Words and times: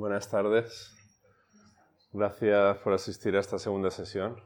Buenas 0.00 0.30
tardes. 0.30 0.96
Gracias 2.10 2.78
por 2.78 2.94
asistir 2.94 3.36
a 3.36 3.40
esta 3.40 3.58
segunda 3.58 3.90
sesión. 3.90 4.40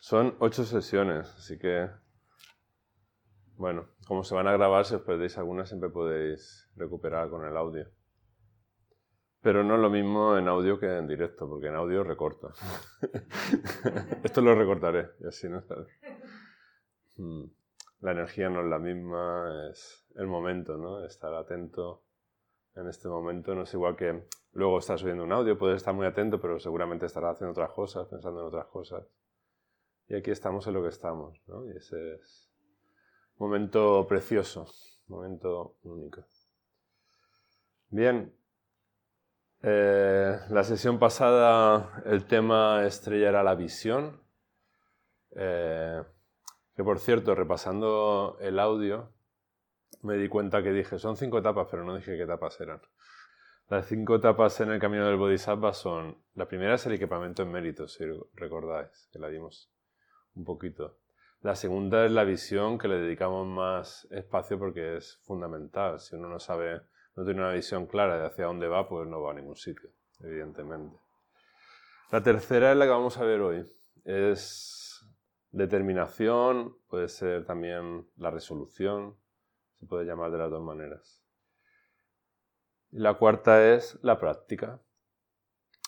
Son 0.00 0.34
ocho 0.38 0.64
sesiones, 0.64 1.28
así 1.36 1.58
que, 1.58 1.90
bueno, 3.56 3.86
como 4.06 4.24
se 4.24 4.34
van 4.34 4.48
a 4.48 4.52
grabar, 4.52 4.86
si 4.86 4.94
os 4.94 5.02
perdéis 5.02 5.36
algunas, 5.36 5.68
siempre 5.68 5.90
podéis 5.90 6.70
recuperar 6.74 7.28
con 7.28 7.44
el 7.44 7.54
audio. 7.54 7.90
Pero 9.42 9.62
no 9.62 9.74
es 9.74 9.80
lo 9.82 9.90
mismo 9.90 10.38
en 10.38 10.48
audio 10.48 10.80
que 10.80 10.96
en 10.96 11.06
directo, 11.06 11.46
porque 11.46 11.66
en 11.66 11.74
audio 11.74 12.04
recorta. 12.04 12.48
Esto 14.24 14.40
lo 14.40 14.54
recortaré, 14.54 15.10
y 15.20 15.26
así 15.26 15.50
no 15.50 15.62
hmm. 17.16 17.44
La 18.00 18.12
energía 18.12 18.48
no 18.48 18.62
es 18.62 18.68
la 18.68 18.78
misma, 18.78 19.68
es 19.70 20.08
el 20.14 20.28
momento, 20.28 20.78
¿no? 20.78 21.04
Estar 21.04 21.34
atento 21.34 22.07
en 22.78 22.88
este 22.88 23.08
momento. 23.08 23.54
No 23.54 23.62
es 23.62 23.74
igual 23.74 23.96
que 23.96 24.24
luego 24.52 24.78
estás 24.78 25.02
oyendo 25.02 25.24
un 25.24 25.32
audio, 25.32 25.58
puedes 25.58 25.76
estar 25.76 25.94
muy 25.94 26.06
atento, 26.06 26.40
pero 26.40 26.58
seguramente 26.58 27.06
estarás 27.06 27.36
haciendo 27.36 27.52
otras 27.52 27.70
cosas, 27.70 28.06
pensando 28.08 28.40
en 28.40 28.46
otras 28.46 28.66
cosas. 28.66 29.04
Y 30.08 30.14
aquí 30.14 30.30
estamos 30.30 30.66
en 30.66 30.74
lo 30.74 30.82
que 30.82 30.88
estamos, 30.88 31.40
¿no? 31.46 31.66
Y 31.66 31.76
ese 31.76 32.14
es 32.14 32.50
un 33.36 33.48
momento 33.48 34.06
precioso, 34.08 34.66
un 35.08 35.16
momento 35.16 35.76
único. 35.82 36.24
Bien, 37.90 38.34
eh, 39.62 40.38
la 40.50 40.64
sesión 40.64 40.98
pasada 40.98 42.02
el 42.04 42.26
tema 42.26 42.86
estrella 42.86 43.28
era 43.28 43.42
la 43.42 43.54
visión. 43.54 44.22
Eh, 45.32 46.02
que 46.74 46.84
por 46.84 47.00
cierto, 47.00 47.34
repasando 47.34 48.38
el 48.40 48.58
audio, 48.58 49.12
me 50.02 50.16
di 50.16 50.28
cuenta 50.28 50.62
que 50.62 50.72
dije, 50.72 50.98
son 50.98 51.16
cinco 51.16 51.38
etapas, 51.38 51.68
pero 51.70 51.84
no 51.84 51.96
dije 51.96 52.16
qué 52.16 52.22
etapas 52.22 52.60
eran. 52.60 52.80
Las 53.68 53.86
cinco 53.86 54.16
etapas 54.16 54.60
en 54.60 54.70
el 54.70 54.80
camino 54.80 55.06
del 55.06 55.16
Bodhisattva 55.16 55.74
son, 55.74 56.16
la 56.34 56.46
primera 56.46 56.74
es 56.74 56.86
el 56.86 56.94
equipamiento 56.94 57.42
en 57.42 57.52
méritos, 57.52 57.92
si 57.94 58.04
recordáis, 58.34 59.08
que 59.12 59.18
la 59.18 59.28
dimos 59.28 59.70
un 60.34 60.44
poquito. 60.44 60.98
La 61.42 61.54
segunda 61.54 62.04
es 62.04 62.10
la 62.10 62.24
visión, 62.24 62.78
que 62.78 62.88
le 62.88 62.96
dedicamos 62.96 63.46
más 63.46 64.08
espacio 64.10 64.58
porque 64.58 64.96
es 64.96 65.20
fundamental. 65.24 66.00
Si 66.00 66.16
uno 66.16 66.28
no 66.28 66.40
sabe, 66.40 66.80
no 67.14 67.24
tiene 67.24 67.40
una 67.40 67.52
visión 67.52 67.86
clara 67.86 68.18
de 68.18 68.26
hacia 68.26 68.46
dónde 68.46 68.68
va, 68.68 68.88
pues 68.88 69.06
no 69.06 69.20
va 69.20 69.32
a 69.32 69.34
ningún 69.34 69.56
sitio, 69.56 69.90
evidentemente. 70.20 70.96
La 72.10 72.22
tercera 72.22 72.72
es 72.72 72.76
la 72.78 72.86
que 72.86 72.90
vamos 72.90 73.18
a 73.18 73.24
ver 73.24 73.40
hoy. 73.40 73.70
Es 74.04 75.06
determinación, 75.50 76.76
puede 76.88 77.08
ser 77.08 77.44
también 77.44 78.08
la 78.16 78.30
resolución, 78.30 79.16
se 79.78 79.86
puede 79.86 80.04
llamar 80.04 80.30
de 80.30 80.38
las 80.38 80.50
dos 80.50 80.62
maneras. 80.62 81.22
La 82.90 83.14
cuarta 83.14 83.74
es 83.74 83.98
la 84.02 84.18
práctica. 84.18 84.80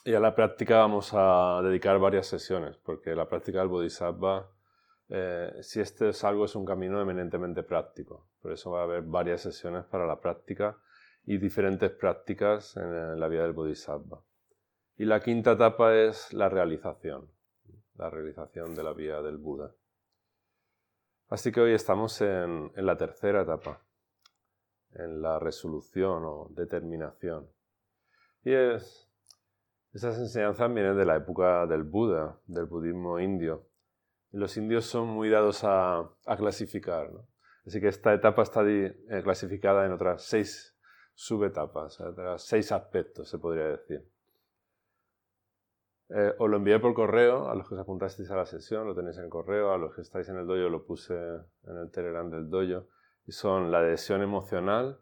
Y 0.05 0.15
a 0.15 0.21
la 0.21 0.35
práctica 0.35 0.79
vamos 0.79 1.11
a 1.13 1.61
dedicar 1.63 1.99
varias 1.99 2.27
sesiones, 2.27 2.77
porque 2.79 3.15
la 3.15 3.29
práctica 3.29 3.59
del 3.59 3.69
Bodhisattva, 3.69 4.51
eh, 5.09 5.59
si 5.61 5.81
este 5.81 6.11
es 6.11 6.25
algo, 6.25 6.47
es 6.47 6.55
un 6.55 6.65
camino 6.65 7.01
eminentemente 7.01 7.63
práctico. 7.63 8.29
Por 8.41 8.53
eso 8.53 8.71
va 8.71 8.81
a 8.81 8.85
haber 8.85 9.03
varias 9.03 9.43
sesiones 9.43 9.85
para 9.85 10.07
la 10.07 10.21
práctica 10.21 10.79
y 11.25 11.39
diferentes 11.39 11.91
prácticas 11.91 12.77
en 12.77 13.21
la 13.21 13.29
vida 13.29 13.43
del 13.43 13.53
Bodhisattva. 13.53 14.23
Y 14.97 15.05
la 15.05 15.21
quinta 15.21 15.53
etapa 15.53 15.95
es 15.95 16.33
la 16.33 16.49
realización, 16.49 17.31
la 17.95 18.11
realización 18.11 18.75
de 18.75 18.83
la 18.83 18.93
vía 18.93 19.21
del 19.23 19.39
Buda. 19.39 19.75
Así 21.31 21.53
que 21.53 21.61
hoy 21.61 21.73
estamos 21.73 22.21
en, 22.23 22.73
la 22.75 22.97
tercera 22.97 23.43
etapa, 23.43 23.81
en 24.95 25.23
la 25.23 25.39
resolución 25.39 26.25
o 26.25 26.49
determinación. 26.51 27.49
Y 28.43 28.53
es, 28.53 29.09
esas 29.93 30.19
enseñanzas 30.19 30.75
vienen 30.75 30.97
de 30.97 31.05
la 31.05 31.15
época 31.15 31.69
del 31.69 31.85
Buda, 31.85 32.41
del 32.47 32.67
budismo 32.67 33.21
indio. 33.21 33.69
Y 34.33 34.39
los 34.39 34.57
indios 34.57 34.87
son 34.87 35.07
muy 35.07 35.31
dados 35.31 35.61
a, 35.63 36.11
clasificar. 36.37 37.09
Así 37.65 37.81
que 37.81 37.87
esta 37.87 38.13
etapa 38.13 38.43
está 38.43 38.69
eh, 38.69 38.93
clasificada 39.23 39.87
en 39.87 39.93
otras 39.93 40.25
seis 40.25 40.77
subetapas, 41.15 42.01
otras 42.01 42.43
seis 42.43 42.73
aspectos, 42.73 43.29
se 43.29 43.39
podría 43.39 43.67
decir. 43.67 44.05
Eh, 46.13 46.35
os 46.39 46.51
lo 46.51 46.57
envié 46.57 46.81
por 46.81 46.93
correo 46.93 47.49
a 47.49 47.55
los 47.55 47.69
que 47.69 47.75
os 47.75 47.81
apuntasteis 47.81 48.29
a 48.33 48.37
la 48.37 48.45
sesión, 48.45 48.85
lo 48.85 48.97
tenéis 48.97 49.19
en 49.19 49.25
el 49.25 49.31
correo, 49.31 49.73
a 49.73 49.79
los 49.79 49.95
que 49.95 50.01
estáis 50.01 50.29
en 50.29 50.39
el 50.39 50.47
dojo 50.47 50.69
lo 50.69 50.85
puse 50.85 51.15
en 51.15 51.77
el 51.77 51.91
Telegram 51.93 52.29
del 52.29 52.51
dojo. 52.51 52.89
Y 53.27 53.33
son 53.33 53.71
la 53.71 53.79
adhesión 53.79 54.21
emocional, 54.21 54.99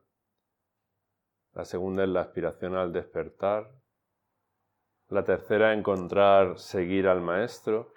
la 1.54 1.64
segunda 1.64 2.04
es 2.04 2.10
la 2.10 2.20
aspiración 2.20 2.74
al 2.74 2.92
despertar, 2.92 3.70
la 5.08 5.24
tercera 5.24 5.72
encontrar, 5.72 6.58
seguir 6.58 7.08
al 7.08 7.22
maestro, 7.22 7.94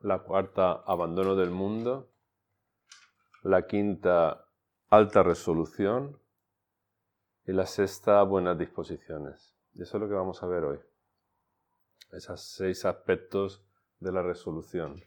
la 0.00 0.18
cuarta 0.18 0.72
abandono 0.72 1.36
del 1.36 1.50
mundo, 1.50 2.10
la 3.44 3.64
quinta 3.68 4.44
alta 4.88 5.22
resolución 5.22 6.18
y 7.46 7.52
la 7.52 7.66
sexta 7.66 8.20
buenas 8.24 8.58
disposiciones. 8.58 9.54
Y 9.74 9.82
eso 9.82 9.98
es 9.98 10.02
lo 10.02 10.08
que 10.08 10.14
vamos 10.14 10.42
a 10.42 10.46
ver 10.48 10.64
hoy 10.64 10.87
esos 12.12 12.42
seis 12.42 12.84
aspectos 12.84 13.64
de 14.00 14.12
la 14.12 14.22
resolución. 14.22 15.02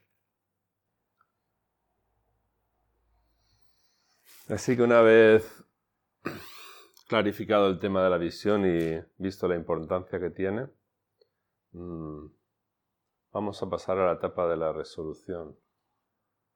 Así 4.50 4.76
que 4.76 4.84
una 4.84 5.02
vez 5.02 5.64
clarificado 7.08 7.68
el 7.68 7.80
tema 7.80 8.04
de 8.04 8.10
la 8.10 8.18
visión 8.18 8.66
y 8.66 9.02
visto 9.18 9.48
la 9.48 9.56
importancia 9.56 10.20
que 10.20 10.30
tiene, 10.30 10.68
mm, 11.72 12.26
vamos 13.32 13.64
a 13.64 13.70
pasar 13.70 13.98
a 13.98 14.08
la 14.08 14.14
etapa 14.14 14.48
de 14.48 14.58
la 14.58 14.74
resolución. 14.74 15.56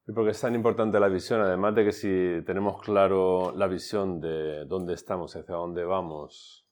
¿Y 0.08 0.12
por 0.12 0.26
qué 0.26 0.32
es 0.32 0.42
tan 0.42 0.54
importante 0.54 1.00
la 1.00 1.08
visión? 1.08 1.42
Además 1.42 1.74
de 1.74 1.86
que 1.86 1.92
si 1.92 2.44
tenemos 2.46 2.82
claro 2.82 3.54
la 3.56 3.68
visión 3.68 4.20
de 4.20 4.66
dónde 4.66 4.94
estamos, 4.94 5.36
hacia 5.36 5.56
dónde 5.56 5.84
vamos, 5.84 6.65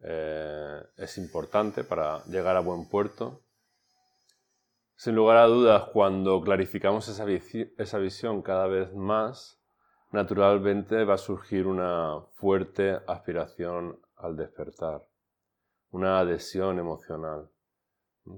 eh, 0.00 0.82
es 0.96 1.18
importante 1.18 1.84
para 1.84 2.24
llegar 2.24 2.56
a 2.56 2.60
buen 2.60 2.88
puerto. 2.88 3.42
Sin 4.96 5.14
lugar 5.14 5.36
a 5.36 5.46
dudas, 5.46 5.84
cuando 5.92 6.40
clarificamos 6.40 7.08
esa, 7.08 7.24
esa 7.28 7.98
visión 7.98 8.42
cada 8.42 8.66
vez 8.66 8.92
más, 8.94 9.60
naturalmente 10.10 11.04
va 11.04 11.14
a 11.14 11.18
surgir 11.18 11.66
una 11.66 12.20
fuerte 12.34 12.98
aspiración 13.06 14.00
al 14.16 14.36
despertar, 14.36 15.06
una 15.90 16.18
adhesión 16.18 16.78
emocional. 16.78 17.50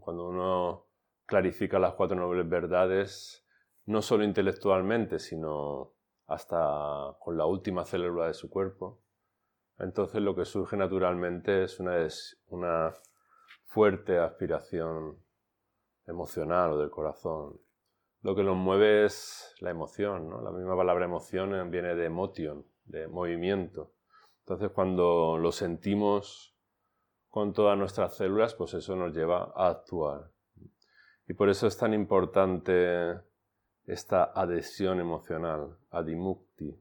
Cuando 0.00 0.28
uno 0.28 0.86
clarifica 1.26 1.78
las 1.78 1.94
cuatro 1.94 2.16
nobles 2.16 2.48
verdades, 2.48 3.46
no 3.86 4.02
solo 4.02 4.24
intelectualmente, 4.24 5.18
sino 5.18 5.92
hasta 6.26 7.16
con 7.18 7.36
la 7.36 7.46
última 7.46 7.84
célula 7.84 8.26
de 8.26 8.34
su 8.34 8.50
cuerpo, 8.50 9.00
entonces 9.80 10.20
lo 10.20 10.34
que 10.34 10.44
surge 10.44 10.76
naturalmente 10.76 11.64
es 11.64 11.80
una, 12.48 12.92
fuerte 13.66 14.18
aspiración 14.18 15.16
emocional 16.06 16.72
o 16.72 16.78
del 16.78 16.90
corazón. 16.90 17.60
Lo 18.22 18.34
que 18.34 18.42
nos 18.42 18.56
mueve 18.56 19.04
es 19.04 19.54
la 19.60 19.70
emoción. 19.70 20.44
La 20.44 20.50
misma 20.50 20.76
palabra 20.76 21.04
emoción 21.04 21.70
viene 21.70 21.94
de 21.94 22.04
emotion, 22.04 22.66
de 22.84 23.06
movimiento. 23.06 23.92
Entonces 24.40 24.70
cuando 24.72 25.38
lo 25.38 25.52
sentimos 25.52 26.56
con 27.28 27.52
todas 27.52 27.78
nuestras 27.78 28.16
células, 28.16 28.54
pues 28.54 28.74
eso 28.74 28.96
nos 28.96 29.14
lleva 29.14 29.52
a 29.54 29.68
actuar. 29.68 30.32
Y 31.28 31.34
por 31.34 31.48
eso 31.48 31.68
es 31.68 31.76
tan 31.76 31.94
importante 31.94 33.20
esta 33.86 34.24
adhesión 34.24 34.98
emocional, 34.98 35.76
adimukti, 35.90 36.76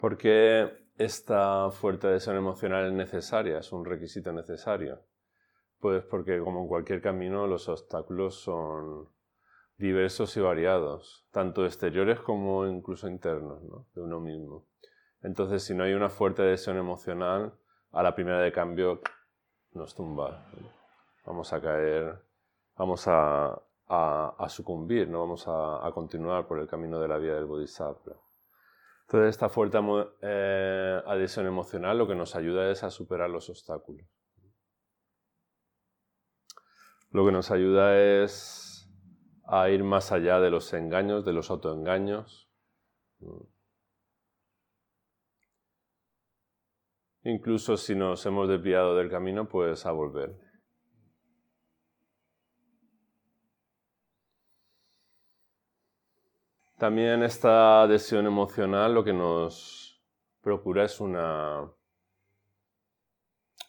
¿Por 0.00 0.16
qué 0.16 0.86
esta 0.96 1.70
fuerte 1.70 2.06
adhesión 2.06 2.36
emocional 2.36 2.86
es 2.86 2.92
necesaria? 2.94 3.58
Es 3.58 3.70
un 3.70 3.84
requisito 3.84 4.32
necesario. 4.32 5.00
Pues 5.78 6.02
porque 6.04 6.38
como 6.40 6.62
en 6.62 6.68
cualquier 6.68 7.02
camino 7.02 7.46
los 7.46 7.68
obstáculos 7.68 8.36
son 8.36 9.10
diversos 9.76 10.34
y 10.38 10.40
variados, 10.40 11.26
tanto 11.30 11.66
exteriores 11.66 12.18
como 12.20 12.66
incluso 12.66 13.08
internos 13.08 13.62
de 13.94 14.00
uno 14.00 14.20
mismo. 14.20 14.66
Entonces, 15.22 15.64
si 15.64 15.74
no 15.74 15.84
hay 15.84 15.92
una 15.92 16.08
fuerte 16.08 16.42
adhesión 16.42 16.78
emocional, 16.78 17.54
a 17.92 18.02
la 18.02 18.14
primera 18.14 18.40
de 18.40 18.52
cambio 18.52 19.00
nos 19.72 19.94
tumba. 19.94 20.46
Vamos 21.26 21.52
a 21.52 21.60
caer, 21.60 22.18
vamos 22.76 23.04
a, 23.06 23.62
sucumbir, 24.48 25.08
no 25.08 25.20
vamos 25.20 25.44
a, 25.46 25.90
continuar 25.92 26.46
por 26.46 26.58
el 26.58 26.66
camino 26.66 26.98
de 27.00 27.08
la 27.08 27.18
vida 27.18 27.34
del 27.34 27.44
Bodhisattva. 27.44 28.16
Entonces, 29.10 29.30
esta 29.30 29.48
fuerte 29.48 29.76
eh, 30.22 31.02
adhesión 31.04 31.44
emocional 31.44 31.98
lo 31.98 32.06
que 32.06 32.14
nos 32.14 32.36
ayuda 32.36 32.70
es 32.70 32.84
a 32.84 32.92
superar 32.92 33.28
los 33.28 33.50
obstáculos. 33.50 34.06
Lo 37.10 37.26
que 37.26 37.32
nos 37.32 37.50
ayuda 37.50 37.98
es 37.98 38.88
a 39.48 39.68
ir 39.68 39.82
más 39.82 40.12
allá 40.12 40.38
de 40.38 40.50
los 40.50 40.72
engaños, 40.74 41.24
de 41.24 41.32
los 41.32 41.50
autoengaños. 41.50 42.48
Incluso 47.24 47.76
si 47.76 47.96
nos 47.96 48.24
hemos 48.26 48.48
desviado 48.48 48.94
del 48.94 49.10
camino, 49.10 49.48
pues 49.48 49.86
a 49.86 49.90
volver. 49.90 50.36
También 56.80 57.22
esta 57.22 57.82
adhesión 57.82 58.26
emocional 58.26 58.94
lo 58.94 59.04
que 59.04 59.12
nos 59.12 60.02
procura 60.40 60.86
es 60.86 60.98
una, 60.98 61.70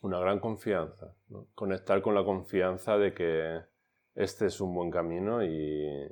una 0.02 0.18
gran 0.18 0.40
confianza, 0.40 1.14
conectar 1.54 2.02
con 2.02 2.16
la 2.16 2.24
confianza 2.24 2.98
de 2.98 3.14
que 3.14 3.60
este 4.16 4.46
es 4.46 4.62
un 4.62 4.74
buen 4.74 4.90
camino 4.90 5.44
y, 5.44 6.08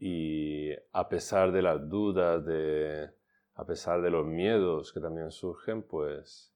y 0.00 0.72
a 0.90 1.08
pesar 1.08 1.52
de 1.52 1.62
las 1.62 1.88
dudas, 1.88 2.44
de, 2.44 3.08
a 3.54 3.64
pesar 3.64 4.02
de 4.02 4.10
los 4.10 4.26
miedos 4.26 4.92
que 4.92 4.98
también 4.98 5.30
surgen, 5.30 5.84
pues 5.84 6.52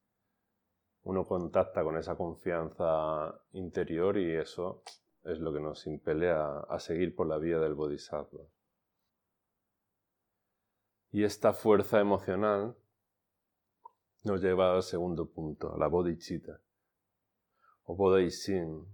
uno 1.04 1.24
contacta 1.28 1.84
con 1.84 1.96
esa 1.96 2.16
confianza 2.16 3.40
interior 3.52 4.18
y 4.18 4.34
eso 4.34 4.82
es 5.24 5.38
lo 5.38 5.52
que 5.52 5.60
nos 5.60 5.86
impele 5.86 6.30
a, 6.30 6.78
seguir 6.78 7.14
por 7.14 7.26
la 7.26 7.38
vía 7.38 7.58
del 7.58 7.74
bodhisattva. 7.74 8.44
Y 11.10 11.24
esta 11.24 11.52
fuerza 11.52 12.00
emocional 12.00 12.74
nos 14.24 14.40
lleva 14.40 14.74
al 14.74 14.82
segundo 14.82 15.30
punto, 15.30 15.74
a 15.74 15.78
la 15.78 15.86
bodhicitta, 15.86 16.60
o 17.84 17.94
bodhisin. 17.94 18.86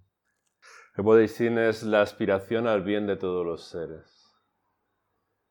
El 0.96 1.04
bodhisin 1.04 1.58
es 1.58 1.82
la 1.84 2.02
aspiración 2.02 2.66
al 2.66 2.82
bien 2.82 3.06
de 3.06 3.16
todos 3.16 3.46
los 3.46 3.68
seres, 3.68 4.36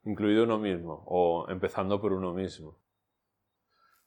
incluido 0.03 0.43
uno 0.43 0.59
mismo, 0.59 1.03
o 1.07 1.49
empezando 1.49 2.01
por 2.01 2.11
uno 2.11 2.33
mismo. 2.33 2.79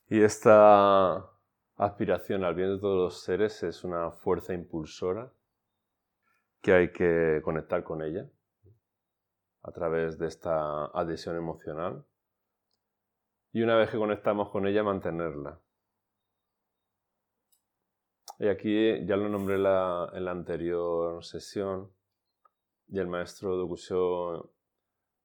Y 0.07 0.21
esta 0.21 1.31
aspiración 1.77 2.43
al 2.43 2.53
bien 2.53 2.75
de 2.75 2.79
todos 2.79 2.97
los 2.97 3.23
seres 3.23 3.63
es 3.63 3.83
una 3.83 4.11
fuerza 4.11 4.53
impulsora 4.53 5.33
que 6.61 6.73
hay 6.73 6.91
que 6.91 7.41
conectar 7.43 7.83
con 7.83 8.01
ella 8.01 8.29
a 9.63 9.71
través 9.71 10.17
de 10.17 10.27
esta 10.27 10.85
adhesión 10.85 11.35
emocional 11.35 12.05
y 13.51 13.61
una 13.61 13.75
vez 13.75 13.89
que 13.89 13.97
conectamos 13.97 14.49
con 14.49 14.65
ella 14.67 14.83
mantenerla. 14.83 15.59
Y 18.39 18.47
aquí 18.47 19.05
ya 19.05 19.17
lo 19.17 19.29
nombré 19.29 19.55
en 19.55 19.63
la 19.63 20.31
anterior 20.31 21.23
sesión 21.23 21.91
y 22.87 22.99
el 22.99 23.07
maestro 23.07 23.55
Dokusho 23.55 24.51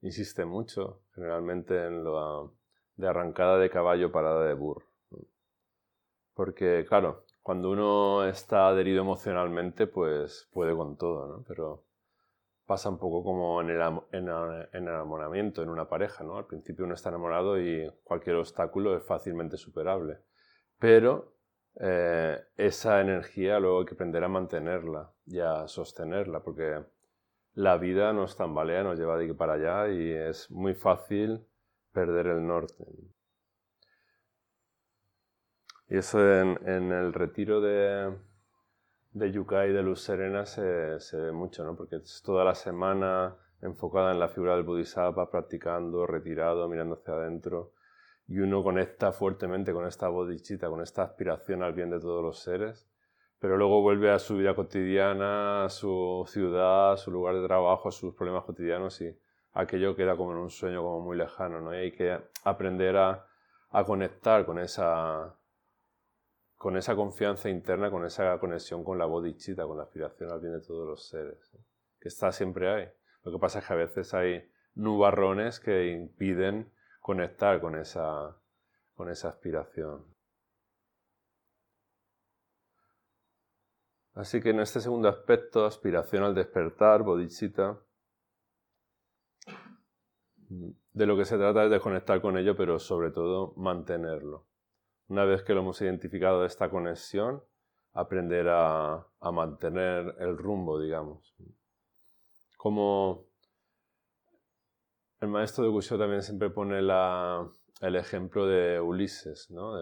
insiste 0.03 0.44
mucho, 0.44 1.03
generalmente 1.15 1.87
en 1.87 2.05
lo 2.05 2.55
de 2.97 3.09
arrancada 3.09 3.59
de 3.59 3.71
caballo, 3.71 4.12
parada 4.12 4.47
de 4.47 4.55
burro. 4.55 4.87
Porque, 6.35 6.85
claro, 6.88 7.25
cuando 7.47 7.71
uno 7.71 8.25
está 8.25 8.67
adherido 8.67 9.03
emocionalmente, 9.03 9.87
pues 9.87 10.49
puede 10.53 10.75
con 10.75 10.97
todo, 10.97 11.29
¿no? 11.29 11.45
Pero 11.47 11.85
pasa 12.67 12.89
un 12.89 12.99
poco 12.99 13.23
como 13.23 13.61
en 13.61 13.71
el, 13.71 14.69
enamoramiento, 14.73 15.63
en 15.63 15.69
una 15.69 15.89
pareja, 15.89 16.25
¿no? 16.25 16.39
Al 16.39 16.47
principio 16.47 16.85
uno 16.85 16.95
está 16.95 17.11
enamorado 17.11 17.57
y 17.61 17.89
cualquier 18.03 18.35
obstáculo 18.35 18.97
es 18.97 19.05
fácilmente 19.05 19.57
superable. 19.59 20.19
Pero 20.81 21.37
eh, 21.79 22.37
esa 22.57 23.01
energía 23.01 23.61
luego 23.61 23.79
hay 23.79 23.87
que 23.87 23.95
aprender 23.95 24.25
a 24.25 24.29
mantenerla 24.29 25.13
y 25.25 25.39
a 25.39 25.69
sostenerla, 25.69 26.43
porque 26.43 26.83
la 27.55 27.77
vida 27.77 28.13
nos 28.13 28.37
tambalea, 28.37 28.83
nos 28.83 28.99
lleva 28.99 29.17
de 29.19 29.27
aquí 29.27 29.35
para 29.35 29.53
allá 29.53 29.89
y 29.89 30.11
es 30.13 30.51
muy 30.51 30.75
fácil 30.75 31.47
perder 31.93 32.27
el 32.27 32.45
norte. 32.45 32.85
Y 35.88 35.99
eso 35.99 36.21
en, 36.21 36.93
el 36.93 37.12
retiro 37.12 37.61
de, 37.61 38.12
de 39.12 39.31
de 39.31 39.83
Luz 39.83 40.00
Serena 40.03 40.44
se, 40.44 40.99
se, 40.99 41.17
ve 41.17 41.33
mucho, 41.33 41.65
¿no? 41.65 41.77
Porque 41.77 41.97
es 41.97 42.23
toda 42.25 42.44
la 42.44 42.56
semana 42.56 43.37
enfocada 43.62 44.12
en 44.12 44.19
la 44.19 44.29
figura 44.29 44.56
del 44.56 44.65
Bodhisattva, 44.65 45.31
practicando, 45.31 46.06
retirado, 46.06 46.69
mirando 46.69 46.97
hacia 46.97 47.15
adentro. 47.15 47.73
Y 48.27 48.41
uno 48.41 48.65
conecta 48.65 49.12
fuertemente 49.12 49.73
con 49.73 49.87
esta 49.87 50.09
bodhicitta, 50.09 50.69
con 50.69 50.83
esta 50.83 51.05
aspiración 51.05 51.62
al 51.62 51.73
bien 51.73 51.91
de 51.91 52.00
todos 52.00 52.23
los 52.23 52.41
seres. 52.41 52.88
Pero 53.38 53.56
luego 53.56 53.81
vuelve 53.81 54.11
a 54.11 54.19
su 54.19 54.37
vida 54.37 54.55
cotidiana, 54.56 55.65
a 55.67 55.69
su 55.69 56.25
ciudad, 56.27 56.94
a 56.94 56.97
su 56.97 57.12
lugar 57.12 57.37
de 57.37 57.47
trabajo, 57.47 57.88
a 57.88 57.93
sus 57.93 58.15
problemas 58.15 58.44
cotidianos 58.44 59.00
y 59.03 59.17
aquello 59.53 59.94
queda 59.94 60.17
como 60.17 60.33
en 60.33 60.38
un 60.38 60.50
sueño 60.50 60.83
como 60.83 61.00
muy 61.00 61.17
lejano, 61.17 61.61
¿no? 61.61 61.71
Hay 61.71 61.93
que 61.93 62.19
aprender 62.44 62.97
a, 62.97 63.27
a 63.71 63.85
conectar 63.85 64.44
con 64.44 64.59
esa, 64.59 65.37
con 66.56 66.76
esa 66.76 66.97
confianza 66.97 67.49
interna, 67.49 67.91
con 67.91 68.05
esa 68.05 68.38
conexión 68.38 68.82
con 68.82 68.99
la 68.99 69.05
bodhicitta, 69.05 69.67
con 69.67 69.76
la 69.76 69.85
aspiración 69.85 70.31
al 70.31 70.41
bien 70.41 70.55
de 70.55 70.67
todos 70.67 70.87
los 70.88 71.08
seres, 71.08 71.50
que 72.00 72.08
está 72.08 72.32
siempre 72.32 72.73
ahí. 72.73 72.88
Lo 73.23 73.32
que 73.32 73.38
pasa 73.38 73.58
es 73.58 73.67
que 73.67 73.73
a 73.73 73.76
veces 73.76 74.14
hay 74.14 74.50
nubarrones 74.75 75.61
que 75.61 75.91
impiden 75.93 76.73
conectar 77.00 77.61
con 77.61 77.76
esa, 77.76 78.37
con 78.94 79.11
esa 79.11 79.29
aspiración. 79.29 80.05
Así 84.14 84.41
que 84.41 84.50
en 84.50 84.61
este 84.61 84.81
segundo 84.81 85.11
aspecto, 85.11 85.67
aspiración 85.67 86.25
al 86.25 86.35
despertar, 86.35 87.02
bodhicitta, 87.02 87.79
de 90.49 91.06
lo 91.06 91.17
que 91.17 91.26
se 91.26 91.37
trata 91.37 91.64
es 91.64 91.70
de 91.70 91.81
conectar 91.81 92.23
con 92.23 92.38
ello, 92.38 92.56
pero 92.56 92.79
sobre 92.79 93.11
todo 93.11 93.52
mantenerlo. 93.56 94.47
Una 95.08 95.25
vez 95.25 95.43
que 95.43 95.55
lo 95.55 95.61
hemos 95.61 95.81
identificado 95.82 96.44
esta 96.44 96.69
conexión, 96.69 97.43
aprender 97.93 98.49
a, 98.49 99.06
mantener 99.32 100.14
el 100.19 100.37
rumbo, 100.37 100.81
digamos. 100.81 101.35
Como 102.56 103.26
el 105.20 105.29
maestro 105.29 105.64
de 105.64 105.70
Gusho 105.70 105.99
también 105.99 106.23
siempre 106.23 106.50
pone 106.50 106.79
el 106.79 107.97
ejemplo 107.97 108.47
de 108.47 108.81
Ulises, 108.81 109.50
¿no? 109.50 109.75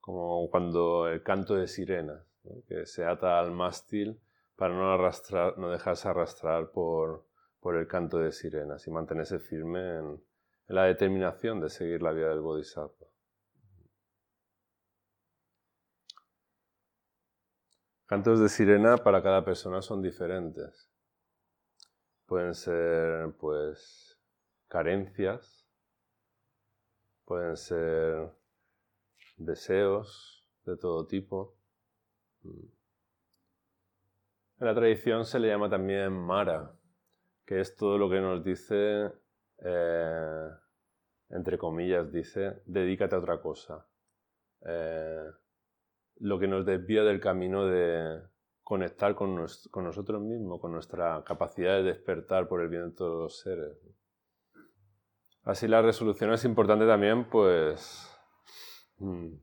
como 0.00 0.50
cuando 0.50 1.08
el 1.08 1.22
canto 1.22 1.54
de 1.54 1.68
sirena, 1.68 2.24
que 2.66 2.86
se 2.86 3.04
ata 3.04 3.38
al 3.38 3.52
mástil 3.52 4.20
para 4.56 4.74
no, 4.74 4.92
arrastrar, 4.92 5.56
no 5.58 5.70
dejarse 5.70 6.08
arrastrar 6.08 6.70
por, 6.70 7.26
el 7.64 7.86
canto 7.86 8.18
de 8.18 8.32
sirenas 8.32 8.86
y 8.86 8.90
mantenerse 8.90 9.38
firme 9.38 9.98
en, 9.98 10.06
en 10.68 10.74
la 10.74 10.84
determinación 10.84 11.60
de 11.60 11.70
seguir 11.70 12.02
la 12.02 12.12
vía 12.12 12.28
del 12.28 12.40
Bodhisattva. 12.40 13.11
Cantos 18.12 18.40
de 18.40 18.50
sirena 18.50 18.98
para 18.98 19.22
cada 19.22 19.42
persona 19.42 19.80
son 19.80 20.02
diferentes. 20.02 20.92
Pueden 22.26 22.52
ser, 22.54 23.32
pues, 23.40 24.20
carencias, 24.68 25.66
pueden 27.24 27.56
ser 27.56 28.30
deseos 29.38 30.46
de 30.66 30.76
todo 30.76 31.06
tipo. 31.06 31.56
En 32.44 32.70
la 34.58 34.74
tradición 34.74 35.24
se 35.24 35.38
le 35.38 35.48
llama 35.48 35.70
también 35.70 36.12
Mara, 36.12 36.70
que 37.46 37.60
es 37.60 37.74
todo 37.76 37.96
lo 37.96 38.10
que 38.10 38.20
nos 38.20 38.44
dice, 38.44 39.10
eh, 39.56 40.50
entre 41.30 41.56
comillas, 41.56 42.12
dice, 42.12 42.60
dedícate 42.66 43.14
a 43.14 43.20
otra 43.20 43.40
cosa. 43.40 43.86
Eh, 44.66 45.30
lo 46.22 46.38
que 46.38 46.46
nos 46.46 46.64
desvía 46.64 47.02
del 47.02 47.20
camino 47.20 47.66
de 47.66 48.22
conectar 48.62 49.16
con, 49.16 49.34
nosotros 49.34 50.22
mismos, 50.22 50.60
con 50.60 50.72
nuestra 50.72 51.22
capacidad 51.24 51.76
de 51.78 51.82
despertar 51.82 52.46
por 52.46 52.62
el 52.62 52.68
bien 52.68 52.90
de 52.90 52.94
todos 52.94 53.22
los 53.24 53.40
seres. 53.40 53.76
Así 55.42 55.66
la 55.66 55.82
resolución 55.82 56.32
es 56.32 56.44
importante 56.44 56.86
también, 56.86 57.28
pues, 57.28 58.08
mm, 58.98 59.34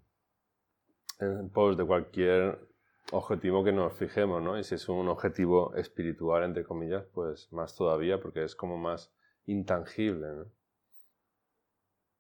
en 1.20 1.50
pos 1.50 1.76
de 1.76 1.86
cualquier 1.86 2.66
objetivo 3.12 3.62
que 3.62 3.74
nos 3.74 3.94
fijemos, 3.94 4.42
¿no? 4.42 4.58
Y 4.58 4.64
si 4.64 4.76
es 4.76 4.88
un 4.88 5.10
objetivo 5.10 5.76
espiritual, 5.76 6.46
entre 6.46 6.64
comillas, 6.64 7.06
pues 7.14 7.52
más 7.52 7.76
todavía, 7.76 8.22
porque 8.22 8.46
es 8.46 8.56
como 8.56 8.78
más 8.78 9.14
intangible, 9.46 10.28
¿no? 10.28 10.46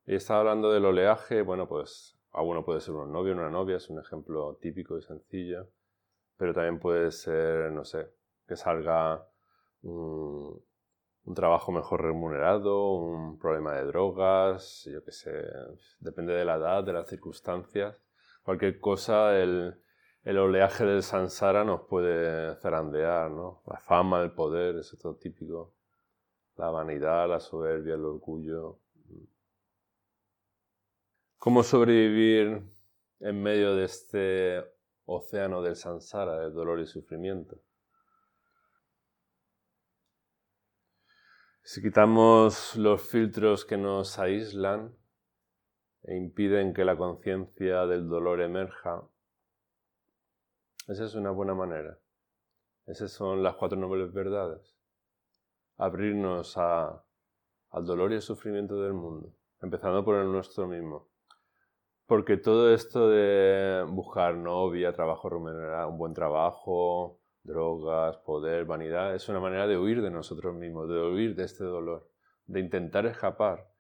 Y 0.05 0.15
estaba 0.15 0.41
hablando 0.41 0.69
del 0.73 0.83
oleaje, 0.83 1.43
bueno, 1.43 1.69
pues 1.69 2.18
a 2.31 2.41
uno 2.41 2.63
puede 2.63 2.81
ser 2.81 2.95
un 2.95 3.11
novio 3.11 3.33
una 3.33 3.49
novia, 3.49 3.77
es 3.77 3.89
un 3.89 3.99
ejemplo 3.99 4.57
típico 4.61 4.97
y 4.97 5.01
sencillo, 5.01 5.67
pero 6.37 6.53
también 6.53 6.79
puede 6.79 7.11
ser, 7.11 7.71
no 7.71 7.83
sé, 7.83 8.11
que 8.47 8.55
salga 8.55 9.27
un, 9.81 10.63
trabajo 11.35 11.71
mejor 11.71 12.01
remunerado, 12.01 12.93
un 12.93 13.37
problema 13.37 13.75
de 13.75 13.85
drogas, 13.85 14.87
yo 14.91 15.03
qué 15.03 15.11
sé, 15.11 15.31
depende 15.99 16.33
de 16.33 16.45
la 16.45 16.55
edad, 16.55 16.83
de 16.83 16.93
las 16.93 17.07
circunstancias. 17.07 17.95
Cualquier 18.43 18.79
cosa, 18.79 19.37
el, 19.37 19.79
el 20.23 20.37
oleaje 20.37 20.85
del 20.85 21.03
sansara 21.03 21.63
nos 21.63 21.81
puede 21.81 22.55
zarandear, 22.55 23.29
¿no? 23.29 23.61
La 23.67 23.79
fama, 23.79 24.21
el 24.21 24.31
poder, 24.31 24.77
eso 24.77 24.95
es 24.95 25.01
todo 25.01 25.15
típico. 25.15 25.75
La 26.55 26.71
vanidad, 26.71 27.29
la 27.29 27.39
soberbia, 27.39 27.93
el 27.93 28.05
orgullo. 28.05 28.79
¿Cómo 31.39 31.63
sobrevivir 31.63 32.61
en 33.21 33.41
medio 33.41 33.73
de 33.73 33.85
este 33.85 34.61
océano 35.05 35.61
del 35.61 35.77
sansara, 35.77 36.37
del 36.37 36.53
dolor 36.53 36.81
y 36.81 36.85
sufrimiento? 36.85 37.61
Si 41.63 41.81
quitamos 41.81 42.75
los 42.75 43.01
filtros 43.01 43.63
que 43.63 43.77
nos 43.77 44.19
aíslan 44.19 44.93
e 46.03 46.17
impiden 46.17 46.73
que 46.73 46.83
la 46.83 46.97
conciencia 46.97 47.85
del 47.85 48.09
dolor 48.09 48.41
emerja, 48.41 49.01
esa 50.89 51.05
es 51.05 51.15
una 51.15 51.31
buena 51.31 51.53
manera. 51.53 51.97
Esas 52.85 53.13
son 53.13 53.43
las 53.43 53.55
cuatro 53.55 53.77
nobles 53.77 54.11
verdades. 54.11 54.75
Abrirnos 55.77 56.57
al 56.57 57.01
dolor 57.85 58.11
y 58.11 58.15
al 58.15 58.21
sufrimiento 58.21 58.81
del 58.81 58.91
mundo, 58.91 59.33
empezando 59.61 60.03
por 60.03 60.17
el 60.17 60.29
nuestro 60.29 60.67
mismo. 60.67 61.08
Porque 62.09 62.37
todo 62.37 62.73
esto 62.73 63.07
de 63.07 63.85
buscar 63.87 64.33
novia, 64.33 64.91
trabajo 64.93 65.29
remunerado, 65.29 65.89
un 65.89 65.99
buen 65.99 66.15
trabajo, 66.15 67.19
drogas, 67.43 68.17
poder, 68.17 68.65
vanidad, 68.65 69.13
es 69.13 69.29
una 69.29 69.39
manera 69.39 69.67
de 69.67 69.77
huir 69.77 70.01
de 70.01 70.09
nosotros 70.09 70.55
mismos, 70.55 70.89
de 70.89 70.99
huir 70.99 71.35
de 71.35 71.43
este 71.43 71.63
dolor, 71.63 72.09
de 72.47 72.61
intentar 72.61 73.05
escapar. 73.05 73.71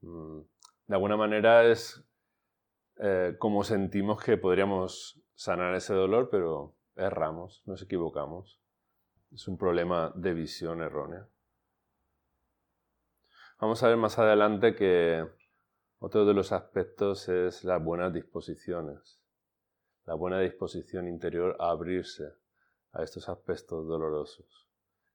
Mm, 0.00 0.40
de 0.86 0.94
alguna 0.94 1.18
manera 1.18 1.66
es 1.66 2.02
eh, 2.96 3.36
como 3.38 3.62
sentimos 3.62 4.24
que 4.24 4.38
podríamos 4.38 5.20
sanar 5.34 5.74
ese 5.74 5.92
dolor, 5.92 6.30
pero 6.30 6.76
erramos, 6.96 7.62
nos 7.66 7.82
equivocamos. 7.82 8.58
Es 9.34 9.48
un 9.48 9.58
problema 9.58 10.14
de 10.14 10.32
visión 10.32 10.80
errónea. 10.80 11.28
Vamos 13.60 13.82
a 13.82 13.88
ver 13.88 13.98
más 13.98 14.18
adelante 14.18 14.74
que 14.74 15.26
otro 15.98 16.24
de 16.26 16.34
los 16.34 16.52
aspectos 16.52 17.28
es 17.28 17.64
las 17.64 17.82
buenas 17.82 18.12
disposiciones, 18.12 19.20
la 20.04 20.14
buena 20.14 20.40
disposición 20.40 21.08
interior 21.08 21.56
a 21.58 21.70
abrirse 21.70 22.34
a 22.92 23.02
estos 23.02 23.28
aspectos 23.28 23.86
dolorosos, 23.86 24.68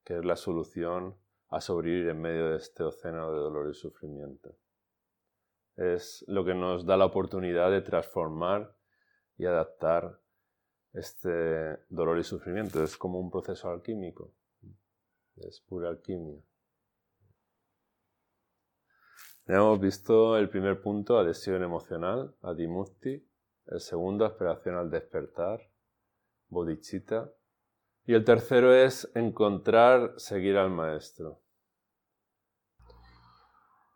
que 0.04 0.18
es 0.18 0.26
la 0.26 0.36
solución 0.36 1.16
a 1.50 1.62
sobrevivir 1.62 2.10
en 2.10 2.22
medio 2.22 2.50
de 2.50 2.58
este 2.58 2.84
océano 2.84 3.32
de 3.32 3.40
dolor 3.40 3.70
y 3.70 3.74
sufrimiento. 3.74 4.56
Es 5.76 6.24
lo 6.28 6.44
que 6.46 6.54
nos 6.54 6.86
da 6.86 6.98
la 6.98 7.06
oportunidad 7.06 7.72
de 7.72 7.82
transformar 7.82 8.76
y 9.38 9.46
adaptar 9.46 10.20
este 10.94 11.80
dolor 11.90 12.20
y 12.20 12.24
sufrimiento. 12.24 12.84
Es 12.84 12.98
como 12.98 13.20
un 13.20 13.32
proceso 13.32 13.70
alquímico, 13.70 14.34
es 15.38 15.60
pura 15.62 15.90
alquimia. 15.90 16.42
Hemos 19.48 19.80
visto 19.80 20.38
el 20.38 20.50
primer 20.50 20.82
punto, 20.82 21.18
adhesión 21.18 21.64
emocional, 21.64 22.36
adimukti, 22.42 23.28
el 23.68 23.80
segundo, 23.80 24.26
aspiración 24.26 24.76
al 24.76 24.90
despertar, 24.90 25.62
bodhicitta, 26.50 27.32
y 28.06 28.14
el 28.14 28.24
tercero 28.24 28.74
es 28.74 29.10
encontrar, 29.16 30.14
seguir 30.18 30.58
al 30.58 30.70
maestro. 30.70 31.42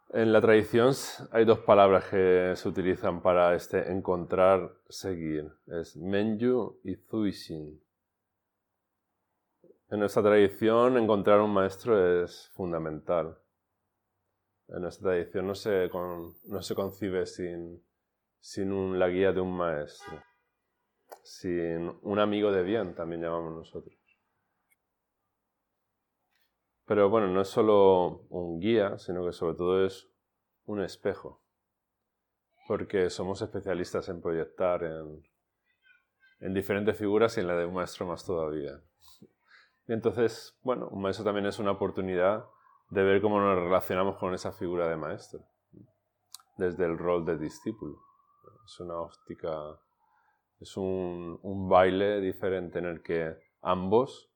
En 0.09 0.31
la 0.31 0.39
tradición 0.39 0.93
hay 1.31 1.43
dos 1.43 1.59
palabras 1.59 2.05
que 2.05 2.53
se 2.55 2.69
utilizan 2.69 3.21
para 3.21 3.53
este 3.53 3.91
encontrar, 3.91 4.71
seguir. 4.87 5.51
Es 5.67 5.97
menju 5.97 6.79
y 6.83 6.95
zuishin. 6.95 7.81
En 9.89 9.99
nuestra 9.99 10.23
tradición 10.23 10.97
encontrar 10.97 11.41
un 11.41 11.53
maestro 11.53 12.23
es 12.23 12.49
fundamental. 12.53 13.37
En 14.67 14.81
nuestra 14.81 15.11
tradición 15.11 15.47
no 15.47 15.55
se, 15.55 15.89
no 15.89 16.61
se 16.61 16.75
concibe 16.75 17.25
sin, 17.25 17.83
sin 18.39 18.97
la 18.97 19.09
guía 19.09 19.31
de 19.31 19.41
un 19.41 19.55
maestro, 19.55 20.23
sin 21.23 21.97
un 22.01 22.19
amigo 22.19 22.51
de 22.51 22.63
bien, 22.63 22.95
también 22.95 23.21
llamamos 23.21 23.53
nosotros. 23.53 23.95
Pero 26.85 27.09
bueno, 27.09 27.27
no 27.27 27.41
es 27.41 27.47
solo 27.47 28.27
un 28.29 28.59
guía, 28.59 28.97
sino 28.97 29.25
que 29.25 29.33
sobre 29.33 29.55
todo 29.55 29.85
es 29.85 30.07
un 30.65 30.81
espejo. 30.81 31.41
Porque 32.67 33.09
somos 33.09 33.41
especialistas 33.41 34.09
en 34.09 34.21
proyectar 34.21 34.83
en, 34.83 35.23
en 36.39 36.53
diferentes 36.53 36.97
figuras 36.97 37.37
y 37.37 37.41
en 37.41 37.47
la 37.47 37.55
de 37.55 37.65
un 37.65 37.73
maestro 37.73 38.05
más 38.05 38.25
todavía. 38.25 38.81
Y 39.87 39.93
entonces, 39.93 40.57
bueno, 40.61 40.87
un 40.89 41.01
maestro 41.01 41.25
también 41.25 41.45
es 41.45 41.59
una 41.59 41.71
oportunidad 41.71 42.45
de 42.89 43.03
ver 43.03 43.21
cómo 43.21 43.39
nos 43.39 43.57
relacionamos 43.57 44.17
con 44.17 44.33
esa 44.33 44.51
figura 44.51 44.87
de 44.87 44.95
maestro, 44.95 45.41
desde 46.57 46.85
el 46.85 46.97
rol 46.97 47.25
de 47.25 47.37
discípulo. 47.37 47.97
Es 48.65 48.79
una 48.79 48.97
óptica, 48.97 49.79
es 50.59 50.77
un, 50.77 51.39
un 51.41 51.69
baile 51.69 52.19
diferente 52.21 52.79
en 52.79 52.85
el 52.85 53.01
que 53.01 53.37
ambos 53.61 54.31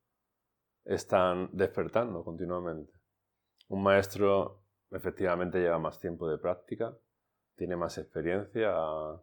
están 0.85 1.49
despertando 1.53 2.23
continuamente. 2.23 2.93
Un 3.67 3.83
maestro 3.83 4.63
efectivamente 4.91 5.59
lleva 5.59 5.79
más 5.79 5.99
tiempo 5.99 6.27
de 6.27 6.37
práctica, 6.37 6.97
tiene 7.55 7.75
más 7.75 7.97
experiencia, 7.97 8.71
ha 8.73 9.21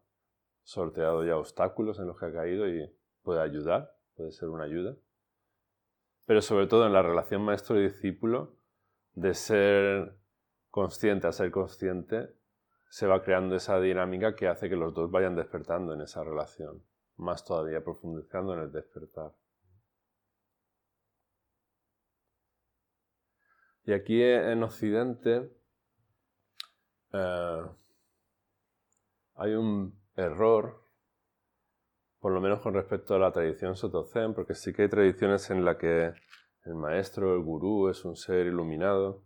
sorteado 0.63 1.25
ya 1.25 1.37
obstáculos 1.37 1.99
en 1.99 2.07
los 2.07 2.19
que 2.19 2.27
ha 2.27 2.33
caído 2.33 2.69
y 2.69 2.89
puede 3.23 3.41
ayudar, 3.41 3.93
puede 4.15 4.31
ser 4.33 4.49
una 4.49 4.65
ayuda. 4.65 4.97
Pero 6.27 6.43
sobre 6.43 6.67
todo 6.67 6.87
en 6.87 6.93
la 6.93 7.03
relación 7.03 7.43
maestro 7.43 7.79
y 7.79 7.85
discípulo, 7.85 8.57
de 9.17 9.35
ser 9.35 10.15
consciente 10.71 11.27
a 11.27 11.33
ser 11.33 11.51
consciente, 11.51 12.29
se 12.91 13.07
va 13.07 13.23
creando 13.23 13.57
esa 13.57 13.81
dinámica 13.81 14.37
que 14.37 14.47
hace 14.47 14.69
que 14.69 14.77
los 14.77 14.95
dos 14.95 15.11
vayan 15.11 15.35
despertando 15.35 15.95
en 15.95 16.03
esa 16.03 16.23
relación, 16.23 16.85
más 17.17 17.45
todavía 17.45 17.83
profundizando 17.83 18.55
en 18.55 18.61
el 18.61 18.73
despertar. 18.73 19.33
Y 23.85 23.93
aquí 23.93 24.23
en 24.23 24.63
Occidente 24.63 25.51
eh, 27.13 27.63
hay 29.37 29.55
un 29.55 29.99
error, 30.15 30.85
por 32.21 32.33
lo 32.33 32.41
menos 32.41 32.61
con 32.61 32.75
respecto 32.75 33.15
a 33.15 33.19
la 33.19 33.33
tradición 33.33 33.77
Soto 33.77 34.05
Zen, 34.05 34.35
porque 34.35 34.55
sí 34.55 34.75
que 34.75 34.83
hay 34.83 34.89
tradiciones 34.89 35.49
en 35.51 35.65
las 35.65 35.77
que 35.77 36.13
el 36.67 36.75
maestro, 36.75 37.35
el 37.35 37.43
gurú, 37.43 37.89
es 37.89 38.05
un 38.05 38.17
ser 38.17 38.47
iluminado. 38.47 39.25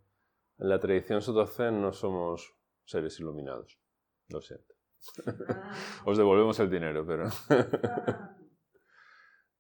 En 0.59 0.68
la 0.68 0.78
tradición 0.78 1.23
Soto 1.23 1.47
Zen 1.47 1.80
no 1.80 1.92
somos 1.92 2.54
seres 2.85 3.18
iluminados, 3.18 3.80
lo 4.28 4.40
siento. 4.40 4.75
Os 6.04 6.18
devolvemos 6.18 6.61
el 6.61 6.70
dinero, 6.70 7.06
pero... 7.06 7.28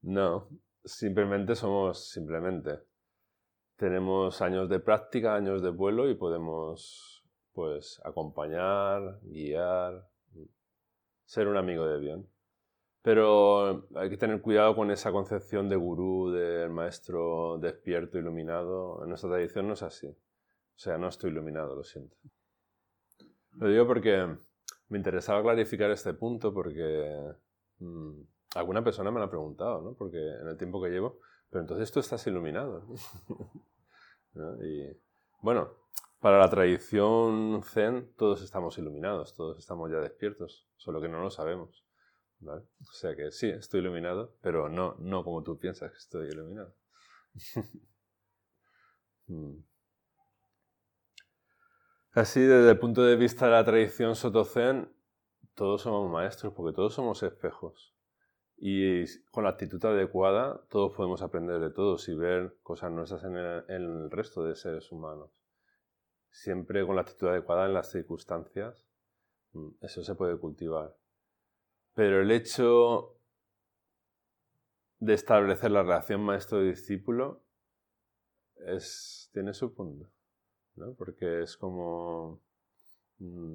no, 0.02 0.48
simplemente 0.84 1.54
somos, 1.54 2.10
simplemente, 2.10 2.80
tenemos 3.76 4.42
años 4.42 4.68
de 4.68 4.80
práctica, 4.80 5.34
años 5.34 5.62
de 5.62 5.70
vuelo 5.70 6.10
y 6.10 6.14
podemos 6.14 7.24
pues 7.52 8.00
acompañar, 8.04 9.20
guiar, 9.22 10.06
ser 11.24 11.48
un 11.48 11.56
amigo 11.56 11.86
de 11.86 11.98
bien. 11.98 12.28
Pero 13.02 13.88
hay 13.94 14.10
que 14.10 14.18
tener 14.18 14.42
cuidado 14.42 14.76
con 14.76 14.90
esa 14.90 15.10
concepción 15.10 15.68
de 15.68 15.76
gurú, 15.76 16.30
del 16.30 16.70
maestro 16.70 17.58
despierto, 17.58 18.18
iluminado. 18.18 19.02
En 19.02 19.08
nuestra 19.08 19.30
tradición 19.30 19.68
no 19.68 19.74
es 19.74 19.82
así. 19.82 20.08
O 20.08 20.78
sea, 20.82 20.98
no 20.98 21.08
estoy 21.08 21.30
iluminado, 21.30 21.74
lo 21.74 21.84
siento. 21.84 22.16
Lo 23.52 23.68
digo 23.68 23.86
porque 23.86 24.36
me 24.88 24.98
interesaba 24.98 25.42
clarificar 25.42 25.90
este 25.90 26.12
punto 26.14 26.52
porque 26.52 27.34
mm, 27.78 28.20
alguna 28.54 28.84
persona 28.84 29.10
me 29.10 29.18
lo 29.18 29.26
ha 29.26 29.30
preguntado, 29.30 29.80
¿no? 29.80 29.94
Porque 29.94 30.18
en 30.18 30.48
el 30.48 30.56
tiempo 30.56 30.82
que 30.82 30.90
llevo, 30.90 31.20
pero 31.48 31.62
entonces 31.62 31.90
tú 31.90 32.00
estás 32.00 32.26
iluminado. 32.26 32.86
Y 34.62 34.86
bueno, 35.42 35.72
para 36.20 36.38
la 36.38 36.48
tradición 36.48 37.62
zen 37.64 38.12
todos 38.16 38.42
estamos 38.42 38.78
iluminados, 38.78 39.34
todos 39.34 39.58
estamos 39.58 39.90
ya 39.90 39.98
despiertos, 39.98 40.68
solo 40.76 41.00
que 41.00 41.08
no 41.08 41.20
lo 41.20 41.30
sabemos. 41.30 41.84
O 42.42 42.92
sea 42.92 43.14
que 43.14 43.30
sí, 43.30 43.48
estoy 43.48 43.80
iluminado, 43.80 44.36
pero 44.40 44.68
no, 44.68 44.96
no 44.98 45.24
como 45.24 45.42
tú 45.42 45.58
piensas 45.58 45.90
que 45.90 45.98
estoy 45.98 46.28
iluminado. 46.28 46.74
Mm. 49.26 49.62
Así, 52.14 52.40
desde 52.40 52.70
el 52.70 52.78
punto 52.80 53.04
de 53.04 53.14
vista 53.14 53.44
de 53.44 53.52
la 53.52 53.64
tradición 53.64 54.16
Soto 54.16 54.44
Zen, 54.44 54.92
todos 55.54 55.82
somos 55.82 56.10
maestros, 56.10 56.52
porque 56.52 56.74
todos 56.74 56.94
somos 56.94 57.22
espejos. 57.22 57.94
Y 58.56 59.04
con 59.30 59.44
la 59.44 59.50
actitud 59.50 59.82
adecuada, 59.84 60.60
todos 60.68 60.92
podemos 60.96 61.22
aprender 61.22 61.60
de 61.60 61.70
todos 61.70 62.08
y 62.08 62.14
ver 62.16 62.56
cosas 62.62 62.90
nuestras 62.90 63.22
en 63.22 63.36
el, 63.36 64.10
resto 64.10 64.42
de 64.42 64.56
seres 64.56 64.90
humanos. 64.90 65.30
Siempre 66.30 66.84
con 66.84 66.96
la 66.96 67.02
actitud 67.02 67.28
adecuada 67.28 67.66
en 67.66 67.74
las 67.74 67.90
circunstancias, 67.90 68.84
mm, 69.52 69.68
eso 69.80 70.02
se 70.02 70.14
puede 70.16 70.36
cultivar. 70.36 70.96
Pero 71.94 72.20
el 72.22 72.30
hecho 72.30 73.16
de 74.98 75.14
establecer 75.14 75.70
la 75.70 75.82
relación 75.82 76.22
maestro-discípulo 76.22 77.42
tiene 79.32 79.54
su 79.54 79.74
punto, 79.74 80.10
¿no? 80.76 80.94
porque 80.94 81.42
es 81.42 81.56
como 81.56 82.40
mm, 83.18 83.54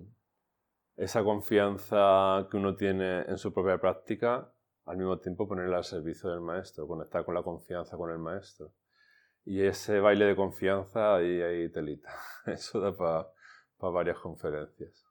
esa 0.97 1.23
confianza 1.23 2.47
que 2.49 2.57
uno 2.57 2.75
tiene 2.75 3.21
en 3.21 3.37
su 3.37 3.53
propia 3.53 3.79
práctica, 3.79 4.51
al 4.85 4.97
mismo 4.97 5.19
tiempo 5.19 5.47
ponerla 5.47 5.77
al 5.77 5.83
servicio 5.83 6.29
del 6.29 6.41
maestro, 6.41 6.87
conectar 6.87 7.25
con 7.25 7.35
la 7.35 7.43
confianza 7.43 7.97
con 7.97 8.11
el 8.11 8.19
maestro. 8.19 8.71
Y 9.43 9.61
ese 9.61 9.99
baile 9.99 10.25
de 10.25 10.35
confianza 10.35 11.15
ahí 11.15 11.41
hay 11.41 11.71
telita. 11.71 12.11
Eso 12.45 12.79
da 12.79 12.95
para 12.95 13.93
varias 13.93 14.17
conferencias. 14.19 15.05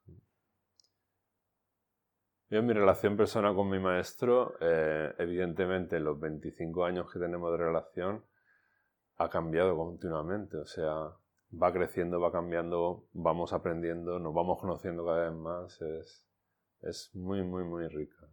Yo 2.49 2.59
en 2.59 2.65
mi 2.67 2.73
relación 2.73 3.17
personal 3.17 3.55
con 3.55 3.69
mi 3.69 3.79
maestro, 3.79 4.55
eh, 4.61 5.13
evidentemente 5.17 5.97
en 5.97 6.03
los 6.03 6.19
25 6.19 6.85
años 6.85 7.11
que 7.11 7.19
tenemos 7.19 7.51
de 7.51 7.57
relación, 7.57 8.23
ha 9.17 9.29
cambiado 9.29 9.75
continuamente. 9.75 10.57
O 10.57 10.65
sea, 10.65 10.93
va 11.51 11.73
creciendo, 11.73 12.19
va 12.21 12.31
cambiando, 12.31 13.07
vamos 13.13 13.51
aprendiendo, 13.53 14.19
nos 14.19 14.33
vamos 14.33 14.59
conociendo 14.59 15.05
cada 15.05 15.29
vez 15.29 15.39
más. 15.39 15.81
Es, 16.81 17.15
muy, 17.15 17.43
muy, 17.43 17.63
muy 17.63 17.87
rica. 17.87 18.27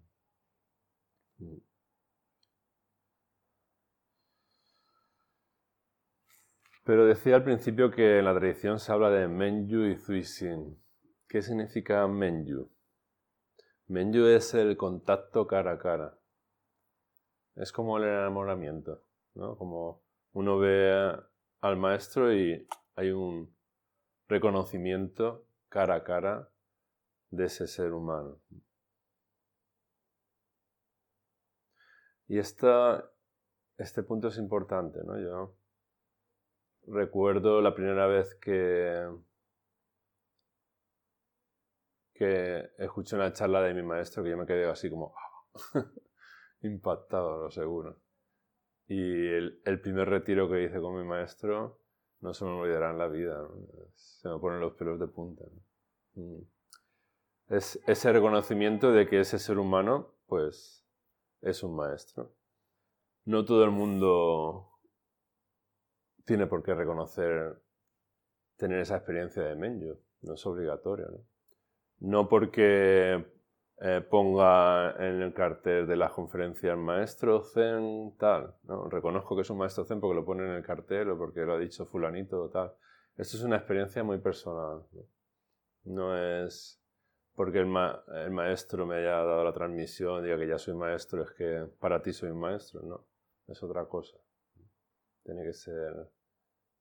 Pero 6.85 7.07
decía 7.07 7.37
al 7.37 7.45
principio 7.45 7.90
que 7.90 8.19
en 8.19 8.25
la 8.26 8.35
tradición 8.35 8.78
se 8.78 8.92
habla 8.92 9.09
de 9.11 9.26
Menyu 9.28 9.87
y 9.87 9.97
Zuixin. 9.97 10.78
¿Qué 11.28 11.40
significa 11.40 12.07
Menyu? 12.07 12.69
Menyu 13.93 14.25
es 14.25 14.55
el 14.55 14.79
contacto 14.79 15.47
cara 15.47 15.73
a 15.73 15.79
cara. 15.79 16.19
Es 17.57 17.73
como 17.73 17.99
el 17.99 18.05
enamoramiento, 18.05 19.03
¿no? 19.35 19.59
Como 19.59 20.03
uno 20.33 20.59
ve 20.59 21.15
al 21.61 21.77
maestro 21.77 22.33
y 22.33 22.67
hay 22.95 23.11
un 23.11 23.55
reconocimiento 24.29 25.45
cara 25.69 25.97
a 25.97 26.05
cara 26.05 26.49
de 27.29 27.45
ese 27.45 27.67
ser 27.67 27.93
humano. 27.93 28.41
Y 32.29 32.39
este 32.39 32.63
punto 34.09 34.29
es 34.29 34.39
importante, 34.39 35.01
¿no? 35.05 35.21
Yo 35.21 35.55
recuerdo 36.87 37.61
la 37.61 37.75
primera 37.75 38.07
vez 38.07 38.35
que 38.37 39.07
que 42.23 42.71
escuché 42.79 43.17
una 43.17 43.33
charla 43.33 43.61
de 43.62 43.75
mi 43.75 43.83
maestro 43.83 44.23
que 44.23 44.31
yo 44.31 44.37
me 44.37 44.47
quedé 44.47 44.67
así 44.67 44.88
como 44.88 45.12
impactado, 46.62 47.43
lo 47.43 47.50
seguro. 47.50 47.99
Y 48.87 49.26
el, 49.26 49.81
primer 49.83 50.09
retiro 50.09 50.49
que 50.49 50.62
hice 50.62 50.81
con 50.81 50.97
mi 50.97 51.05
maestro 51.05 51.81
no 52.21 52.33
se 52.33 52.45
me 52.45 52.52
olvidará 52.52 52.93
en 52.93 52.99
la 52.99 53.09
vida. 53.09 53.45
Se 53.97 54.29
me 54.29 54.38
ponen 54.38 54.61
los 54.61 54.75
pelos 54.75 55.00
de 55.00 55.09
punta. 55.09 55.45
Mm. 56.14 56.43
Es 57.49 57.81
ese 57.88 58.12
reconocimiento 58.12 58.93
de 58.93 59.09
que 59.09 59.19
ese 59.19 59.41
ser 59.41 59.59
humano, 59.59 60.14
pues, 60.26 60.87
es 61.41 61.64
un 61.64 61.75
maestro. 61.75 62.33
No 63.25 63.45
todo 63.45 63.64
el 63.64 63.73
mundo 63.73 64.79
tiene 66.25 66.47
por 66.47 66.62
qué 66.62 66.73
reconocer, 66.75 67.61
tener 68.57 68.79
esa 68.79 68.97
experiencia 68.97 69.43
de 69.43 69.57
Menju. 69.57 69.99
No 70.21 70.35
es 70.35 70.47
obligatorio, 70.47 71.09
¿no? 71.11 71.32
No 72.03 72.29
porque 72.29 73.25
eh, 73.81 74.01
ponga 74.11 74.97
en 74.99 75.23
el 75.23 75.33
cartel 75.33 75.87
de 75.87 75.97
las 75.97 76.13
conferencias 76.13 76.77
maestro 76.77 77.43
Zen 77.43 78.17
tal, 78.19 78.55
¿no? 78.65 78.89
reconozco 78.89 79.37
que 79.37 79.43
es 79.43 79.51
un 79.51 79.59
maestro 79.59 79.85
Zen 79.85 80.01
porque 80.01 80.17
lo 80.17 80.25
pone 80.25 80.45
en 80.45 80.55
el 80.55 80.65
cartel 80.65 81.11
o 81.11 81.19
porque 81.19 81.41
lo 81.43 81.55
ha 81.55 81.59
dicho 81.59 81.87
fulanito 81.87 82.43
o 82.43 82.49
tal. 82.51 82.73
Esto 83.17 83.37
es 83.37 83.43
una 83.45 83.57
experiencia 83.57 84.03
muy 84.03 84.19
personal. 84.19 84.83
No, 85.85 86.17
es 86.17 86.81
porque 87.35 87.59
el, 87.59 87.67
maestro 87.67 88.85
me 88.85 88.97
haya 88.97 89.23
dado 89.23 89.45
la 89.45 89.53
transmisión, 89.53 90.25
diga 90.25 90.37
que 90.38 90.49
ya 90.49 90.59
soy 90.59 90.75
maestro, 90.75 91.23
es 91.23 91.31
que 91.33 91.69
para 91.79 92.03
ti 92.03 92.12
soy 92.12 92.31
un 92.31 92.41
maestro, 92.41 92.83
no, 92.83 93.07
es 93.47 93.62
otra 93.62 93.85
cosa. 93.87 94.17
Tiene 95.23 95.45
que 95.45 95.53
ser 95.53 96.11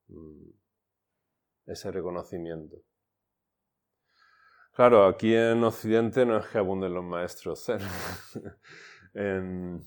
mm, 0.08 0.50
ese 1.66 1.92
reconocimiento. 1.92 2.76
Claro, 4.74 5.04
aquí 5.04 5.34
en 5.34 5.62
Occidente 5.64 6.24
no 6.24 6.38
es 6.38 6.46
que 6.46 6.56
abunden 6.56 6.94
los 6.94 7.04
maestros 7.04 7.62
zen. 7.66 7.78
en, 9.12 9.82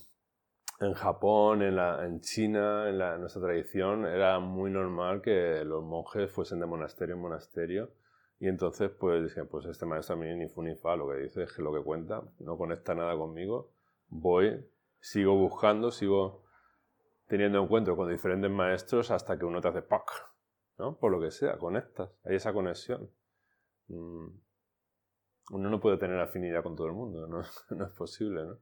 Japón, 0.93 1.63
en, 1.63 2.21
China, 2.21 2.87
en, 2.87 3.19
nuestra 3.19 3.41
tradición, 3.41 4.05
era 4.05 4.39
muy 4.39 4.69
normal 4.69 5.21
que 5.23 5.63
los 5.65 5.83
monjes 5.83 6.31
fuesen 6.31 6.59
de 6.59 6.67
monasterio 6.67 7.15
en 7.15 7.21
monasterio. 7.21 7.93
Y 8.39 8.47
entonces, 8.47 8.91
pues 8.91 9.23
dije, 9.23 9.43
pues 9.45 9.65
este 9.65 9.87
maestro 9.87 10.15
a 10.15 10.19
mí 10.19 10.27
ni 10.35 10.47
fu 10.47 10.61
ni 10.61 10.75
fa, 10.75 10.95
lo 10.95 11.09
que 11.09 11.15
dice 11.17 11.43
es 11.43 11.53
que 11.53 11.63
lo 11.63 11.73
que 11.73 11.81
cuenta 11.81 12.21
no 12.39 12.55
conecta 12.55 12.93
nada 12.93 13.17
conmigo. 13.17 13.71
Voy, 14.09 14.69
sigo 14.99 15.35
buscando, 15.35 15.89
sigo 15.89 16.43
teniendo 17.27 17.63
encuentro 17.63 17.97
con 17.97 18.07
diferentes 18.07 18.51
maestros 18.51 19.09
hasta 19.09 19.39
que 19.39 19.45
uno 19.45 19.61
te 19.61 19.69
hace 19.69 19.81
¡pac! 19.81 20.11
¿no? 20.77 20.95
Por 20.99 21.11
lo 21.11 21.19
que 21.19 21.31
sea, 21.31 21.57
conectas, 21.57 22.11
hay 22.23 22.35
esa 22.35 22.53
conexión. 22.53 23.09
Mm 23.87 24.44
uno 25.51 25.69
no 25.69 25.79
puede 25.79 25.97
tener 25.97 26.19
afinidad 26.19 26.63
con 26.63 26.75
todo 26.75 26.87
el 26.87 26.93
mundo, 26.93 27.27
no, 27.27 27.41
es 27.85 27.93
posible, 27.93 28.45
¿no? 28.45 28.57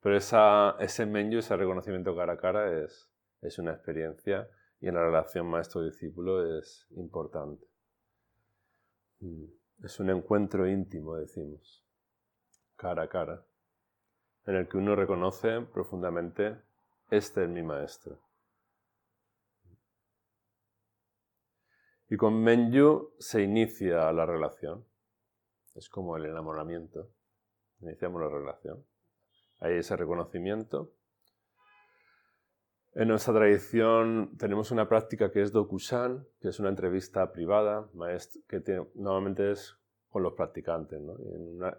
Pero 0.00 0.16
esa, 0.16 0.76
ese 0.78 1.06
menú, 1.06 1.38
ese 1.38 1.56
reconocimiento 1.56 2.14
cara 2.14 2.34
a 2.34 2.38
cara 2.38 2.84
es, 2.84 3.10
es 3.42 3.58
una 3.58 3.72
experiencia 3.72 4.48
y 4.80 4.88
en 4.88 4.94
la 4.94 5.02
relación 5.02 5.46
maestro-discípulo 5.46 6.58
es 6.58 6.86
importante. 6.90 7.66
Mm, 9.20 9.44
es 9.82 9.98
un 9.98 10.10
encuentro 10.10 10.68
íntimo, 10.68 11.16
decimos, 11.16 11.84
cara 12.76 13.02
a 13.02 13.08
cara, 13.08 13.44
en 14.46 14.54
el 14.54 14.68
que 14.68 14.78
uno 14.78 14.94
reconoce 14.94 15.60
profundamente, 15.60 16.56
este 17.10 17.44
es 17.44 17.48
mi 17.50 17.62
maestro. 17.62 18.18
Y 22.10 22.16
con 22.16 22.42
Menyu 22.42 23.12
se 23.18 23.42
inicia 23.42 24.10
la 24.12 24.24
relación. 24.24 24.87
Es 25.78 25.88
como 25.88 26.16
el 26.16 26.26
enamoramiento. 26.26 27.08
Iniciamos 27.80 28.20
la 28.20 28.28
relación. 28.28 28.84
Hay 29.60 29.74
ese 29.74 29.96
reconocimiento. 29.96 30.92
En 32.94 33.06
nuestra 33.08 33.32
tradición 33.32 34.36
tenemos 34.36 34.72
una 34.72 34.88
práctica 34.88 35.30
que 35.30 35.40
es 35.40 35.52
Dokusan, 35.52 36.26
que 36.40 36.48
es 36.48 36.58
una 36.58 36.70
entrevista 36.70 37.30
privada, 37.30 37.88
que 38.48 38.62
normalmente 38.96 39.52
es 39.52 39.78
con 40.08 40.24
los 40.24 40.32
practicantes. 40.32 41.00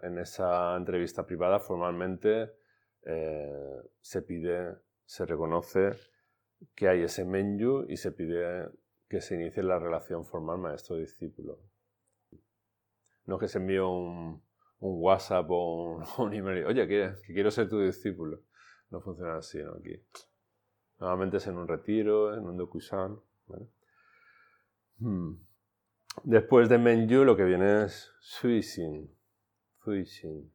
en, 0.02 0.18
esa 0.18 0.76
entrevista 0.76 1.26
privada 1.26 1.60
formalmente 1.60 2.54
eh, 3.02 3.82
se 4.00 4.22
pide, 4.22 4.76
se 5.04 5.26
reconoce 5.26 5.90
que 6.74 6.88
hay 6.88 7.02
ese 7.02 7.26
menyu 7.26 7.84
y 7.86 7.98
se 7.98 8.12
pide 8.12 8.70
que 9.10 9.20
se 9.20 9.34
inicie 9.34 9.62
la 9.62 9.78
relación 9.78 10.24
formal 10.24 10.56
maestro-discípulo. 10.56 11.58
No 13.30 13.36
es 13.36 13.42
que 13.42 13.48
se 13.48 13.58
envíe 13.58 13.78
un, 13.78 14.42
WhatsApp 14.80 15.46
o 15.50 16.02
un, 16.18 16.34
email. 16.34 16.66
Oye, 16.66 16.88
que, 16.88 17.14
quiero 17.26 17.52
ser 17.52 17.68
tu 17.68 17.78
discípulo. 17.78 18.40
No 18.90 19.00
funciona 19.00 19.36
así, 19.36 19.62
¿no? 19.62 19.74
Aquí. 19.74 20.02
Normalmente 20.98 21.36
es 21.36 21.46
en 21.46 21.56
un 21.56 21.68
retiro, 21.68 22.34
en 22.34 22.44
un 22.44 22.56
dokusan. 22.56 23.20
Hmm. 24.98 25.34
Después 26.24 26.68
de 26.68 26.78
Menju 26.78 27.24
lo 27.24 27.36
que 27.36 27.44
viene 27.44 27.84
es 27.84 28.12
Suishin. 28.18 29.16
Suishin. 29.84 30.52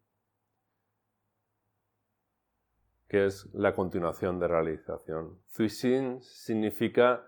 Que 3.08 3.28
es 3.28 3.48
la 3.54 3.74
continuación 3.74 4.38
de 4.38 4.50
realización. 4.50 5.40
Suishin 5.48 6.22
significa. 6.22 7.26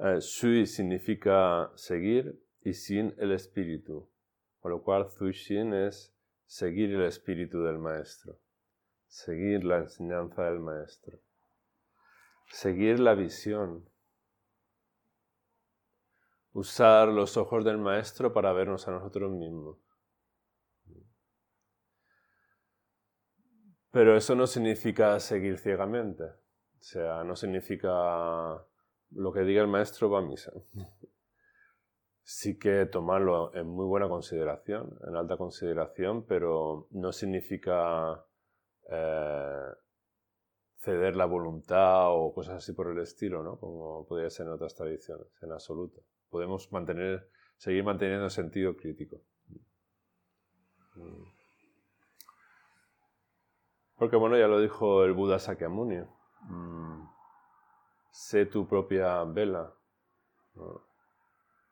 Eh, 0.00 0.20
sui 0.20 0.66
significa 0.66 1.70
seguir 1.76 2.36
y 2.64 2.72
sin 2.72 3.14
el 3.18 3.30
espíritu. 3.30 4.10
Con 4.64 4.72
lo 4.72 4.82
cual, 4.82 5.10
Zushin 5.10 5.74
es 5.74 6.16
seguir 6.46 6.94
el 6.94 7.02
espíritu 7.02 7.62
del 7.64 7.76
maestro, 7.76 8.38
seguir 9.06 9.62
la 9.62 9.76
enseñanza 9.76 10.44
del 10.44 10.58
maestro, 10.58 11.18
seguir 12.48 12.98
la 12.98 13.12
visión, 13.12 13.86
usar 16.54 17.08
los 17.08 17.36
ojos 17.36 17.62
del 17.62 17.76
maestro 17.76 18.32
para 18.32 18.54
vernos 18.54 18.88
a 18.88 18.92
nosotros 18.92 19.32
mismos. 19.32 19.76
Pero 23.90 24.16
eso 24.16 24.34
no 24.34 24.46
significa 24.46 25.20
seguir 25.20 25.58
ciegamente. 25.58 26.24
O 26.24 26.82
sea, 26.82 27.22
no 27.22 27.36
significa 27.36 28.66
lo 29.10 29.30
que 29.30 29.40
diga 29.40 29.60
el 29.60 29.68
maestro 29.68 30.08
va 30.08 30.20
a 30.20 30.22
misa 30.22 30.52
sí 32.24 32.58
que 32.58 32.86
tomarlo 32.86 33.54
en 33.54 33.68
muy 33.68 33.86
buena 33.86 34.08
consideración, 34.08 34.98
en 35.06 35.14
alta 35.14 35.36
consideración, 35.36 36.24
pero 36.26 36.88
no 36.90 37.12
significa 37.12 38.24
eh, 38.90 39.68
ceder 40.78 41.16
la 41.16 41.26
voluntad 41.26 42.10
o 42.10 42.32
cosas 42.34 42.56
así 42.56 42.72
por 42.72 42.90
el 42.90 42.98
estilo, 42.98 43.42
¿no? 43.42 43.58
Como 43.58 44.06
podría 44.06 44.30
ser 44.30 44.46
en 44.46 44.52
otras 44.52 44.74
tradiciones, 44.74 45.26
en 45.42 45.52
absoluto. 45.52 46.00
Podemos 46.30 46.72
mantener, 46.72 47.28
seguir 47.56 47.84
manteniendo 47.84 48.30
sentido 48.30 48.74
crítico. 48.74 49.20
Mm. 50.94 51.24
Porque 53.96 54.16
bueno, 54.16 54.36
ya 54.38 54.48
lo 54.48 54.60
dijo 54.60 55.04
el 55.04 55.12
Buda 55.12 55.38
Sakyamuni. 55.38 56.02
Mm. 56.48 57.06
Sé 58.10 58.46
tu 58.46 58.66
propia 58.66 59.22
vela. 59.24 59.74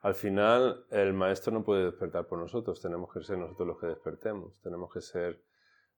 Al 0.03 0.17
final, 0.17 0.85
el 0.91 1.13
maestro 1.15 1.53
no 1.53 1.63
puede 1.63 1.85
despertar 1.85 2.27
por 2.27 2.37
nosotros, 2.37 2.81
tenemos 2.81 3.13
que 3.13 3.23
ser 3.23 3.39
nosotros 3.39 3.69
los 3.69 3.79
que 3.79 3.87
despertemos, 3.87 4.61
tenemos 4.61 4.93
que 4.93 5.01
ser 5.01 5.41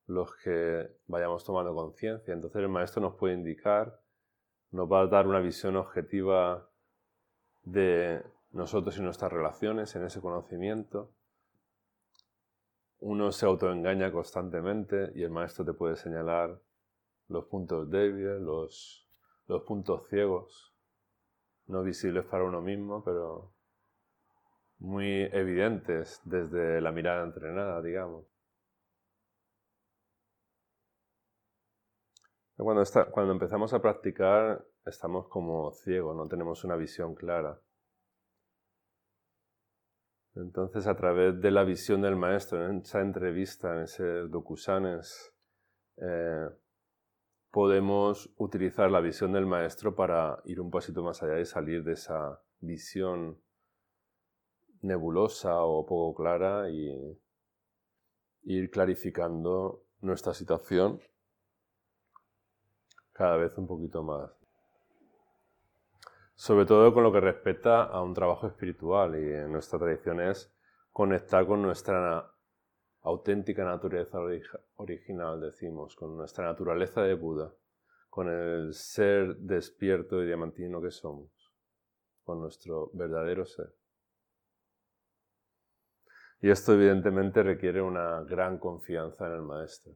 los 0.06 0.36
que 0.36 0.90
vayamos 1.06 1.42
tomando 1.42 1.74
conciencia. 1.74 2.34
Entonces 2.34 2.60
el 2.60 2.68
maestro 2.68 3.00
nos 3.00 3.14
puede 3.14 3.32
indicar, 3.32 3.98
nos 4.72 4.92
va 4.92 5.00
a 5.00 5.06
dar 5.06 5.26
una 5.26 5.40
visión 5.40 5.76
objetiva 5.76 6.68
de 7.62 8.22
nosotros 8.50 8.98
y 8.98 9.00
nuestras 9.00 9.32
relaciones 9.32 9.96
en 9.96 10.04
ese 10.04 10.20
conocimiento. 10.20 11.10
Uno 13.00 13.32
se 13.32 13.46
autoengaña 13.46 14.12
constantemente 14.12 15.12
y 15.14 15.22
el 15.22 15.30
maestro 15.30 15.64
te 15.64 15.72
puede 15.72 15.96
señalar 15.96 16.60
los 17.28 17.46
puntos 17.46 17.88
débiles, 17.88 18.38
los, 18.38 19.08
los 19.46 19.62
puntos 19.62 20.06
ciegos, 20.10 20.74
no 21.68 21.82
visibles 21.82 22.26
para 22.26 22.44
uno 22.44 22.60
mismo, 22.60 23.02
pero 23.02 23.53
muy 24.84 25.22
evidentes 25.32 26.20
desde 26.24 26.80
la 26.80 26.92
mirada 26.92 27.24
entrenada, 27.24 27.80
digamos. 27.80 28.26
Cuando, 32.56 32.84
cuando 33.10 33.32
empezamos 33.32 33.72
a 33.72 33.80
practicar 33.80 34.64
estamos 34.84 35.28
como 35.28 35.72
ciegos, 35.72 36.14
no 36.14 36.28
tenemos 36.28 36.64
una 36.64 36.76
visión 36.76 37.14
clara. 37.14 37.58
Entonces, 40.34 40.86
a 40.86 40.96
través 40.96 41.40
de 41.40 41.50
la 41.50 41.64
visión 41.64 42.02
del 42.02 42.16
maestro, 42.16 42.68
en 42.68 42.78
esa 42.78 43.00
entrevista, 43.00 43.74
en 43.76 43.82
ese 43.84 44.04
docusanes, 44.28 45.32
eh, 45.96 46.48
podemos 47.50 48.34
utilizar 48.36 48.90
la 48.90 49.00
visión 49.00 49.32
del 49.32 49.46
maestro 49.46 49.94
para 49.94 50.42
ir 50.44 50.60
un 50.60 50.70
pasito 50.70 51.02
más 51.02 51.22
allá 51.22 51.40
y 51.40 51.46
salir 51.46 51.84
de 51.84 51.92
esa 51.92 52.42
visión 52.60 53.43
nebulosa 54.84 55.62
o 55.64 55.84
poco 55.86 56.14
clara 56.14 56.70
y 56.70 57.18
ir 58.44 58.70
clarificando 58.70 59.84
nuestra 60.00 60.34
situación 60.34 61.00
cada 63.12 63.36
vez 63.36 63.56
un 63.56 63.66
poquito 63.66 64.02
más. 64.02 64.30
Sobre 66.34 66.66
todo 66.66 66.92
con 66.92 67.04
lo 67.04 67.12
que 67.12 67.20
respecta 67.20 67.84
a 67.84 68.02
un 68.02 68.12
trabajo 68.12 68.46
espiritual 68.46 69.14
y 69.14 69.32
en 69.32 69.52
nuestra 69.52 69.78
tradición 69.78 70.20
es 70.20 70.52
conectar 70.92 71.46
con 71.46 71.62
nuestra 71.62 72.30
auténtica 73.02 73.64
naturaleza 73.64 74.18
original, 74.76 75.40
decimos, 75.40 75.94
con 75.94 76.16
nuestra 76.16 76.44
naturaleza 76.44 77.02
de 77.02 77.14
Buda, 77.14 77.52
con 78.10 78.28
el 78.28 78.74
ser 78.74 79.36
despierto 79.36 80.22
y 80.22 80.26
diamantino 80.26 80.80
que 80.80 80.90
somos, 80.90 81.30
con 82.24 82.40
nuestro 82.40 82.90
verdadero 82.94 83.44
ser. 83.46 83.72
Y 86.44 86.50
esto 86.50 86.74
evidentemente 86.74 87.42
requiere 87.42 87.80
una 87.80 88.20
gran 88.24 88.58
confianza 88.58 89.26
en 89.28 89.32
el 89.32 89.40
maestro. 89.40 89.94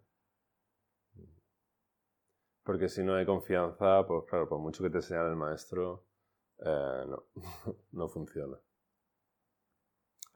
Porque 2.63 2.89
si 2.89 3.05
no 3.05 3.17
hay 3.17 3.27
confianza, 3.27 4.07
pues 4.07 4.25
claro, 4.31 4.49
por 4.49 4.59
mucho 4.59 4.83
que 4.83 4.89
te 4.89 5.03
señale 5.03 5.29
el 5.29 5.37
maestro, 5.37 6.07
eh, 6.61 7.05
no, 7.07 7.25
no 7.93 8.09
funciona. 8.09 8.57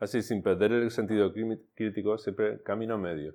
Así, 0.00 0.20
sin 0.20 0.42
perder 0.42 0.72
el 0.72 0.90
sentido 0.90 1.32
crítico, 1.74 2.18
siempre 2.18 2.62
camino 2.62 2.98
medio. 2.98 3.34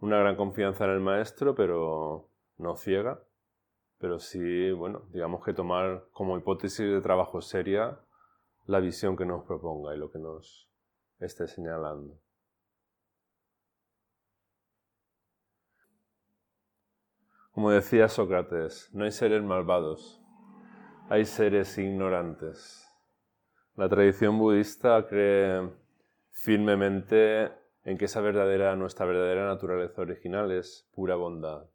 Una 0.00 0.18
gran 0.18 0.36
confianza 0.36 0.84
en 0.84 0.90
el 0.90 1.00
maestro, 1.00 1.54
pero 1.54 2.28
no 2.58 2.76
ciega. 2.76 3.24
Pero 3.96 4.18
sí, 4.18 4.70
bueno, 4.72 5.08
digamos 5.14 5.42
que 5.46 5.54
tomar 5.54 6.08
como 6.12 6.36
hipótesis 6.36 6.92
de 6.92 7.00
trabajo 7.00 7.40
seria 7.40 7.98
la 8.66 8.80
visión 8.80 9.16
que 9.16 9.24
nos 9.24 9.46
proponga 9.46 9.94
y 9.94 9.98
lo 9.98 10.10
que 10.10 10.18
nos 10.18 10.69
esté 11.20 11.46
señalando. 11.46 12.18
Como 17.52 17.70
decía 17.70 18.08
Sócrates, 18.08 18.88
no 18.92 19.04
hay 19.04 19.10
seres 19.10 19.42
malvados, 19.42 20.20
hay 21.08 21.24
seres 21.24 21.76
ignorantes. 21.78 22.86
La 23.76 23.88
tradición 23.88 24.38
budista 24.38 25.06
cree 25.06 25.70
firmemente 26.30 27.52
en 27.84 27.98
que 27.98 28.06
esa 28.06 28.20
verdadera, 28.20 28.74
nuestra 28.76 29.04
verdadera 29.04 29.46
naturaleza 29.46 30.02
original 30.02 30.50
es 30.52 30.88
pura 30.94 31.16
bondad. 31.16 31.66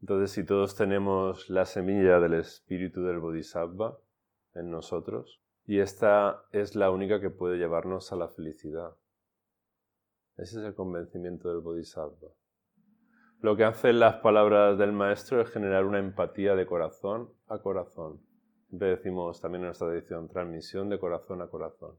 Entonces, 0.00 0.32
si 0.32 0.44
todos 0.44 0.76
tenemos 0.76 1.48
la 1.48 1.64
semilla 1.64 2.20
del 2.20 2.34
espíritu 2.34 3.02
del 3.02 3.18
Bodhisattva 3.18 3.98
en 4.54 4.70
nosotros, 4.70 5.41
y 5.66 5.78
esta 5.78 6.44
es 6.52 6.74
la 6.74 6.90
única 6.90 7.20
que 7.20 7.30
puede 7.30 7.56
llevarnos 7.56 8.12
a 8.12 8.16
la 8.16 8.28
felicidad. 8.28 8.96
Ese 10.36 10.60
es 10.60 10.66
el 10.66 10.74
convencimiento 10.74 11.48
del 11.48 11.60
Bodhisattva. 11.60 12.30
Lo 13.40 13.56
que 13.56 13.64
hacen 13.64 14.00
las 14.00 14.16
palabras 14.16 14.78
del 14.78 14.92
maestro 14.92 15.40
es 15.40 15.50
generar 15.50 15.84
una 15.84 15.98
empatía 15.98 16.54
de 16.54 16.66
corazón 16.66 17.32
a 17.48 17.58
corazón. 17.58 18.20
Siempre 18.68 18.88
decimos 18.88 19.40
también 19.40 19.62
en 19.62 19.66
nuestra 19.66 19.88
tradición, 19.88 20.28
transmisión 20.28 20.88
de 20.88 20.98
corazón 20.98 21.42
a 21.42 21.48
corazón. 21.48 21.98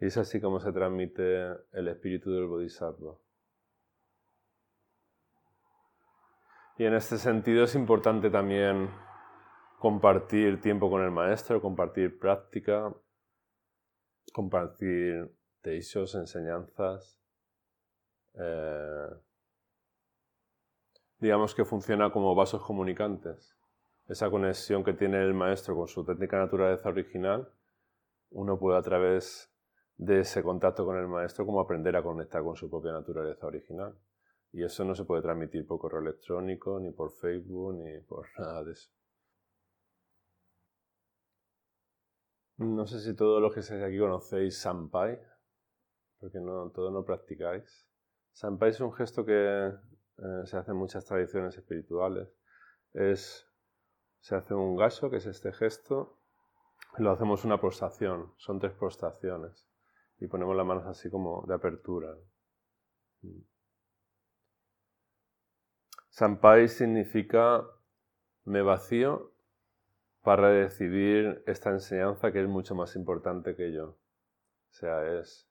Y 0.00 0.06
es 0.06 0.16
así 0.16 0.40
como 0.40 0.60
se 0.60 0.72
transmite 0.72 1.46
el 1.72 1.88
espíritu 1.88 2.30
del 2.32 2.46
Bodhisattva. 2.46 3.16
Y 6.76 6.84
en 6.84 6.94
este 6.94 7.16
sentido 7.16 7.64
es 7.64 7.74
importante 7.76 8.30
también 8.30 8.90
compartir 9.84 10.62
tiempo 10.62 10.88
con 10.88 11.02
el 11.02 11.10
maestro, 11.10 11.60
compartir 11.60 12.18
práctica, 12.18 12.90
compartir 14.32 15.30
teishos, 15.60 16.14
enseñanzas, 16.14 17.20
eh, 18.32 19.10
digamos 21.18 21.54
que 21.54 21.66
funciona 21.66 22.10
como 22.10 22.34
vasos 22.34 22.64
comunicantes. 22.64 23.58
Esa 24.08 24.30
conexión 24.30 24.84
que 24.84 24.94
tiene 24.94 25.22
el 25.22 25.34
maestro 25.34 25.76
con 25.76 25.86
su 25.86 26.02
técnica 26.02 26.38
naturaleza 26.38 26.88
original, 26.88 27.52
uno 28.30 28.58
puede 28.58 28.78
a 28.78 28.82
través 28.82 29.52
de 29.98 30.20
ese 30.20 30.42
contacto 30.42 30.86
con 30.86 30.96
el 30.96 31.08
maestro 31.08 31.44
como 31.44 31.60
aprender 31.60 31.94
a 31.94 32.02
conectar 32.02 32.42
con 32.42 32.56
su 32.56 32.70
propia 32.70 32.92
naturaleza 32.92 33.46
original. 33.46 33.94
Y 34.50 34.64
eso 34.64 34.82
no 34.86 34.94
se 34.94 35.04
puede 35.04 35.20
transmitir 35.20 35.66
por 35.66 35.78
correo 35.78 36.00
electrónico, 36.00 36.80
ni 36.80 36.90
por 36.90 37.10
Facebook, 37.10 37.74
ni 37.74 38.00
por 38.00 38.26
nada 38.38 38.64
de 38.64 38.72
eso. 38.72 38.88
No 42.56 42.86
sé 42.86 43.00
si 43.00 43.14
todos 43.16 43.42
los 43.42 43.52
que 43.52 43.60
estáis 43.60 43.82
aquí 43.82 43.98
conocéis 43.98 44.58
Sampai, 44.58 45.20
porque 46.20 46.38
no, 46.38 46.70
todos 46.70 46.92
no 46.92 47.04
practicáis. 47.04 47.86
Sampai 48.32 48.70
es 48.70 48.80
un 48.80 48.92
gesto 48.92 49.24
que 49.24 49.72
eh, 50.18 50.46
se 50.46 50.56
hacen 50.56 50.76
muchas 50.76 51.04
tradiciones 51.04 51.56
espirituales, 51.56 52.28
es, 52.92 53.48
se 54.20 54.36
hace 54.36 54.54
un 54.54 54.76
gaso, 54.76 55.10
que 55.10 55.16
es 55.16 55.26
este 55.26 55.52
gesto, 55.52 56.20
y 56.96 57.02
lo 57.02 57.10
hacemos 57.10 57.44
una 57.44 57.60
postración, 57.60 58.32
son 58.36 58.60
tres 58.60 58.72
postraciones, 58.72 59.66
y 60.18 60.28
ponemos 60.28 60.54
las 60.56 60.66
manos 60.66 60.86
así 60.86 61.10
como 61.10 61.44
de 61.48 61.54
apertura. 61.54 62.16
Sampai 66.10 66.68
significa 66.68 67.66
me 68.44 68.62
vacío 68.62 69.33
para 70.24 70.50
recibir 70.50 71.44
esta 71.46 71.70
enseñanza 71.70 72.32
que 72.32 72.42
es 72.42 72.48
mucho 72.48 72.74
más 72.74 72.96
importante 72.96 73.54
que 73.54 73.72
yo. 73.72 73.90
O 73.90 74.72
sea, 74.72 75.20
es 75.20 75.48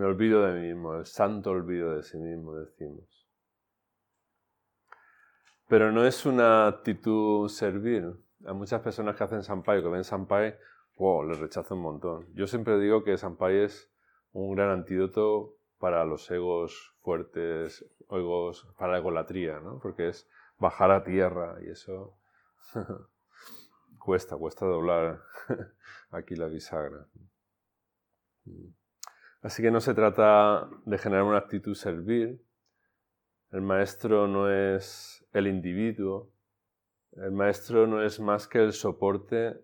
me 0.00 0.06
olvido 0.06 0.46
de 0.46 0.58
mí 0.58 0.68
mismo, 0.68 0.94
el 0.94 1.04
santo 1.04 1.50
olvido 1.50 1.94
de 1.94 2.02
sí 2.02 2.16
mismo, 2.16 2.54
decimos. 2.54 3.28
Pero 5.68 5.92
no 5.92 6.06
es 6.06 6.24
una 6.24 6.68
actitud 6.68 7.46
servil. 7.50 8.16
Hay 8.46 8.54
muchas 8.54 8.80
personas 8.80 9.14
que 9.14 9.24
hacen 9.24 9.42
Sampai, 9.42 9.82
que 9.82 9.88
ven 9.88 10.02
Sampai, 10.02 10.56
wow, 10.96 11.24
les 11.24 11.38
rechazo 11.38 11.74
un 11.74 11.82
montón. 11.82 12.26
Yo 12.32 12.46
siempre 12.46 12.78
digo 12.78 13.04
que 13.04 13.18
Sampai 13.18 13.58
es 13.58 13.92
un 14.32 14.54
gran 14.54 14.70
antídoto 14.70 15.56
para 15.78 16.06
los 16.06 16.30
egos 16.30 16.96
fuertes, 17.02 17.84
egos 18.10 18.72
para 18.78 18.92
la 18.92 18.98
egolatría, 19.00 19.60
¿no? 19.60 19.80
Porque 19.80 20.08
es 20.08 20.30
bajar 20.58 20.92
a 20.92 21.04
tierra 21.04 21.58
y 21.62 21.68
eso 21.68 22.16
cuesta, 23.98 24.36
cuesta 24.36 24.66
doblar 24.66 25.22
aquí 26.10 26.34
la 26.36 26.46
bisagra. 26.46 27.06
Así 29.42 29.62
que 29.62 29.70
no 29.70 29.80
se 29.80 29.94
trata 29.94 30.68
de 30.84 30.98
generar 30.98 31.24
una 31.24 31.38
actitud 31.38 31.74
servil, 31.74 32.44
El 33.50 33.62
maestro 33.62 34.28
no 34.28 34.48
es 34.50 35.26
el 35.32 35.46
individuo, 35.46 36.30
el 37.12 37.32
maestro 37.32 37.86
no 37.86 38.02
es 38.02 38.20
más 38.20 38.46
que 38.46 38.62
el 38.62 38.72
soporte 38.72 39.60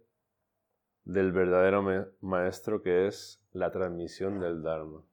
del 1.04 1.30
verdadero 1.30 1.85
maestro 2.20 2.82
que 2.82 3.06
es 3.06 3.40
la 3.52 3.70
transmisión 3.70 4.40
del 4.40 4.62
Dharma. 4.62 4.98
O 4.98 5.06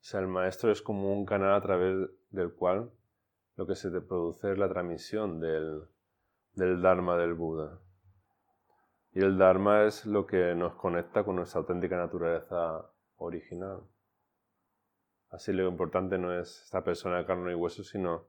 sea, 0.00 0.20
el 0.20 0.26
maestro 0.26 0.72
es 0.72 0.82
como 0.82 1.12
un 1.12 1.24
canal 1.24 1.54
a 1.54 1.60
través 1.60 2.08
del 2.30 2.52
cual 2.54 2.90
lo 3.56 3.66
que 3.66 3.76
se 3.76 3.90
te 3.90 4.00
produce 4.00 4.52
es 4.52 4.58
la 4.58 4.68
transmisión 4.68 5.38
del, 5.38 5.84
del 6.56 6.82
Dharma 6.82 7.16
del 7.16 7.34
Buda. 7.34 7.78
Y 9.12 9.20
el 9.20 9.38
Dharma 9.38 9.84
es 9.84 10.04
lo 10.04 10.26
que 10.26 10.54
nos 10.54 10.74
conecta 10.74 11.24
con 11.24 11.36
nuestra 11.36 11.60
auténtica 11.60 11.96
naturaleza 11.96 12.90
original. 13.16 13.82
Así 15.30 15.52
lo 15.52 15.68
importante 15.68 16.18
no 16.18 16.38
es 16.38 16.62
esta 16.64 16.82
persona 16.82 17.18
de 17.18 17.26
carne 17.26 17.52
y 17.52 17.54
hueso, 17.54 17.84
sino 17.84 18.28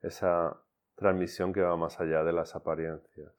esa 0.00 0.60
transmisión 0.96 1.52
que 1.52 1.60
va 1.60 1.76
más 1.76 2.00
allá 2.00 2.24
de 2.24 2.32
las 2.32 2.54
apariencias. 2.56 3.32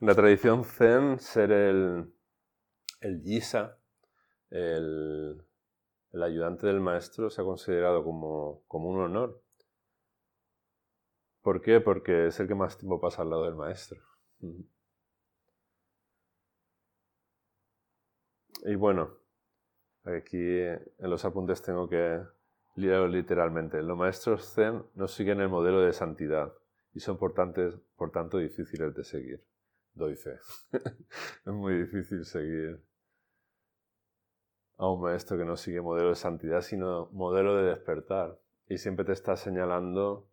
En 0.00 0.08
la 0.08 0.14
tradición 0.14 0.64
zen, 0.64 1.18
ser 1.18 1.52
el, 1.52 2.12
el 3.00 3.22
yisa, 3.22 3.78
el, 4.50 5.42
el, 6.12 6.22
ayudante 6.22 6.66
del 6.66 6.80
maestro, 6.80 7.30
se 7.30 7.40
ha 7.40 7.44
considerado 7.44 8.02
como, 8.02 8.64
como 8.66 8.90
un 8.90 9.00
honor. 9.00 9.41
¿Por 11.42 11.60
qué? 11.60 11.80
Porque 11.80 12.28
es 12.28 12.40
el 12.40 12.48
que 12.48 12.54
más 12.54 12.78
tiempo 12.78 13.00
pasa 13.00 13.22
al 13.22 13.30
lado 13.30 13.44
del 13.44 13.54
maestro. 13.54 14.00
Y 18.64 18.74
bueno, 18.76 19.10
aquí 20.04 20.38
en 20.38 21.10
los 21.10 21.24
apuntes 21.24 21.62
tengo 21.62 21.88
que 21.88 22.22
leerlo 22.76 23.08
literalmente. 23.08 23.82
Los 23.82 23.98
maestros 23.98 24.54
zen 24.54 24.84
no 24.94 25.08
siguen 25.08 25.40
el 25.40 25.48
modelo 25.48 25.80
de 25.80 25.92
santidad 25.92 26.52
y 26.94 27.00
son 27.00 27.18
por 27.18 27.34
tanto 27.34 28.38
difíciles 28.38 28.94
de 28.94 29.04
seguir 29.04 29.44
doy 29.94 30.16
fe. 30.16 30.38
es 30.72 31.52
muy 31.52 31.78
difícil 31.78 32.24
seguir 32.24 32.82
a 34.78 34.88
un 34.88 35.02
maestro 35.02 35.36
que 35.36 35.44
no 35.44 35.56
sigue 35.56 35.80
modelo 35.80 36.10
de 36.10 36.14
santidad, 36.16 36.60
sino 36.60 37.08
modelo 37.12 37.56
de 37.56 37.70
despertar. 37.70 38.38
Y 38.68 38.78
siempre 38.78 39.04
te 39.04 39.12
está 39.12 39.36
señalando 39.36 40.28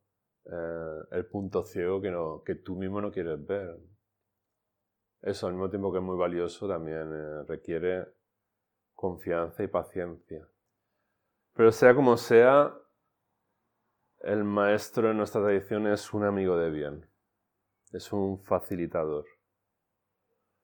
eh, 0.45 0.99
el 1.11 1.25
punto 1.25 1.63
ciego 1.63 2.01
que, 2.01 2.11
no, 2.11 2.43
que 2.43 2.55
tú 2.55 2.75
mismo 2.75 3.01
no 3.01 3.11
quieres 3.11 3.45
ver. 3.45 3.77
Eso, 5.21 5.47
al 5.47 5.53
mismo 5.53 5.69
tiempo 5.69 5.91
que 5.91 5.97
es 5.97 6.03
muy 6.03 6.17
valioso, 6.17 6.67
también 6.67 7.11
eh, 7.13 7.43
requiere 7.47 8.07
confianza 8.93 9.63
y 9.63 9.67
paciencia. 9.67 10.47
Pero 11.53 11.71
sea 11.71 11.93
como 11.93 12.17
sea, 12.17 12.73
el 14.21 14.43
maestro 14.43 15.11
en 15.11 15.17
nuestra 15.17 15.41
tradición 15.41 15.87
es 15.87 16.13
un 16.13 16.23
amigo 16.23 16.57
de 16.57 16.69
bien, 16.69 17.05
es 17.91 18.11
un 18.13 18.41
facilitador 18.43 19.25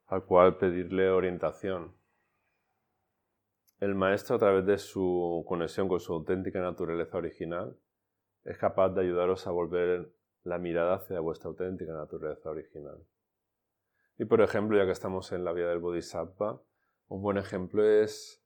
al 0.07 0.23
cual 0.25 0.57
pedirle 0.57 1.09
orientación. 1.09 1.95
El 3.79 3.95
maestro, 3.95 4.35
a 4.35 4.39
través 4.39 4.65
de 4.65 4.77
su 4.77 5.43
conexión 5.47 5.87
con 5.87 5.99
su 5.99 6.13
auténtica 6.13 6.61
naturaleza 6.61 7.17
original, 7.17 7.77
es 8.45 8.57
capaz 8.57 8.89
de 8.89 9.01
ayudaros 9.01 9.45
a 9.47 9.51
volver 9.51 10.09
la 10.43 10.57
mirada 10.57 10.95
hacia 10.95 11.19
vuestra 11.19 11.49
auténtica 11.49 11.91
naturaleza 11.91 12.49
original. 12.49 12.97
Y 14.17 14.25
por 14.25 14.41
ejemplo, 14.41 14.77
ya 14.77 14.85
que 14.85 14.91
estamos 14.91 15.31
en 15.31 15.43
la 15.43 15.51
vida 15.51 15.69
del 15.69 15.79
Bodhisattva, 15.79 16.61
un 17.09 17.21
buen 17.21 17.37
ejemplo 17.37 17.83
es 17.83 18.41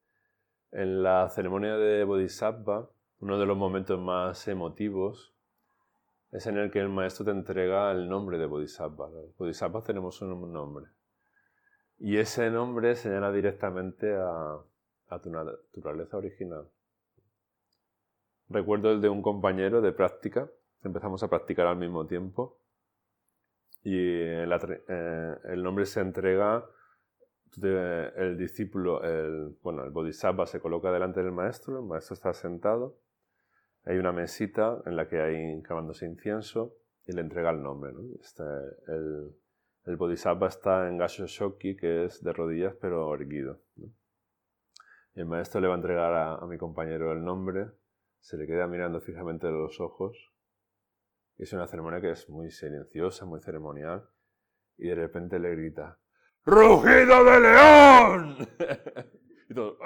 en 0.72 1.04
la 1.04 1.30
ceremonia 1.30 1.78
de 1.78 2.04
Bodhisattva, 2.04 2.90
uno 3.20 3.38
de 3.38 3.46
los 3.46 3.58
momentos 3.58 4.00
más 4.00 4.48
emotivos 4.48 5.36
es 6.32 6.46
en 6.46 6.58
el 6.58 6.70
que 6.70 6.80
el 6.80 6.90
maestro 6.90 7.26
te 7.26 7.32
entrega 7.32 7.92
el 7.92 8.08
nombre 8.08 8.38
de 8.38 8.46
Bodhisattva. 8.46 9.10
Los 9.10 9.36
Bodhisattvas 9.38 9.84
tenemos 9.84 10.22
un 10.22 10.54
nombre. 10.54 10.86
Y 11.98 12.18
ese 12.18 12.50
nombre 12.52 12.96
señala 12.96 13.32
directamente 13.32 14.16
a, 14.16 14.60
tu 15.22 15.32
naturaleza 15.32 16.18
original. 16.18 16.70
Recuerdo 18.50 18.92
el 18.92 19.02
de 19.02 19.10
un 19.10 19.22
compañero 19.22 19.82
de 19.82 19.92
práctica, 19.92 20.50
empezamos 20.84 21.24
a 21.24 21.30
practicar 21.30 21.68
al 21.68 21.78
mismo 21.78 22.06
tiempo 22.08 22.60
y 23.84 23.96
eh, 23.96 24.46
el 25.46 25.64
nombre 25.64 25.86
se 25.86 26.02
entrega, 26.02 26.66
el 27.62 28.38
discípulo, 28.38 29.04
el, 29.04 29.58
bueno, 29.62 29.84
el 29.84 29.92
bodhisattva 29.92 30.46
se 30.46 30.60
coloca 30.60 30.92
delante 30.92 31.22
del 31.22 31.32
maestro, 31.32 31.80
el 31.80 31.86
maestro 31.86 32.14
está 32.14 32.34
sentado, 32.34 32.98
hay 33.86 33.98
una 33.98 34.12
mesita 34.12 34.82
en 34.86 34.96
la 34.96 35.08
que 35.08 35.22
hay 35.22 35.64
quemándose 35.64 36.06
incienso 36.06 36.76
y 37.06 37.14
le 37.14 37.22
entrega 37.22 37.52
el 37.52 37.64
nombre. 37.64 37.92
¿no? 37.94 38.02
Este, 38.22 38.44
el, 38.88 39.36
el 39.86 39.98
bodhisattva 39.98 40.48
está 40.48 40.88
en 40.88 40.98
Gasho 40.98 41.26
Shoki, 41.26 41.76
que 41.76 42.06
es 42.06 42.24
de 42.24 42.34
rodillas 42.34 42.76
pero 42.80 43.14
erguido. 43.14 43.60
Y 45.16 45.22
el 45.22 45.26
maestro 45.26 45.62
le 45.62 45.68
va 45.68 45.74
a 45.74 45.78
entregar 45.78 46.14
a, 46.14 46.46
mi 46.46 46.58
compañero 46.58 47.12
el 47.12 47.24
nombre, 47.24 47.68
se 48.20 48.38
le 48.38 48.46
queda 48.48 48.68
mirando 48.68 49.02
fijamente 49.02 49.48
los 49.50 49.80
ojos. 49.80 50.34
es 51.38 51.54
una 51.54 51.68
ceremonia 51.68 52.02
que 52.02 52.12
es 52.12 52.30
muy 52.30 52.52
silenciosa, 52.52 53.26
muy 53.26 53.40
ceremonial. 53.42 54.08
Y 54.78 54.88
de 54.88 54.96
repente 54.96 55.40
le 55.40 55.52
grita, 55.52 56.00
¡Rugido 56.46 57.24
de 57.26 57.40
león! 57.40 58.38
y 59.50 59.54
todo, 59.54 59.78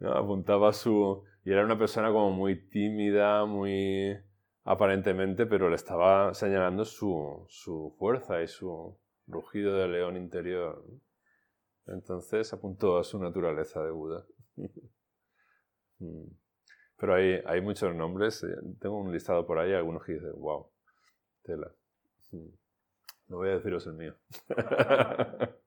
apuntaba 0.14 0.72
su... 0.72 1.24
Y 1.44 1.52
era 1.52 1.64
una 1.64 1.78
persona 1.78 2.10
como 2.10 2.30
muy 2.30 2.68
tímida, 2.68 3.44
muy 3.44 4.18
aparentemente, 4.64 5.46
pero 5.46 5.68
le 5.68 5.76
estaba 5.76 6.32
señalando 6.34 6.84
su, 6.84 7.44
su 7.48 7.94
fuerza 7.98 8.42
y 8.42 8.48
su 8.48 8.98
rugido 9.26 9.76
de 9.76 9.88
león 9.88 10.16
interior. 10.16 10.84
Entonces 11.86 12.52
apuntó 12.52 12.98
a 12.98 13.04
su 13.04 13.18
naturaleza 13.18 13.82
de 13.82 13.90
Buda. 13.90 14.24
Mm. 15.98 16.26
Pero 16.96 17.14
hay, 17.14 17.42
hay 17.46 17.60
muchos 17.60 17.94
nombres, 17.94 18.42
eh, 18.44 18.56
tengo 18.80 18.98
un 18.98 19.12
listado 19.12 19.46
por 19.46 19.58
ahí, 19.58 19.72
algunos 19.72 20.04
que 20.04 20.14
dicen, 20.14 20.32
wow, 20.36 20.70
tela. 21.42 21.70
Mm. 22.30 22.48
No 23.28 23.36
voy 23.38 23.48
a 23.48 23.54
deciros 23.54 23.86
el 23.86 23.94
mío. 23.94 24.14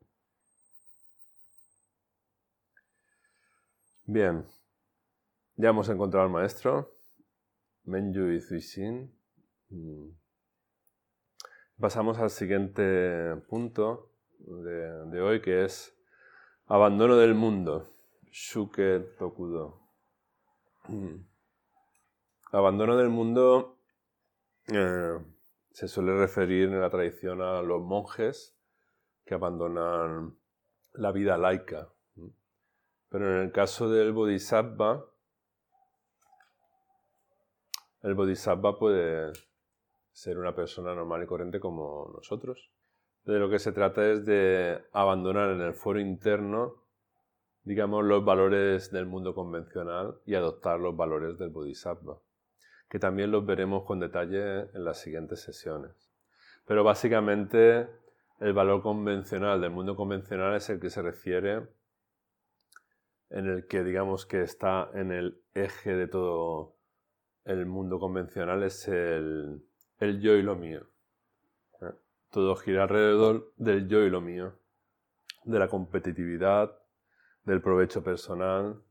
Bien, 4.05 4.45
ya 5.57 5.69
hemos 5.69 5.89
encontrado 5.89 6.25
al 6.25 6.31
maestro. 6.31 6.93
Menju 7.83 8.31
y. 8.31 8.39
Mm. 9.69 10.11
Pasamos 11.79 12.17
al 12.19 12.29
siguiente 12.29 13.35
punto 13.49 14.11
de, 14.39 15.21
hoy, 15.21 15.41
que 15.41 15.65
es 15.65 15.97
abandono 16.67 17.17
del 17.17 17.33
mundo. 17.33 17.89
Shuke 18.31 19.15
Tokudo. 19.17 19.86
Mm. 20.87 21.25
Abandono 22.51 22.97
del 22.97 23.09
mundo 23.09 23.77
eh, 24.67 25.17
se 25.71 25.87
suele 25.87 26.17
referir 26.17 26.69
en 26.69 26.81
la 26.81 26.89
tradición 26.89 27.41
a 27.41 27.61
los 27.61 27.81
monjes 27.81 28.55
que 29.25 29.33
abandonan 29.33 30.37
la 30.93 31.11
vida 31.11 31.37
laica. 31.37 31.89
Pero 33.09 33.35
en 33.35 33.43
el 33.43 33.51
caso 33.51 33.89
del 33.89 34.11
Bodhisattva, 34.11 35.05
el 38.07 38.13
bodhisattva 38.13 38.77
puede 38.77 39.33
ser 40.11 40.37
una 40.37 40.55
persona 40.55 40.95
normal 40.95 41.23
y 41.23 41.27
corriente 41.27 41.59
como 41.59 42.11
nosotros. 42.15 42.71
De 43.25 43.39
lo 43.39 43.49
que 43.49 43.59
se 43.59 43.71
trata 43.71 44.09
es 44.09 44.25
de 44.25 44.81
abandonar 44.93 45.49
en 45.49 45.61
el 45.61 45.73
foro 45.73 45.99
interno, 45.99 46.83
digamos, 47.67 48.05
los 48.05 48.23
valores 48.23 48.91
del 48.91 49.05
mundo 49.05 49.35
convencional 49.35 50.15
y 50.25 50.35
adoptar 50.35 50.79
los 50.79 50.95
valores 50.95 51.37
del 51.37 51.49
bodhisattva, 51.49 52.17
que 52.87 52.97
también 52.97 53.29
los 53.29 53.45
veremos 53.45 53.83
con 53.83 53.99
detalle 53.99 54.69
en 54.73 54.85
las 54.85 55.01
siguientes 55.01 55.41
sesiones. 55.41 55.91
Pero 56.65 56.85
básicamente 56.85 57.89
el 58.39 58.53
valor 58.53 58.81
convencional 58.81 59.59
del 59.59 59.71
mundo 59.71 59.97
convencional 59.97 60.55
es 60.55 60.69
el 60.69 60.79
que 60.79 60.89
se 60.89 61.01
refiere 61.01 61.67
en 63.29 63.47
el 63.47 63.67
que 63.67 63.83
digamos 63.83 64.25
que 64.25 64.43
está 64.43 64.89
en 64.93 65.11
el 65.11 65.41
eje 65.53 65.93
de 65.93 66.07
todo 66.07 66.77
el 67.43 67.65
mundo 67.65 67.99
convencional 67.99 68.63
es 68.63 68.87
el, 68.87 69.61
yo 69.99 70.35
y 70.35 70.41
lo 70.41 70.55
mío. 70.55 70.87
¿eh? 71.81 71.91
Todo 72.31 72.55
gira 72.55 72.83
alrededor 72.83 73.51
del 73.57 73.89
yo 73.89 74.03
y 74.03 74.09
lo 74.09 74.21
mío, 74.21 74.53
de 75.43 75.59
la 75.59 75.67
competitividad, 75.67 76.77
del 77.47 77.61
provecho 77.61 78.03
personal, 78.03 78.83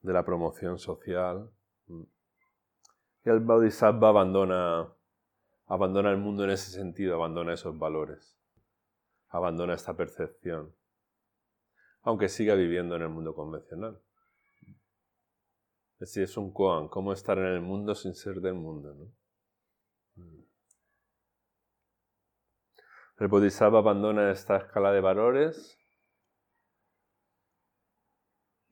de 0.00 0.12
la 0.12 0.24
promoción 0.24 0.76
social. 0.76 1.48
Y 1.86 3.30
el 3.30 3.38
Bodhisattva 3.38 4.08
abandona, 4.08 4.92
abandona 5.66 6.10
el 6.10 6.16
mundo 6.16 6.42
en 6.42 6.50
ese 6.50 6.72
sentido, 6.72 7.14
abandona 7.14 7.54
esos 7.54 7.78
valores, 7.78 8.36
abandona 9.28 9.74
esta 9.74 9.96
percepción, 9.96 10.74
aunque 12.02 12.28
siga 12.28 12.56
viviendo 12.56 12.96
en 12.96 13.02
el 13.02 13.08
mundo 13.08 13.36
convencional. 13.36 14.02
Es 15.92 16.10
decir, 16.10 16.24
es 16.24 16.36
un 16.36 16.52
koan, 16.52 16.88
cómo 16.88 17.12
estar 17.12 17.38
en 17.38 17.46
el 17.46 17.60
mundo 17.60 17.94
sin 17.94 18.16
ser 18.16 18.40
del 18.40 18.54
mundo. 18.54 18.96
Mm. 20.16 20.42
El 23.20 23.28
Bodhisattva 23.28 23.78
abandona 23.78 24.32
esta 24.32 24.56
escala 24.56 24.90
de 24.90 25.00
valores 25.00 25.78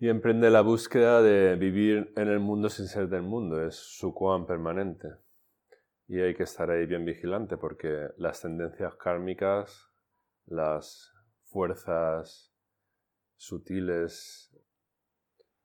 y 0.04 0.10
emprende 0.10 0.50
la 0.50 0.60
búsqueda 0.60 1.22
de 1.22 1.56
vivir 1.56 2.12
en 2.16 2.28
el 2.28 2.38
mundo 2.38 2.68
sin 2.68 2.88
ser 2.88 3.08
del 3.08 3.22
mundo. 3.22 3.66
Es 3.66 3.76
su 3.76 4.12
koan 4.12 4.44
permanente. 4.44 5.08
Y 6.08 6.20
hay 6.20 6.34
que 6.34 6.42
estar 6.42 6.70
ahí 6.70 6.84
bien 6.84 7.06
vigilante 7.06 7.56
porque 7.56 8.10
las 8.18 8.42
tendencias 8.42 8.96
kármicas, 8.96 9.90
las 10.44 11.10
fuerzas 11.44 12.54
sutiles 13.36 14.54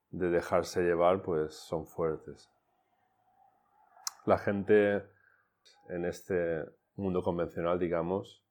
de 0.09 0.29
dejarse 0.29 0.83
llevar, 0.83 1.21
pues 1.21 1.55
son 1.55 1.85
fuertes. 1.85 2.49
La 4.25 4.37
gente 4.37 5.03
en 5.89 6.05
este 6.05 6.63
mundo 6.95 7.23
convencional, 7.23 7.77
digamos, 7.77 8.41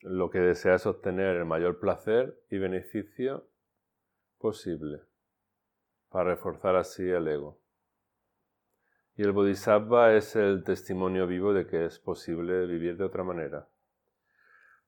lo 0.00 0.30
que 0.30 0.40
desea 0.40 0.74
es 0.74 0.86
obtener 0.86 1.36
el 1.36 1.44
mayor 1.44 1.78
placer 1.78 2.42
y 2.50 2.58
beneficio 2.58 3.49
posible 4.40 5.02
para 6.08 6.30
reforzar 6.30 6.74
así 6.74 7.08
el 7.08 7.28
ego. 7.28 7.60
Y 9.16 9.22
el 9.22 9.32
bodhisattva 9.32 10.14
es 10.14 10.34
el 10.34 10.64
testimonio 10.64 11.26
vivo 11.26 11.52
de 11.52 11.66
que 11.66 11.84
es 11.84 11.98
posible 11.98 12.66
vivir 12.66 12.96
de 12.96 13.04
otra 13.04 13.22
manera, 13.22 13.68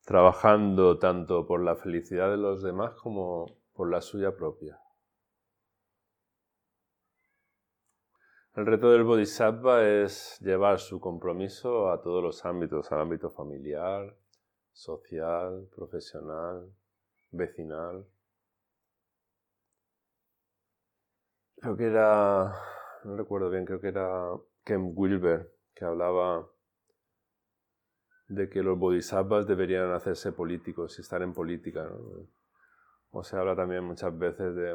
trabajando 0.05 0.99
tanto 0.99 1.47
por 1.47 1.63
la 1.63 1.77
felicidad 1.77 2.31
de 2.31 2.39
los 2.39 2.63
demás 2.63 2.95
como 2.95 3.59
por 3.75 3.91
la 3.91 4.01
suya 4.01 4.35
propia. 4.35 4.81
El 8.55 8.67
reto 8.67 8.91
del 8.91 9.03
Bodhisattva 9.03 9.83
es 9.89 10.39
llevar 10.41 10.79
su 10.79 11.01
compromiso 11.01 11.91
a 11.91 12.03
todos 12.03 12.23
los 12.23 12.45
ámbitos, 12.45 12.93
al 12.93 13.01
ámbito 13.01 13.31
familiar, 13.31 14.15
social, 14.73 15.69
profesional, 15.75 16.71
vecinal. 17.31 18.07
Creo 21.63 21.77
que 21.77 21.87
era, 21.87 22.57
no 23.05 23.17
recuerdo 23.17 23.49
bien, 23.49 23.65
creo 23.65 23.81
que 23.81 23.87
era 23.87 24.33
Ken 24.65 24.93
Wilber 24.97 25.49
que 25.73 25.85
hablaba 25.85 26.49
de 28.27 28.51
que 28.51 28.65
los 28.65 28.77
bodhisattvas 28.77 29.47
deberían 29.47 29.93
hacerse 29.93 30.33
políticos 30.33 30.99
y 30.99 31.03
estar 31.03 31.23
en 31.23 31.33
política. 31.33 31.89
O 33.13 33.23
se 33.23 33.37
habla 33.37 33.55
también 33.55 33.85
muchas 33.85 34.19
veces 34.19 34.57
de 34.57 34.75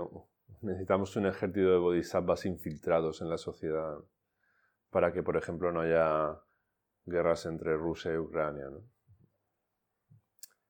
Necesitamos 0.62 1.14
un 1.18 1.26
ejército 1.26 1.72
de 1.72 1.78
bodhisattvas 1.78 2.46
infiltrados 2.46 3.22
en 3.22 3.30
la 3.30 3.38
sociedad 3.38 3.98
para 4.90 5.12
que, 5.12 5.22
por 5.22 5.36
ejemplo, 5.36 5.74
no 5.74 5.82
haya 5.82 6.40
guerras 7.06 7.46
entre 7.48 7.76
Rusia 7.76 8.14
y 8.14 8.18
Ucrania. 8.18 8.70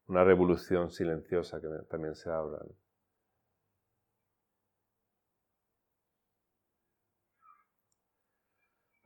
Una 0.07 0.23
revolución 0.23 0.89
silenciosa 0.89 1.61
que 1.61 1.67
también 1.87 2.15
se 2.15 2.31
habla. 2.31 2.65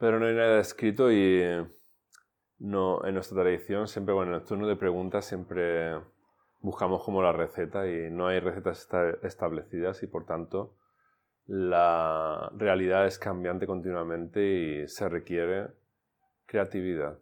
Pero 0.01 0.19
no 0.19 0.25
hay 0.25 0.33
nada 0.33 0.59
escrito 0.59 1.11
y 1.11 1.43
no, 2.57 3.05
en 3.05 3.13
nuestra 3.13 3.43
tradición 3.43 3.87
siempre, 3.87 4.15
bueno, 4.15 4.31
en 4.31 4.41
el 4.41 4.47
turno 4.47 4.67
de 4.67 4.75
preguntas 4.75 5.25
siempre 5.25 5.95
buscamos 6.59 7.03
como 7.03 7.21
la 7.21 7.31
receta 7.31 7.87
y 7.87 8.09
no 8.09 8.25
hay 8.25 8.39
recetas 8.39 8.89
establecidas 9.21 10.01
y 10.01 10.07
por 10.07 10.25
tanto 10.25 10.75
la 11.45 12.51
realidad 12.57 13.05
es 13.05 13.19
cambiante 13.19 13.67
continuamente 13.67 14.43
y 14.43 14.87
se 14.87 15.07
requiere 15.07 15.67
creatividad 16.47 17.19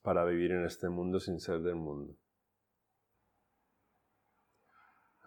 para 0.00 0.24
vivir 0.24 0.52
en 0.52 0.64
este 0.64 0.88
mundo 0.88 1.20
sin 1.20 1.40
ser 1.40 1.60
del 1.60 1.74
mundo. 1.76 2.14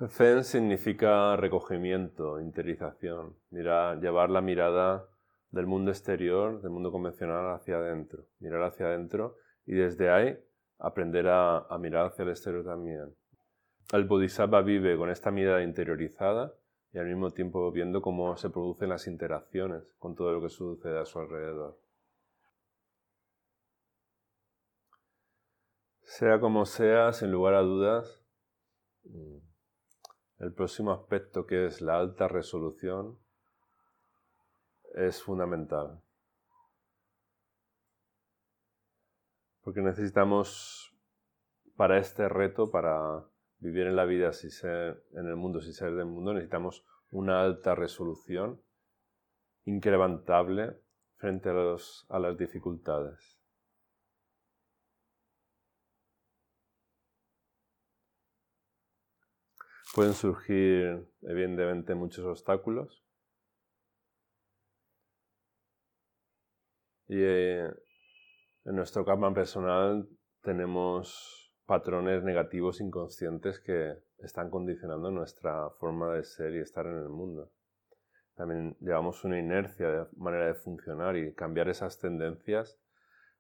Zen 0.10 0.44
significa 0.44 1.36
recogimiento, 1.36 2.42
interiorización, 2.42 3.36
llevar 3.52 4.32
la 4.32 4.42
mirada 4.42 5.13
del 5.54 5.68
mundo 5.68 5.92
exterior, 5.92 6.62
del 6.62 6.72
mundo 6.72 6.92
convencional 6.92 7.54
hacia 7.54 7.78
adentro, 7.78 8.26
mirar 8.40 8.64
hacia 8.64 8.88
adentro 8.88 9.38
y 9.68 9.74
desde 9.74 10.10
ahí 10.10 10.36
aprender 10.80 11.28
a, 11.30 11.68
mirar 11.80 12.08
hacia 12.08 12.24
el 12.24 12.30
exterior 12.30 12.66
también. 12.66 13.16
El 13.94 14.06
Bodhisattva 14.06 14.64
vive 14.64 14.98
con 14.98 15.12
esta 15.12 15.30
mirada 15.30 15.62
interiorizada 15.62 16.56
y 16.92 16.98
al 16.98 17.06
mismo 17.06 17.30
tiempo 17.30 17.72
viendo 17.72 18.02
cómo 18.02 18.36
se 18.36 18.50
producen 18.50 18.90
las 18.90 19.06
interacciones 19.06 19.84
con 20.00 20.16
todo 20.16 20.32
lo 20.34 20.42
que 20.42 20.50
sucede 20.50 21.00
a 21.00 21.06
su 21.06 21.20
alrededor. 21.20 21.80
Sea 26.02 26.40
como 26.40 26.66
sea, 26.66 27.14
sin 27.14 27.32
lugar 27.32 27.54
a 27.54 27.62
dudas, 27.62 28.26
el 30.40 30.54
próximo 30.56 30.92
aspecto 30.92 31.46
que 31.46 31.68
es 31.68 31.80
la 31.80 32.00
alta 32.00 32.28
resolución 32.28 33.23
es 34.94 35.22
fundamental. 35.22 36.02
Porque 39.62 39.82
necesitamos 39.82 40.94
para 41.76 41.98
este 41.98 42.28
reto, 42.30 42.70
para 42.70 43.26
vivir 43.60 43.88
en 43.88 43.96
la 43.96 44.06
vida 44.06 44.34
sin 44.34 44.52
ser, 44.52 45.06
en 45.14 45.28
el 45.28 45.36
mundo 45.36 45.62
sin 45.62 45.74
ser 45.74 45.94
del 45.96 46.06
mundo, 46.06 46.34
necesitamos 46.34 46.86
una 47.12 47.42
alta 47.42 47.76
resolución 47.76 48.62
incrementable 49.66 50.82
frente 51.16 51.50
a, 51.50 51.76
a 52.10 52.20
las 52.20 52.38
dificultades. 52.38 53.40
Pueden 59.96 60.14
surgir, 60.14 61.08
evidentemente, 61.22 61.94
muchos 61.94 62.26
obstáculos. 62.26 63.03
Y 67.08 67.18
eh, 67.20 67.70
en 68.66 68.76
nuestro 68.76 69.04
karma 69.06 69.34
personal 69.34 70.08
tenemos 70.42 71.54
patrones 71.66 72.24
negativos 72.24 72.82
inconscientes 72.82 73.60
que 73.60 73.98
están 74.20 74.50
condicionando 74.50 75.12
nuestra 75.12 75.70
forma 75.80 76.14
de 76.14 76.24
ser 76.24 76.54
y 76.56 76.60
estar 76.60 76.86
en 76.86 76.98
el 76.98 77.10
mundo. 77.10 77.52
También 78.36 78.76
llevamos 78.80 79.24
una 79.24 79.40
inercia 79.40 79.90
de 79.90 80.08
manera 80.18 80.48
de 80.48 80.56
funcionar 80.56 81.16
y 81.18 81.34
cambiar 81.34 81.70
esas 81.70 82.00
tendencias 82.00 82.80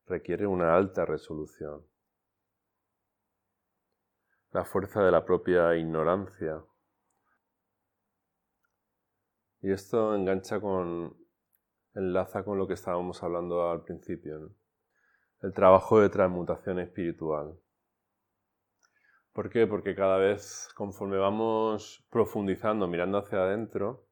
requiere 0.05 0.45
una 0.45 0.75
alta 0.75 1.05
resolución. 1.05 1.85
La 4.51 4.65
fuerza 4.65 5.03
de 5.03 5.11
la 5.11 5.25
propia 5.25 5.75
ignorancia. 5.75 6.63
Y 9.61 9.71
esto 9.71 10.13
engancha 10.13 10.59
con, 10.59 11.15
enlaza 11.95 12.43
con 12.43 12.57
lo 12.57 12.67
que 12.67 12.73
estábamos 12.73 13.23
hablando 13.23 13.69
al 13.69 13.83
principio 13.83 14.51
el 15.43 15.53
trabajo 15.53 15.99
de 15.99 16.09
transmutación 16.09 16.79
espiritual. 16.79 17.59
¿Por 19.33 19.49
qué? 19.49 19.67
Porque 19.67 19.93
cada 19.93 20.17
vez 20.17 20.69
conforme 20.73 21.17
vamos 21.17 22.05
profundizando, 22.09 22.87
mirando 22.87 23.17
hacia 23.17 23.39
adentro, 23.39 24.07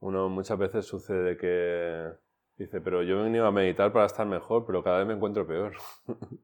uno 0.00 0.28
muchas 0.28 0.58
veces 0.58 0.84
sucede 0.84 1.36
que 1.36 2.10
dice, 2.56 2.80
pero 2.80 3.04
yo 3.04 3.20
he 3.20 3.22
venido 3.22 3.46
a 3.46 3.52
meditar 3.52 3.92
para 3.92 4.06
estar 4.06 4.26
mejor, 4.26 4.66
pero 4.66 4.82
cada 4.82 4.98
vez 4.98 5.06
me 5.06 5.14
encuentro 5.14 5.46
peor. 5.46 5.74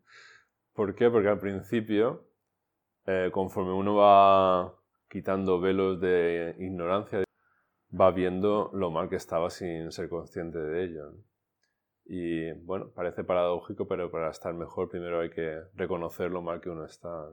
¿Por 0.74 0.94
qué? 0.94 1.10
Porque 1.10 1.28
al 1.28 1.40
principio, 1.40 2.28
eh, 3.06 3.30
conforme 3.32 3.72
uno 3.72 3.96
va 3.96 4.76
quitando 5.08 5.60
velos 5.60 6.00
de 6.00 6.54
ignorancia, 6.58 7.24
va 7.98 8.10
viendo 8.10 8.70
lo 8.72 8.90
mal 8.90 9.08
que 9.08 9.16
estaba 9.16 9.50
sin 9.50 9.92
ser 9.92 10.08
consciente 10.08 10.58
de 10.58 10.84
ello. 10.84 11.14
Y 12.04 12.52
bueno, 12.64 12.90
parece 12.90 13.24
paradójico, 13.24 13.86
pero 13.86 14.10
para 14.10 14.30
estar 14.30 14.54
mejor 14.54 14.88
primero 14.88 15.20
hay 15.20 15.30
que 15.30 15.62
reconocer 15.74 16.30
lo 16.30 16.42
mal 16.42 16.60
que 16.60 16.70
uno 16.70 16.84
está. 16.84 17.30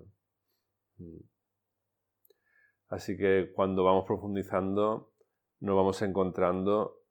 Mm. 0.97 1.19
Así 2.89 3.17
que 3.17 3.51
cuando 3.53 3.83
vamos 3.83 4.05
profundizando, 4.05 5.11
nos 5.59 5.75
vamos 5.75 6.01
encontrando 6.01 7.03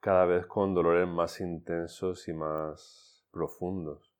cada 0.00 0.26
vez 0.26 0.46
con 0.46 0.74
dolores 0.74 1.08
más 1.08 1.40
intensos 1.40 2.28
y 2.28 2.32
más 2.32 3.26
profundos. 3.32 4.14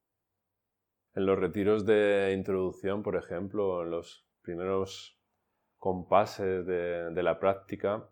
En 1.14 1.26
los 1.26 1.38
retiros 1.38 1.86
de 1.86 2.32
introducción, 2.36 3.03
por 3.03 3.16
ejemplo, 3.16 3.82
en 3.82 3.90
los 3.90 4.26
primeros 4.42 5.20
compases 5.76 6.66
de, 6.66 7.11
de 7.11 7.22
la 7.22 7.38
práctica, 7.38 8.09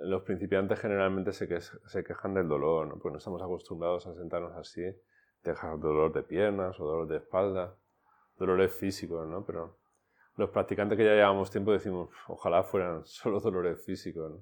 los 0.00 0.22
principiantes 0.22 0.80
generalmente 0.80 1.32
se, 1.32 1.46
quejan 1.46 2.34
del 2.34 2.48
dolor, 2.48 2.86
¿no? 2.86 2.94
porque 2.94 3.12
no 3.12 3.18
estamos 3.18 3.42
acostumbrados 3.42 4.06
a 4.06 4.14
sentarnos 4.14 4.52
así, 4.56 4.82
dejar 5.42 5.78
dolor 5.78 6.12
de 6.12 6.22
piernas 6.22 6.78
o 6.80 6.84
dolor 6.84 7.08
de 7.08 7.16
espalda, 7.18 7.76
dolores 8.36 8.72
físicos, 8.72 9.26
¿no? 9.26 9.44
Pero 9.44 9.78
los 10.36 10.50
practicantes 10.50 10.96
que 10.96 11.04
ya 11.04 11.14
llevamos 11.14 11.50
tiempo 11.50 11.72
decimos, 11.72 12.10
ojalá 12.28 12.62
fueran 12.62 13.04
solo 13.04 13.40
dolores 13.40 13.84
físicos, 13.84 14.40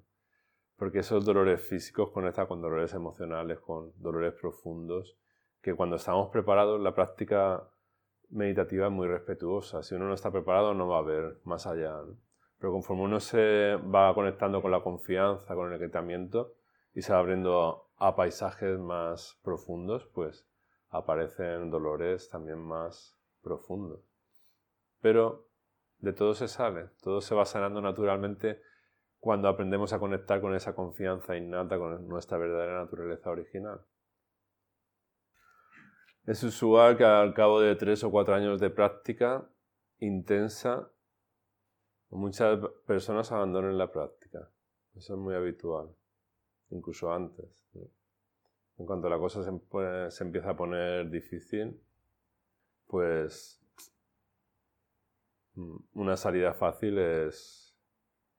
porque 0.77 1.01
esos 1.01 1.25
dolores 1.25 1.61
físicos 1.61 2.11
conectan 2.11 2.47
con 2.47 2.63
dolores 2.63 2.95
emocionales, 2.95 3.61
con 3.61 3.93
dolores 3.97 4.35
profundos, 4.35 5.19
que 5.61 5.75
cuando 5.75 5.97
estamos 5.97 6.31
preparados 6.31 6.81
la 6.81 6.95
práctica 6.95 7.69
meditativa 8.31 8.87
es 8.87 8.93
muy 8.93 9.07
respetuosa. 9.07 9.83
Si 9.83 9.95
uno 9.95 10.07
no 10.07 10.15
está 10.15 10.31
preparado 10.31 10.73
no 10.73 10.89
va 10.89 10.99
a 10.99 11.03
ver 11.03 11.39
más 11.45 11.67
allá. 11.67 12.01
Pero 12.61 12.73
conforme 12.73 13.03
uno 13.03 13.21
se 13.21 13.77
va 13.77 14.15
conectando 14.15 14.61
con 14.61 14.71
la 14.71 14.83
confianza, 14.83 15.55
con 15.55 15.69
el 15.69 15.75
aquietamiento 15.75 16.55
y 16.95 17.03
se 17.03 17.13
va 17.13 17.19
abriendo 17.19 17.91
a 17.97 18.15
paisajes 18.15 18.79
más 18.79 19.41
profundos, 19.43 20.07
pues 20.15 20.47
aparecen 20.91 21.71
dolores 21.71 22.29
también 22.29 22.59
más 22.59 23.19
profundos. 23.43 24.01
Pero 25.01 25.49
de 25.99 26.13
todo 26.13 26.35
se 26.35 26.49
sale, 26.49 26.91
todo 27.03 27.21
se 27.23 27.35
va 27.35 27.47
sanando 27.47 27.81
naturalmente 27.81 28.61
cuando 29.19 29.49
aprendemos 29.49 29.93
a 29.93 29.99
conectar 29.99 30.41
con 30.41 30.55
esa 30.55 30.75
confianza 30.75 31.37
innata, 31.37 31.79
con 31.79 32.09
nuestra 32.09 32.39
verdadera 32.39 32.81
naturaleza 32.81 33.31
original. 33.31 33.81
Es 36.27 36.43
usual 36.43 36.97
que 36.97 37.05
al 37.05 37.33
cabo 37.35 37.61
de 37.61 37.75
tres 37.77 38.05
o 38.05 38.11
cuatro 38.11 38.35
años 38.35 38.61
de 38.61 38.71
práctica 38.71 39.49
intensa, 39.99 40.91
muchas 42.11 42.59
personas 42.87 43.31
abandonen 43.33 43.79
la 43.79 43.91
práctica. 43.91 44.51
Eso 44.95 45.15
es 45.15 45.21
muy 45.21 45.35
habitual, 45.35 45.95
incluso 46.71 47.13
antes. 47.13 47.69
En 48.79 48.87
cuanto 48.87 49.09
la 49.09 49.19
cosa 49.19 49.43
se, 49.43 50.25
empieza 50.25 50.51
a 50.51 50.57
poner 50.57 51.11
difícil, 51.11 51.81
pues 52.87 53.61
mm, 55.55 55.77
una 55.95 56.17
salida 56.17 56.55
fácil 56.55 56.99
es, 56.99 57.77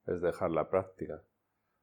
es 0.08 0.22
dejar 0.22 0.52
la 0.52 0.70
práctica. 0.70 1.24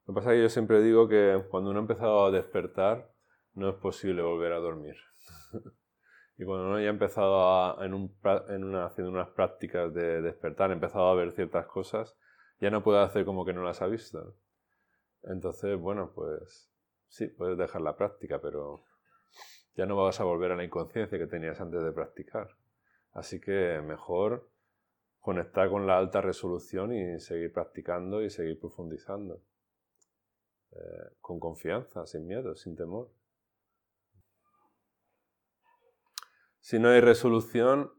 Lo 0.07 0.14
que 0.14 0.18
pasa 0.18 0.32
es 0.32 0.39
que 0.39 0.43
yo 0.43 0.49
siempre 0.49 0.82
digo 0.82 1.09
que 1.09 1.45
cuando 1.51 1.70
uno 1.70 1.78
ha 1.78 1.82
empezado 1.82 2.26
a 2.26 2.30
despertar, 2.30 3.12
no 3.55 3.68
es 3.70 3.76
posible 3.76 4.22
volver 4.22 4.53
a 4.53 4.59
dormir. 4.59 4.97
y 6.39 6.45
cuando 6.45 6.66
uno 6.68 6.80
ya 6.80 6.86
ha 6.86 6.91
empezado 6.91 7.82
en 7.82 7.95
en 8.49 8.74
haciendo 8.76 9.11
unas 9.12 9.28
prácticas 9.30 9.93
de 9.93 10.22
despertar, 10.22 10.70
ha 10.70 10.74
empezado 10.74 11.09
a 11.09 11.14
ver 11.14 11.32
ciertas 11.32 11.66
cosas, 11.66 12.16
ya 12.61 12.70
no 12.70 12.82
puede 12.82 13.01
hacer 13.01 13.24
como 13.24 13.45
que 13.45 13.53
no 13.53 13.62
las 13.62 13.82
ha 13.82 13.86
visto. 13.86 14.34
Entonces, 15.24 15.78
bueno, 15.78 16.12
pues 16.14 16.70
Sí, 17.09 17.26
puedes 17.26 17.59
dejar 17.59 17.80
la 17.80 17.97
práctica, 17.97 18.41
pero 18.41 18.84
ya 19.74 19.86
no 19.86 19.97
vas 19.97 20.20
a 20.20 20.24
volver 20.24 20.53
a 20.53 20.57
la 20.57 20.64
inconsciencia 20.64 21.18
que 21.18 21.26
tenías 21.26 21.61
antes 21.61 21.82
de 21.82 21.93
practicar. 21.93 22.51
Así 23.12 23.41
que 23.41 23.80
mejor 23.82 24.49
conectar 25.20 25.68
con 25.70 25.86
la 25.86 25.99
alta 25.99 26.20
resolución 26.20 26.93
y 26.93 27.18
seguir 27.20 27.53
practicando 27.53 28.22
y 28.22 28.30
seguir 28.30 28.61
profundizando. 28.61 29.41
Eh, 30.72 31.11
con 31.20 31.41
confianza, 31.41 32.07
sin 32.07 32.26
miedo, 32.26 32.55
sin 32.55 32.76
temor. 32.76 33.11
Si 36.69 36.79
no 36.79 36.91
hay 36.91 37.01
resolución, 37.01 37.91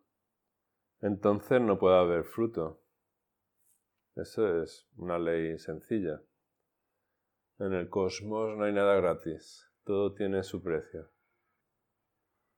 entonces 1.02 1.60
no 1.60 1.80
puede 1.80 1.98
haber 1.98 2.24
fruto. 2.24 2.84
Eso 4.16 4.62
es 4.62 4.88
una 4.96 5.18
ley 5.18 5.58
sencilla. 5.58 6.22
En 7.58 7.74
el 7.74 7.90
cosmos 7.90 8.56
no 8.56 8.66
hay 8.66 8.74
nada 8.74 8.94
gratis, 8.98 9.68
todo 9.86 10.14
tiene 10.14 10.44
su 10.44 10.62
precio. 10.62 11.10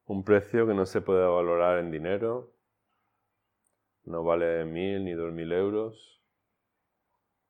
Un 0.04 0.26
precio 0.26 0.68
que 0.68 0.74
no 0.74 0.86
se 0.86 1.00
puede 1.00 1.26
valorar 1.26 1.80
en 1.80 1.92
dinero, 1.92 2.58
no 4.04 4.26
vale 4.26 4.66
mil 4.66 5.06
ni 5.06 5.14
dos 5.14 5.32
mil 5.32 5.54
euros. 5.54 6.22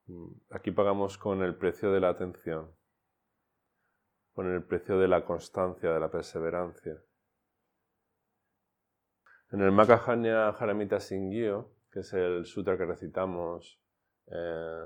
Mm, 0.05 0.33
aquí 0.51 0.69
pagamos 0.69 1.17
con 1.17 1.41
el 1.41 1.55
precio 1.55 1.91
de 1.91 1.99
la 1.99 2.09
atención, 2.09 2.71
con 4.33 4.53
el 4.53 4.63
precio 4.63 4.99
de 4.99 5.07
la 5.07 5.25
constancia, 5.25 5.91
de 5.91 5.99
la 5.99 6.11
perseverancia. 6.11 7.01
En 9.51 9.61
el 9.61 9.71
Makahanya 9.71 10.49
Haramita 10.49 10.99
Singyo, 10.99 11.71
que 11.91 11.99
es 11.99 12.13
el 12.13 12.45
sutra 12.45 12.77
que 12.77 12.85
recitamos 12.85 13.79
eh, 14.27 14.85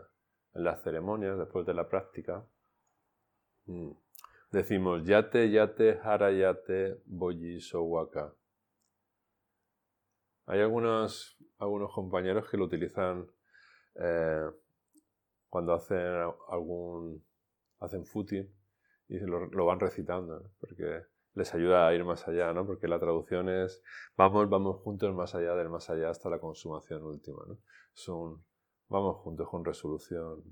en 0.55 0.63
las 0.63 0.81
ceremonias 0.81 1.37
después 1.37 1.65
de 1.65 1.73
la 1.73 1.87
práctica, 1.87 2.43
Mm. 3.67 3.91
Decimos 4.51 5.03
yate, 5.05 5.49
yate, 5.49 5.99
harayate, 6.03 7.01
boyi, 7.05 7.59
sowaka. 7.59 8.33
Hay 10.45 10.61
algunos, 10.61 11.37
algunos 11.57 11.91
compañeros 11.91 12.49
que 12.49 12.57
lo 12.57 12.65
utilizan 12.65 13.27
eh, 13.95 14.49
cuando 15.49 15.73
hacen 15.73 16.31
algún 16.49 17.25
hacen 17.79 18.05
footing 18.05 18.47
y 19.07 19.19
lo, 19.19 19.47
lo 19.47 19.65
van 19.65 19.79
recitando, 19.79 20.51
porque 20.59 21.05
les 21.35 21.53
ayuda 21.53 21.87
a 21.87 21.93
ir 21.93 22.03
más 22.03 22.27
allá, 22.27 22.51
¿no? 22.53 22.65
Porque 22.65 22.87
la 22.87 22.99
traducción 22.99 23.49
es 23.49 23.83
vamos, 24.17 24.49
vamos 24.49 24.81
juntos 24.81 25.13
más 25.13 25.35
allá 25.35 25.53
del 25.55 25.69
más 25.69 25.89
allá 25.89 26.09
hasta 26.09 26.29
la 26.29 26.39
consumación 26.39 27.03
última, 27.03 27.43
¿no? 27.47 27.59
Vamos 28.87 29.17
juntos 29.17 29.49
con 29.49 29.65
resolución 29.65 30.43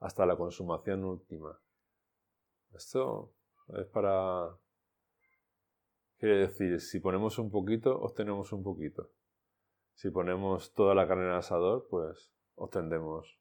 hasta 0.00 0.26
la 0.26 0.36
consumación 0.36 1.04
última. 1.04 1.58
Esto 2.72 3.32
es 3.68 3.86
para... 3.86 4.56
Quiere 6.18 6.36
decir, 6.36 6.80
si 6.80 7.00
ponemos 7.00 7.38
un 7.38 7.50
poquito, 7.50 7.98
obtenemos 7.98 8.52
un 8.52 8.62
poquito. 8.62 9.10
Si 9.94 10.10
ponemos 10.10 10.72
toda 10.74 10.94
la 10.94 11.06
carne 11.06 11.26
en 11.26 11.32
asador, 11.32 11.86
pues 11.88 12.32
obtendremos 12.56 13.38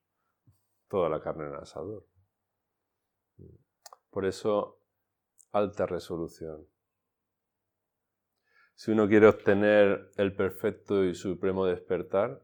toda 0.88 1.10
la 1.10 1.22
carne 1.22 1.48
en 1.48 1.56
asador. 1.56 2.06
Por 4.10 4.26
eso, 4.26 4.79
alta 5.52 5.86
resolución. 5.86 6.68
Si 8.76 8.92
uno 8.92 9.08
quiere 9.08 9.28
obtener 9.28 10.12
el 10.16 10.36
perfecto 10.36 11.04
y 11.04 11.14
supremo 11.14 11.66
despertar, 11.66 12.42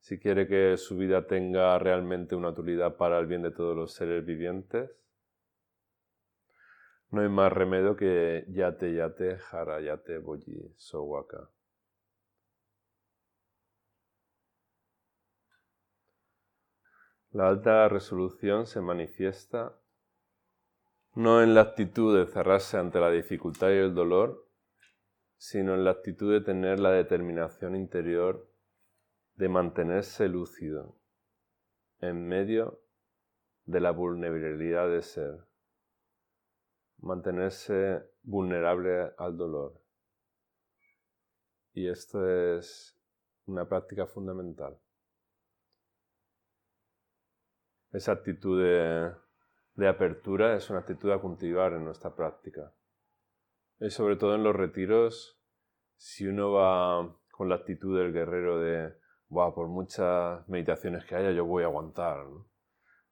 si 0.00 0.18
quiere 0.18 0.46
que 0.46 0.76
su 0.78 0.96
vida 0.96 1.26
tenga 1.26 1.78
realmente 1.78 2.34
una 2.34 2.48
utilidad 2.48 2.96
para 2.96 3.18
el 3.18 3.26
bien 3.26 3.42
de 3.42 3.50
todos 3.50 3.76
los 3.76 3.92
seres 3.92 4.24
vivientes, 4.24 4.90
no 7.10 7.20
hay 7.22 7.28
más 7.28 7.52
remedio 7.52 7.96
que 7.96 8.44
yate 8.48 8.94
yate 8.94 9.38
yate 9.82 10.18
boyi 10.18 10.72
sowaka. 10.76 11.50
La 17.32 17.48
alta 17.48 17.88
resolución 17.88 18.66
se 18.66 18.80
manifiesta 18.80 19.78
no 21.18 21.42
en 21.42 21.52
la 21.52 21.62
actitud 21.62 22.16
de 22.16 22.30
cerrarse 22.30 22.76
ante 22.76 23.00
la 23.00 23.10
dificultad 23.10 23.70
y 23.70 23.78
el 23.78 23.92
dolor, 23.92 24.48
sino 25.36 25.74
en 25.74 25.82
la 25.82 25.90
actitud 25.90 26.32
de 26.32 26.40
tener 26.40 26.78
la 26.78 26.92
determinación 26.92 27.74
interior 27.74 28.48
de 29.34 29.48
mantenerse 29.48 30.28
lúcido 30.28 30.96
en 31.98 32.28
medio 32.28 32.80
de 33.64 33.80
la 33.80 33.90
vulnerabilidad 33.90 34.88
de 34.88 35.02
ser, 35.02 35.40
mantenerse 36.98 38.08
vulnerable 38.22 39.12
al 39.18 39.36
dolor. 39.36 39.82
Y 41.72 41.88
esto 41.88 42.28
es 42.28 42.96
una 43.46 43.68
práctica 43.68 44.06
fundamental. 44.06 44.78
Esa 47.90 48.12
actitud 48.12 48.62
de, 48.62 49.12
de, 49.78 49.88
apertura 49.88 50.56
es 50.56 50.68
una 50.70 50.80
actitud 50.80 51.10
a 51.10 51.20
cultivar 51.20 51.72
en 51.72 51.84
nuestra 51.84 52.14
práctica. 52.14 52.72
Y 53.80 53.90
sobre 53.90 54.16
todo 54.16 54.34
en 54.34 54.42
los 54.42 54.54
retiros, 54.54 55.40
si 55.96 56.26
uno 56.26 56.52
va 56.52 57.16
con 57.30 57.48
la 57.48 57.56
actitud 57.56 57.98
del 57.98 58.12
guerrero 58.12 58.58
de 58.58 58.92
por 59.28 59.68
muchas 59.68 60.48
meditaciones 60.48 61.04
que 61.04 61.14
haya, 61.14 61.30
yo 61.30 61.44
voy 61.44 61.62
a 61.62 61.66
aguantar. 61.66 62.26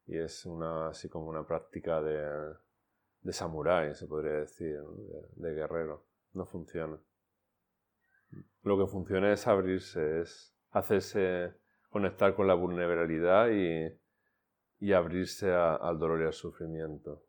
Y 0.05 0.17
es 0.17 0.45
una, 0.45 0.89
así 0.89 1.09
como 1.09 1.27
una 1.27 1.45
práctica 1.45 2.01
de, 2.01 2.55
de 3.21 3.33
samurái, 3.33 3.93
se 3.95 4.07
podría 4.07 4.33
decir, 4.33 4.79
de, 5.35 5.53
guerrero. 5.53 6.05
No 6.33 6.45
funciona. 6.45 6.97
Lo 8.63 8.77
que 8.77 8.91
funciona 8.91 9.31
es 9.31 9.47
abrirse, 9.47 10.21
es 10.21 10.55
hacerse 10.71 11.53
conectar 11.89 12.35
con 12.35 12.47
la 12.47 12.53
vulnerabilidad 12.53 13.49
y, 13.49 13.87
y 14.79 14.93
abrirse 14.93 15.53
al 15.53 15.99
dolor 15.99 16.21
y 16.21 16.25
al 16.25 16.33
sufrimiento. 16.33 17.23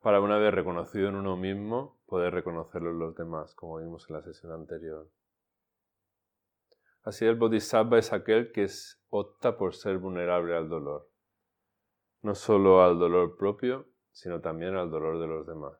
Para 0.00 0.20
una 0.20 0.38
vez 0.38 0.52
reconocido 0.54 1.08
en 1.08 1.16
uno 1.16 1.36
mismo, 1.36 2.00
poder 2.06 2.32
reconocerlo 2.32 2.90
en 2.90 2.98
los 2.98 3.14
demás, 3.14 3.54
como 3.54 3.78
vimos 3.78 4.08
en 4.08 4.16
la 4.16 4.22
sesión 4.22 4.52
anterior. 4.52 5.08
Así 7.02 7.24
el 7.24 7.36
bodhisattva 7.36 7.98
es 7.98 8.12
aquel 8.12 8.52
que 8.52 8.66
opta 9.08 9.56
por 9.56 9.74
ser 9.74 9.98
vulnerable 9.98 10.56
al 10.56 10.68
dolor. 10.68 11.08
No 12.22 12.34
solo 12.34 12.82
al 12.82 12.98
dolor 12.98 13.36
propio, 13.36 13.86
sino 14.10 14.40
también 14.40 14.76
al 14.76 14.90
dolor 14.90 15.18
de 15.20 15.26
los 15.26 15.46
demás. 15.46 15.78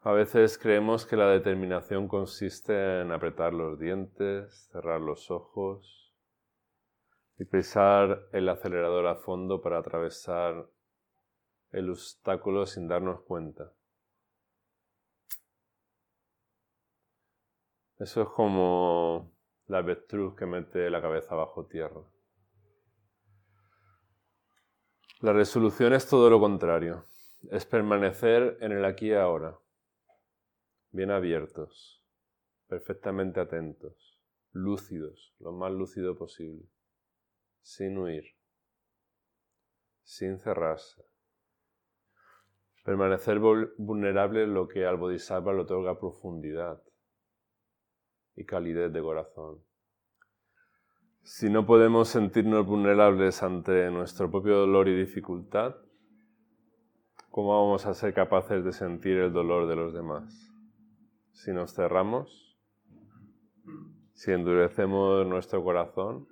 A 0.00 0.12
veces 0.12 0.58
creemos 0.58 1.06
que 1.06 1.16
la 1.16 1.28
determinación 1.28 2.08
consiste 2.08 3.02
en 3.02 3.12
apretar 3.12 3.52
los 3.54 3.78
dientes, 3.78 4.68
cerrar 4.72 5.00
los 5.00 5.30
ojos, 5.30 6.01
y 7.42 7.44
pisar 7.44 8.28
el 8.30 8.48
acelerador 8.48 9.04
a 9.08 9.16
fondo 9.16 9.60
para 9.60 9.78
atravesar 9.78 10.64
el 11.72 11.90
obstáculo 11.90 12.66
sin 12.66 12.86
darnos 12.86 13.22
cuenta. 13.22 13.72
Eso 17.98 18.22
es 18.22 18.28
como 18.28 19.34
la 19.66 19.78
avestruz 19.78 20.36
que 20.36 20.46
mete 20.46 20.88
la 20.88 21.02
cabeza 21.02 21.34
bajo 21.34 21.66
tierra. 21.66 22.02
La 25.18 25.32
resolución 25.32 25.94
es 25.94 26.08
todo 26.08 26.30
lo 26.30 26.38
contrario, 26.38 27.06
es 27.50 27.66
permanecer 27.66 28.56
en 28.60 28.70
el 28.70 28.84
aquí 28.84 29.08
y 29.08 29.14
ahora, 29.14 29.58
bien 30.92 31.10
abiertos, 31.10 32.04
perfectamente 32.68 33.40
atentos, 33.40 34.20
lúcidos, 34.52 35.34
lo 35.40 35.50
más 35.50 35.72
lúcido 35.72 36.16
posible, 36.16 36.68
sin 37.62 37.96
huir, 37.98 38.24
sin 40.02 40.38
cerrarse. 40.38 41.02
Permanecer 42.84 43.38
vulnerable 43.38 44.46
lo 44.46 44.66
que 44.66 44.84
al 44.84 44.96
Bodhisattva 44.96 45.52
le 45.52 45.60
otorga 45.60 45.98
profundidad 45.98 46.82
y 48.34 48.44
calidez 48.44 48.92
de 48.92 49.00
corazón. 49.00 49.62
Si 51.22 51.48
no 51.48 51.64
podemos 51.64 52.08
sentirnos 52.08 52.66
vulnerables 52.66 53.44
ante 53.44 53.88
nuestro 53.92 54.28
propio 54.28 54.58
dolor 54.58 54.88
y 54.88 54.96
dificultad, 54.96 55.76
¿cómo 57.30 57.50
vamos 57.62 57.86
a 57.86 57.94
ser 57.94 58.12
capaces 58.12 58.64
de 58.64 58.72
sentir 58.72 59.18
el 59.18 59.32
dolor 59.32 59.68
de 59.68 59.76
los 59.76 59.94
demás? 59.94 60.52
Si 61.30 61.52
nos 61.52 61.74
cerramos, 61.74 62.58
si 64.14 64.32
endurecemos 64.32 65.24
nuestro 65.24 65.62
corazón, 65.62 66.26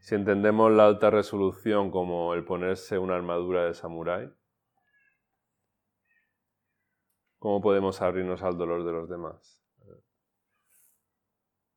si 0.00 0.14
entendemos 0.14 0.72
la 0.72 0.86
alta 0.86 1.10
resolución 1.10 1.90
como 1.90 2.34
el 2.34 2.44
ponerse 2.44 2.98
una 2.98 3.16
armadura 3.16 3.66
de 3.66 3.74
samurái, 3.74 4.32
¿cómo 7.38 7.60
podemos 7.60 8.00
abrirnos 8.00 8.42
al 8.42 8.56
dolor 8.56 8.84
de 8.84 8.92
los 8.92 9.08
demás? 9.08 9.62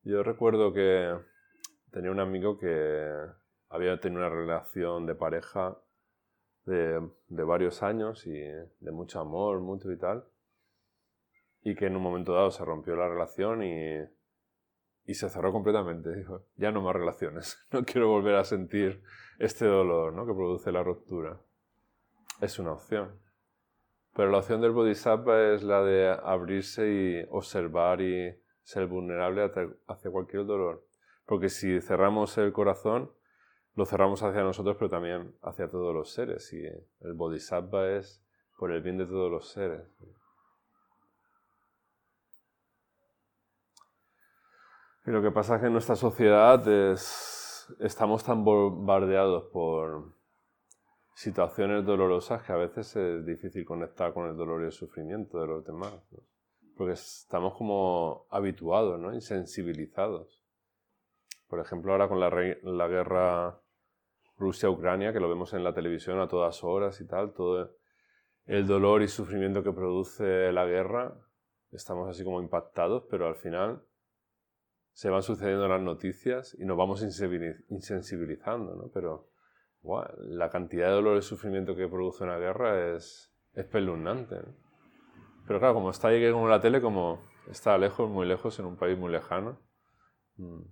Yo 0.02 0.22
recuerdo 0.22 0.72
que 0.72 1.16
tenía 1.90 2.10
un 2.10 2.20
amigo 2.20 2.58
que 2.58 3.10
había 3.68 3.98
tenido 4.00 4.20
una 4.20 4.30
relación 4.30 5.06
de 5.06 5.14
pareja 5.14 5.78
de, 6.64 7.00
varios 7.28 7.82
años 7.82 8.26
y 8.26 8.32
de 8.32 8.90
mucho 8.90 9.20
amor, 9.20 9.60
mucho 9.60 9.92
y 9.92 9.98
tal, 9.98 10.24
y 11.62 11.74
que 11.74 11.86
en 11.86 11.96
un 11.96 12.02
momento 12.02 12.34
dado 12.34 12.50
se 12.50 12.64
rompió 12.64 12.96
la 12.96 13.08
relación 13.08 13.62
y, 13.62 14.00
y 15.06 15.14
se 15.14 15.28
cerró 15.28 15.52
completamente. 15.52 16.14
Dijo, 16.14 16.46
ya 16.56 16.70
no 16.72 16.82
más 16.82 16.94
relaciones, 16.94 17.58
no 17.72 17.84
quiero 17.84 18.08
volver 18.08 18.36
a 18.36 18.44
sentir 18.44 19.02
este 19.38 19.66
dolor 19.66 20.12
¿no? 20.12 20.26
que 20.26 20.32
produce 20.32 20.72
la 20.72 20.82
ruptura. 20.82 21.40
Es 22.40 22.58
una 22.58 22.72
opción. 22.72 23.12
Pero 24.14 24.30
la 24.30 24.38
opción 24.38 24.60
del 24.60 24.70
Bodhisattva 24.70 25.52
es 25.52 25.62
la 25.62 25.82
de 25.82 26.08
abrirse 26.08 26.88
y 26.88 27.26
observar 27.30 28.00
y 28.00 28.36
ser 28.62 28.86
vulnerable 28.86 29.50
hacia 29.88 30.10
cualquier 30.10 30.46
dolor. 30.46 30.86
Porque 31.26 31.48
si 31.48 31.80
cerramos 31.80 32.38
el 32.38 32.52
corazón, 32.52 33.10
lo 33.74 33.86
cerramos 33.86 34.22
hacia 34.22 34.42
nosotros, 34.42 34.76
pero 34.78 34.88
también 34.88 35.34
hacia 35.42 35.68
todos 35.68 35.92
los 35.92 36.12
seres. 36.12 36.52
Y 36.52 36.64
el 36.64 37.14
bodhisattva 37.14 37.90
es 37.90 38.22
por 38.56 38.70
el 38.70 38.82
bien 38.82 38.98
de 38.98 39.06
todos 39.06 39.30
los 39.30 39.48
seres. 39.48 39.82
Y 45.06 45.10
lo 45.10 45.22
que 45.22 45.30
pasa 45.30 45.56
es 45.56 45.60
que 45.60 45.66
en 45.66 45.72
nuestra 45.72 45.96
sociedad 45.96 46.66
estamos 47.80 48.24
tan 48.24 48.44
bombardeados 48.44 49.44
por 49.52 50.14
situaciones 51.14 51.84
dolorosas 51.84 52.42
que 52.42 52.52
a 52.52 52.56
veces 52.56 52.96
es 52.96 53.24
difícil 53.24 53.64
conectar 53.64 54.12
con 54.12 54.28
el 54.28 54.36
dolor 54.36 54.62
y 54.62 54.66
el 54.66 54.72
sufrimiento 54.72 55.40
de 55.40 55.46
los 55.46 55.64
demás 55.64 55.92
porque 56.76 56.94
estamos 56.94 57.54
como 57.54 58.26
habituados, 58.30 58.98
¿no? 58.98 59.14
Insensibilizados. 59.14 60.42
Por 61.48 61.60
ejemplo, 61.60 61.92
ahora 61.92 62.08
con 62.08 62.20
la 62.20 62.88
guerra 62.88 63.60
Rusia-Ucrania, 64.38 65.12
que 65.12 65.20
lo 65.20 65.28
vemos 65.28 65.52
en 65.54 65.62
la 65.62 65.72
televisión 65.72 66.18
a 66.18 66.28
todas 66.28 66.64
horas 66.64 67.00
y 67.00 67.06
tal, 67.06 67.32
todo 67.32 67.76
el 68.46 68.66
dolor 68.66 69.02
y 69.02 69.08
sufrimiento 69.08 69.62
que 69.62 69.72
produce 69.72 70.52
la 70.52 70.66
guerra, 70.66 71.14
estamos 71.70 72.08
así 72.08 72.24
como 72.24 72.42
impactados, 72.42 73.04
pero 73.08 73.28
al 73.28 73.36
final 73.36 73.82
se 74.94 75.10
van 75.10 75.22
sucediendo 75.22 75.66
las 75.66 75.82
noticias 75.82 76.56
y 76.58 76.64
nos 76.64 76.76
vamos 76.76 77.02
insensibilizando, 77.02 78.76
¿no? 78.76 78.90
Pero 78.94 79.28
la 80.18 80.48
cantidad 80.50 80.86
de 80.86 80.94
dolor 80.94 81.18
y 81.18 81.22
sufrimiento 81.22 81.76
que 81.76 81.88
produce 81.88 82.24
una 82.24 82.38
guerra 82.38 82.94
es 82.94 83.34
espeluznante. 83.54 84.36
¿no? 84.36 84.54
Pero 85.46 85.58
claro, 85.58 85.74
como 85.74 85.90
está 85.90 86.08
ahí 86.08 86.32
con 86.32 86.48
la 86.48 86.60
tele, 86.60 86.80
como 86.80 87.20
está 87.50 87.76
lejos, 87.76 88.08
muy 88.08 88.24
lejos, 88.26 88.58
en 88.60 88.66
un 88.66 88.76
país 88.76 88.96
muy 88.96 89.10
lejano. 89.10 89.58
Mm. 90.36 90.62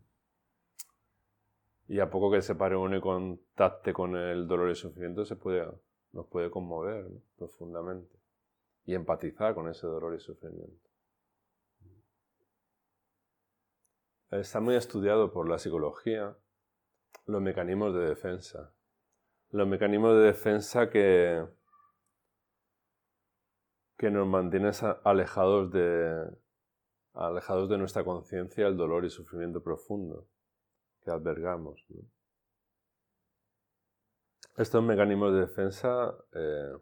Y 1.88 1.98
a 1.98 2.08
poco 2.08 2.30
que 2.30 2.40
se 2.42 2.54
pare 2.54 2.76
uno 2.76 2.96
y 2.96 3.00
contacte 3.00 3.92
con 3.92 4.16
el 4.16 4.46
dolor 4.46 4.70
y 4.70 4.76
sufrimiento, 4.76 5.24
se 5.24 5.34
puede, 5.36 5.66
nos 6.12 6.26
puede 6.28 6.48
conmover 6.48 7.06
profundamente. 7.36 8.16
Y 8.84 8.94
empatizar 8.94 9.54
con 9.54 9.68
ese 9.68 9.86
dolor 9.86 10.14
y 10.14 10.20
sufrimiento. 10.20 10.91
Está 14.32 14.60
muy 14.60 14.76
estudiado 14.76 15.30
por 15.30 15.46
la 15.46 15.58
psicología 15.58 16.34
los 17.26 17.42
mecanismos 17.42 17.94
de 17.94 18.00
defensa. 18.00 18.72
Los 19.50 19.68
mecanismos 19.68 20.14
de 20.14 20.22
defensa 20.22 20.88
que, 20.88 21.46
que 23.98 24.10
nos 24.10 24.26
mantiene 24.26 24.70
alejados 25.04 25.70
de, 25.70 26.34
alejados 27.12 27.68
de 27.68 27.76
nuestra 27.76 28.04
conciencia 28.04 28.66
el 28.66 28.78
dolor 28.78 29.04
y 29.04 29.10
sufrimiento 29.10 29.62
profundo 29.62 30.26
que 31.04 31.10
albergamos. 31.10 31.84
Estos 34.56 34.82
mecanismos 34.82 35.34
de 35.34 35.40
defensa 35.40 36.14
eh, 36.32 36.72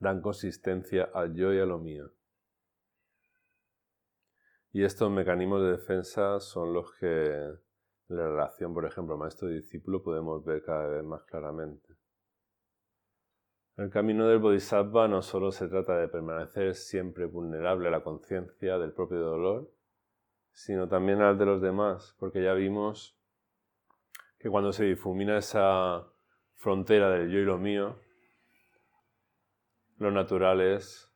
dan 0.00 0.20
consistencia 0.20 1.10
al 1.14 1.32
yo 1.32 1.52
y 1.54 1.60
a 1.60 1.64
lo 1.64 1.78
mío. 1.78 2.15
Y 4.76 4.84
estos 4.84 5.10
mecanismos 5.10 5.62
de 5.62 5.70
defensa 5.70 6.38
son 6.38 6.74
los 6.74 6.92
que 6.96 7.06
en 7.08 7.56
la 8.08 8.28
relación, 8.28 8.74
por 8.74 8.84
ejemplo, 8.84 9.16
maestro-discípulo 9.16 10.02
podemos 10.02 10.44
ver 10.44 10.62
cada 10.62 10.86
vez 10.88 11.02
más 11.02 11.22
claramente. 11.24 11.94
El 13.78 13.88
camino 13.88 14.28
del 14.28 14.38
Bodhisattva 14.38 15.08
no 15.08 15.22
solo 15.22 15.50
se 15.50 15.68
trata 15.68 15.96
de 15.96 16.08
permanecer 16.08 16.74
siempre 16.74 17.24
vulnerable 17.24 17.88
a 17.88 17.90
la 17.90 18.02
conciencia 18.02 18.76
del 18.76 18.92
propio 18.92 19.20
dolor, 19.20 19.72
sino 20.52 20.86
también 20.86 21.22
al 21.22 21.38
de 21.38 21.46
los 21.46 21.62
demás, 21.62 22.14
porque 22.18 22.42
ya 22.42 22.52
vimos 22.52 23.18
que 24.38 24.50
cuando 24.50 24.74
se 24.74 24.84
difumina 24.84 25.38
esa 25.38 26.06
frontera 26.52 27.08
del 27.08 27.30
yo 27.30 27.38
y 27.38 27.44
lo 27.46 27.56
mío, 27.56 27.96
lo 29.96 30.10
natural 30.10 30.60
es 30.60 31.10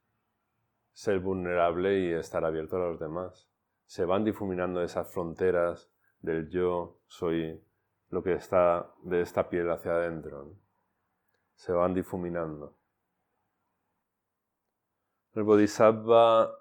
ser 0.94 1.20
vulnerable 1.20 2.00
y 2.00 2.12
estar 2.14 2.42
abierto 2.42 2.76
a 2.76 2.88
los 2.88 2.98
demás. 2.98 3.49
Se 3.90 4.04
van 4.04 4.22
difuminando 4.22 4.84
esas 4.84 5.12
fronteras 5.12 5.90
del 6.20 6.48
yo 6.48 7.00
soy 7.08 7.60
lo 8.10 8.22
que 8.22 8.34
está 8.34 8.94
de 9.02 9.20
esta 9.20 9.50
piel 9.50 9.68
hacia 9.68 9.90
adentro 9.90 10.54
se 11.56 11.72
van 11.72 11.92
difuminando. 11.92 12.78
El 15.34 15.42
Bodhisattva 15.42 16.56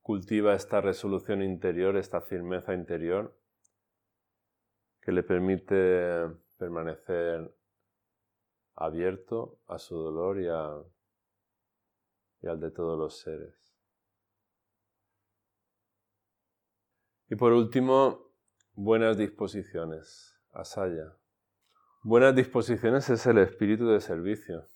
cultiva 0.00 0.54
esta 0.54 0.80
resolución 0.80 1.42
interior, 1.42 1.96
esta 1.96 2.20
firmeza 2.20 2.72
interior, 2.72 3.36
que 5.00 5.10
le 5.10 5.24
permite 5.24 6.28
permanecer 6.56 7.52
abierto 8.76 9.58
a 9.66 9.80
su 9.80 9.96
dolor 9.98 10.40
y, 10.40 10.46
al 12.46 12.60
de 12.60 12.70
todos 12.70 12.96
los 12.96 13.18
seres. 13.18 13.67
Y 17.30 17.36
por 17.36 17.52
último, 17.52 18.32
buenas 18.72 19.18
disposiciones, 19.18 20.40
asaya. 20.52 21.14
Buenas 22.02 22.34
disposiciones 22.34 23.10
es 23.10 23.26
el 23.26 23.36
espíritu 23.36 23.86
de 23.88 24.00
servicio. 24.00 24.66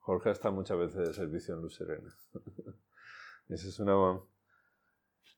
Jorge 0.00 0.30
está 0.30 0.50
muchas 0.50 0.76
veces 0.76 1.06
de 1.06 1.14
servicio 1.14 1.54
en 1.54 1.62
Luz 1.62 1.76
Serena. 1.76 2.12
Esa 3.48 3.68
es 3.68 3.78
una... 3.78 4.20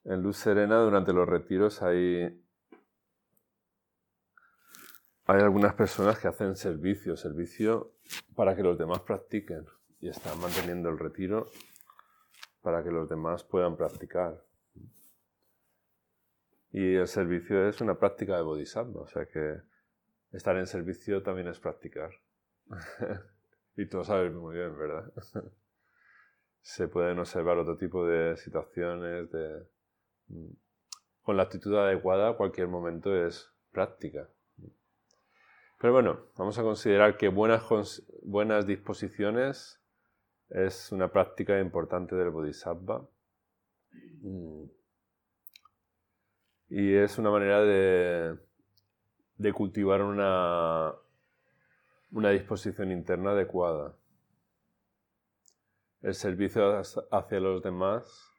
En 0.05 0.23
Luz 0.23 0.39
Serena 0.39 0.79
durante 0.79 1.13
los 1.13 1.29
retiros 1.29 1.83
hay, 1.83 2.43
hay 5.27 5.41
algunas 5.43 5.75
personas 5.75 6.19
que 6.19 6.29
hacen 6.29 6.57
servicio, 6.57 7.19
servicio 7.19 7.93
para 8.35 8.57
que 8.57 8.63
los 8.63 8.79
demás 8.79 9.01
practiquen 9.01 9.67
y 10.01 10.09
están 10.09 10.41
manteniendo 10.41 10.89
el 10.89 10.99
retiro 10.99 11.51
para 12.63 12.83
que 12.83 12.91
los 12.91 13.11
demás 13.11 13.45
puedan 13.45 13.77
practicar. 13.77 14.43
Y 16.73 16.95
el 16.95 17.09
servicio 17.09 17.69
es 17.69 17.81
una 17.81 17.99
práctica 17.99 18.37
de 18.37 18.43
bodhisattva, 18.43 19.03
o 19.03 19.09
sea 19.09 19.27
que 19.27 19.61
estar 20.33 20.57
en 20.57 20.67
servicio 20.67 21.23
también 21.23 21.49
es 21.49 21.59
practicar. 21.59 22.11
y 23.77 23.87
tú 23.87 23.99
lo 23.99 24.05
sabes 24.05 24.33
muy 24.33 24.55
bien, 24.55 24.79
¿verdad? 24.79 25.13
Se 26.61 26.89
pueden 26.89 27.19
observar 27.19 27.59
otro 27.59 27.77
tipo 27.77 28.07
de 28.07 28.37
situaciones, 28.37 29.31
de... 29.33 29.67
Mm, 30.29 30.53
con 31.23 31.37
la 31.37 31.43
actitud 31.45 31.77
adecuada 31.77 32.37
cualquier 32.37 32.69
momento 32.69 33.15
es 33.15 33.53
práctica. 33.73 34.29
Pero 35.79 35.93
bueno, 35.93 36.27
vamos 36.37 36.59
a 36.59 36.63
considerar 36.63 37.17
que 37.17 37.29
buenas, 37.29 38.03
buenas 38.23 38.67
disposiciones 38.67 39.81
es 40.51 40.93
una 40.93 41.11
práctica 41.11 41.59
importante 41.59 42.17
del 42.17 42.31
Bodhisattva. 42.31 43.09
Mm. 44.23 44.80
Y 46.71 46.95
es 46.95 47.19
una 47.19 47.31
manera 47.31 47.61
de, 47.63 48.39
de 49.37 49.53
cultivar 49.53 50.03
una, 50.03 50.95
una 52.13 52.31
disposición 52.31 52.93
interna 52.93 53.33
adecuada. 53.33 53.95
El 56.01 56.15
servicio 56.15 56.81
hacia 57.11 57.41
los 57.41 57.63
demás 57.63 58.33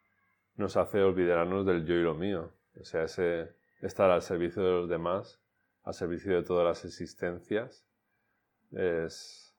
nos 0.55 0.77
hace 0.77 1.01
olvidarnos 1.03 1.65
del 1.65 1.86
yo 1.86 1.93
y 1.93 2.01
lo 2.01 2.15
mío. 2.15 2.51
O 2.79 2.86
sea, 2.86 3.03
ese 3.03 3.53
estar 3.82 4.09
al 4.09 4.21
servicio 4.21 4.63
de 4.63 4.71
los 4.71 4.89
demás 4.89 5.41
al 5.84 5.93
servicio 5.93 6.36
de 6.36 6.43
todas 6.43 6.65
las 6.65 6.86
existencias, 6.86 7.86
es, 8.71 9.55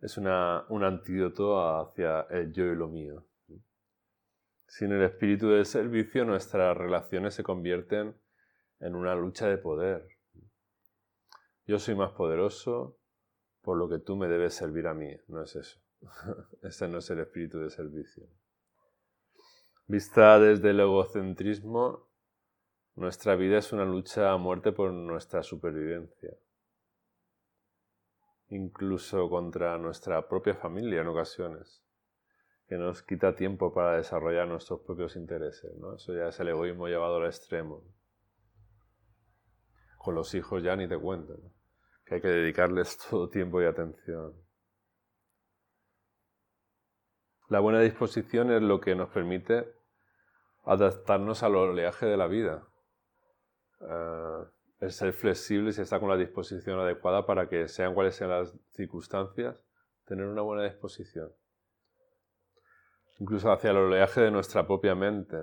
es 0.00 0.16
una, 0.16 0.64
un 0.68 0.84
antídoto 0.84 1.60
hacia 1.80 2.22
el 2.30 2.52
yo 2.52 2.64
y 2.66 2.76
lo 2.76 2.88
mío. 2.88 3.24
Sin 4.70 4.92
el 4.92 5.02
espíritu 5.02 5.48
del 5.48 5.66
servicio, 5.66 6.24
nuestras 6.24 6.76
relaciones 6.76 7.34
se 7.34 7.42
convierten 7.42 8.14
en 8.78 8.94
una 8.94 9.16
lucha 9.16 9.48
de 9.48 9.58
poder. 9.58 10.06
Yo 11.66 11.80
soy 11.80 11.96
más 11.96 12.12
poderoso, 12.12 12.96
por 13.62 13.76
lo 13.76 13.88
que 13.88 13.98
tú 13.98 14.14
me 14.14 14.28
debes 14.28 14.54
servir 14.54 14.86
a 14.86 14.94
mí. 14.94 15.12
No 15.26 15.42
es 15.42 15.56
eso. 15.56 15.80
Ese 16.62 16.86
no 16.86 16.98
es 16.98 17.10
el 17.10 17.18
espíritu 17.18 17.58
de 17.58 17.68
servicio. 17.68 18.28
Vista 19.88 20.38
desde 20.38 20.70
el 20.70 20.78
egocentrismo, 20.78 22.08
nuestra 22.94 23.34
vida 23.34 23.58
es 23.58 23.72
una 23.72 23.84
lucha 23.84 24.30
a 24.30 24.36
muerte 24.36 24.70
por 24.70 24.92
nuestra 24.92 25.42
supervivencia, 25.42 26.30
incluso 28.50 29.28
contra 29.28 29.76
nuestra 29.78 30.28
propia 30.28 30.54
familia 30.54 31.00
en 31.00 31.08
ocasiones, 31.08 31.82
que 32.70 32.78
nos 32.78 33.02
quita 33.02 33.34
tiempo 33.34 33.74
para 33.74 33.96
desarrollar 33.96 34.46
nuestros 34.46 34.82
propios 34.82 35.16
intereses. 35.16 35.76
¿no? 35.78 35.96
Eso 35.96 36.14
ya 36.14 36.28
es 36.28 36.38
el 36.38 36.50
egoísmo 36.50 36.86
llevado 36.86 37.16
al 37.16 37.26
extremo. 37.26 37.82
Con 39.98 40.14
los 40.14 40.32
hijos 40.36 40.62
ya 40.62 40.76
ni 40.76 40.86
te 40.86 40.96
cuento, 40.96 41.36
que 42.04 42.14
hay 42.14 42.20
que 42.20 42.28
dedicarles 42.28 42.96
todo 43.10 43.28
tiempo 43.28 43.60
y 43.60 43.64
atención. 43.64 44.40
La 47.48 47.58
buena 47.58 47.80
disposición 47.80 48.52
es 48.52 48.62
lo 48.62 48.80
que 48.80 48.94
nos 48.94 49.08
permite 49.08 49.74
adaptarnos 50.62 51.42
al 51.42 51.56
oleaje 51.56 52.06
de 52.06 52.16
la 52.16 52.28
vida, 52.28 52.68
uh, 53.80 54.46
el 54.78 54.92
ser 54.92 55.12
flexible 55.12 55.72
y 55.76 55.80
estar 55.80 55.98
con 55.98 56.08
la 56.08 56.16
disposición 56.16 56.78
adecuada 56.78 57.26
para 57.26 57.48
que 57.48 57.66
sean 57.66 57.94
cuales 57.94 58.14
sean 58.14 58.30
las 58.30 58.56
circunstancias, 58.76 59.56
tener 60.04 60.26
una 60.26 60.42
buena 60.42 60.62
disposición. 60.62 61.32
Incluso 63.20 63.52
hacia 63.52 63.70
el 63.70 63.76
oleaje 63.76 64.20
de 64.22 64.30
nuestra 64.32 64.66
propia 64.66 64.96
mente. 64.96 65.36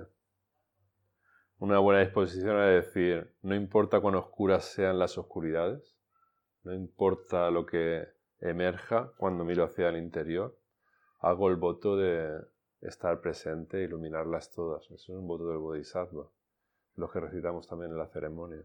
Una 1.58 1.78
buena 1.78 2.00
disposición 2.00 2.60
es 2.60 2.84
decir, 2.84 3.32
no 3.40 3.54
importa 3.54 4.00
cuán 4.00 4.16
oscuras 4.16 4.66
sean 4.66 4.98
las 4.98 5.16
oscuridades, 5.16 5.96
no 6.64 6.74
importa 6.74 7.50
lo 7.50 7.64
que 7.64 8.06
emerja 8.40 9.12
cuando 9.16 9.44
miro 9.44 9.64
hacia 9.64 9.88
el 9.88 9.96
interior, 9.96 10.56
hago 11.20 11.48
el 11.48 11.56
voto 11.56 11.96
de 11.96 12.38
estar 12.82 13.20
presente 13.20 13.78
e 13.78 13.84
iluminarlas 13.84 14.50
todas. 14.50 14.84
Eso 14.84 14.94
es 14.94 15.08
un 15.08 15.26
voto 15.26 15.48
del 15.48 15.58
Bodhisattva 15.58 16.28
los 16.98 17.12
que 17.12 17.20
recitamos 17.20 17.66
también 17.66 17.92
en 17.92 17.98
la 17.98 18.08
ceremonia. 18.08 18.62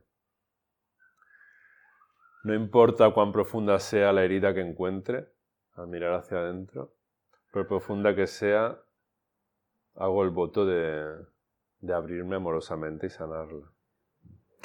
No 2.43 2.53
importa 2.53 3.11
cuán 3.11 3.32
profunda 3.32 3.80
sea 3.80 4.11
la 4.11 4.24
herida 4.24 4.53
que 4.53 4.61
encuentre, 4.61 5.30
al 5.76 5.88
mirar 5.88 6.14
hacia 6.14 6.39
adentro, 6.39 6.93
por 7.51 7.68
profunda 7.68 8.16
que 8.16 8.28
sea, 8.28 8.82
hago 9.95 10.23
el 10.23 10.29
voto 10.29 10.65
de, 10.65 11.25
abrirme 11.93 12.37
amorosamente 12.37 13.07
y 13.07 13.09
sanarla. 13.09 13.71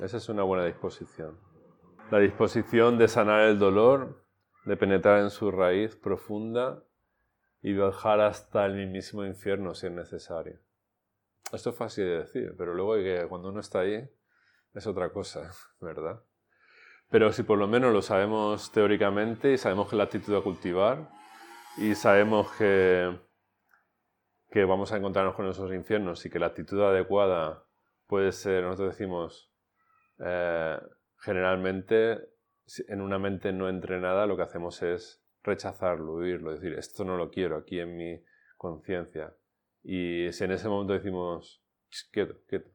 Esa 0.02 0.16
es 0.16 0.28
una 0.28 0.42
buena 0.42 0.64
disposición. 0.64 1.38
La 2.10 2.18
disposición 2.18 2.98
de 2.98 3.08
sanar 3.08 3.42
el 3.42 3.58
dolor, 3.58 4.24
de 4.64 4.76
penetrar 4.76 5.20
en 5.20 5.30
su 5.30 5.50
raíz 5.50 5.96
profunda 5.96 6.82
y 7.60 7.72
viajar 7.72 8.20
hasta 8.20 8.66
el 8.66 8.74
mismísimo 8.76 9.24
infierno 9.24 9.74
si 9.74 9.86
es 9.86 9.92
necesario. 9.92 10.58
Esto 11.52 11.70
es 11.70 11.76
fácil 11.76 12.04
de 12.04 12.18
decir, 12.18 12.54
pero 12.56 12.74
luego 12.74 12.94
que 12.94 13.26
cuando 13.28 13.48
uno 13.48 13.60
está 13.60 13.80
ahí 13.80 14.08
es 14.74 14.86
otra 14.86 15.10
cosa, 15.10 15.50
¿verdad? 15.80 16.22
Pero 17.10 17.32
si 17.32 17.42
por 17.42 17.58
lo 17.58 17.66
menos 17.66 17.92
lo 17.92 18.02
sabemos 18.02 18.70
teóricamente 18.70 19.52
y 19.52 19.58
sabemos 19.58 19.88
que 19.88 19.96
la 19.96 20.04
actitud 20.04 20.36
a 20.36 20.42
cultivar 20.42 21.08
y 21.78 21.94
sabemos 21.94 22.50
que, 22.52 23.18
que 24.50 24.64
vamos 24.64 24.92
a 24.92 24.96
encontrarnos 24.96 25.34
con 25.34 25.46
esos 25.48 25.72
infiernos 25.72 26.24
y 26.24 26.30
que 26.30 26.38
la 26.38 26.46
actitud 26.46 26.80
adecuada 26.82 27.64
puede 28.06 28.32
ser, 28.32 28.64
nosotros 28.64 28.96
decimos, 28.96 29.52
eh, 30.18 30.78
generalmente 31.18 32.30
en 32.88 33.00
una 33.00 33.18
mente 33.18 33.52
no 33.52 33.68
entrenada 33.68 34.26
lo 34.26 34.36
que 34.36 34.42
hacemos 34.42 34.82
es 34.82 35.22
rechazarlo, 35.42 36.14
huirlo, 36.14 36.52
decir, 36.52 36.74
esto 36.74 37.04
no 37.04 37.16
lo 37.16 37.30
quiero 37.30 37.56
aquí 37.56 37.80
en 37.80 37.96
mi 37.96 38.22
conciencia. 38.56 39.34
Y 39.82 40.32
si 40.32 40.44
en 40.44 40.52
ese 40.52 40.68
momento 40.68 40.92
decimos, 40.92 41.62
quieto, 42.10 42.36
quieto, 42.46 42.70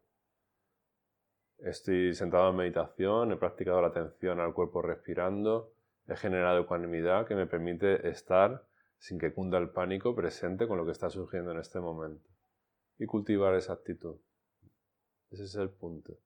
estoy 1.60 2.14
sentado 2.14 2.50
en 2.50 2.56
meditación, 2.56 3.32
he 3.32 3.38
practicado 3.38 3.82
la 3.82 3.88
atención 3.88 4.40
al 4.40 4.54
cuerpo 4.54 4.82
respirando, 4.82 5.74
he 6.08 6.16
generado 6.16 6.62
ecuanimidad 6.62 7.26
que 7.28 7.36
me 7.36 7.46
permite 7.46 8.08
estar 8.10 8.66
sin 9.04 9.20
que 9.20 9.34
cunda 9.34 9.58
el 9.58 9.70
pánico 9.70 10.16
presente 10.16 10.66
con 10.66 10.78
lo 10.78 10.86
que 10.86 10.94
está 10.94 11.10
surgiendo 11.10 11.52
en 11.52 11.60
este 11.60 11.78
momento 11.82 12.26
y 12.98 13.06
cultivar 13.06 13.54
esa 13.54 13.74
actitud. 13.74 14.16
Ese 15.30 15.44
es 15.44 15.56
el 15.56 15.70
punto. 15.72 16.20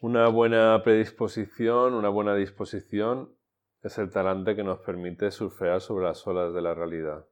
Una 0.00 0.26
buena 0.30 0.82
predisposición, 0.82 1.94
una 1.94 2.08
buena 2.08 2.34
disposición 2.34 3.32
es 3.82 3.98
el 3.98 4.10
talante 4.10 4.56
que 4.56 4.64
nos 4.64 4.80
permite 4.80 5.30
surfear 5.30 5.80
sobre 5.80 6.06
las 6.06 6.26
olas 6.26 6.52
de 6.52 6.60
la 6.60 6.74
realidad, 6.74 7.24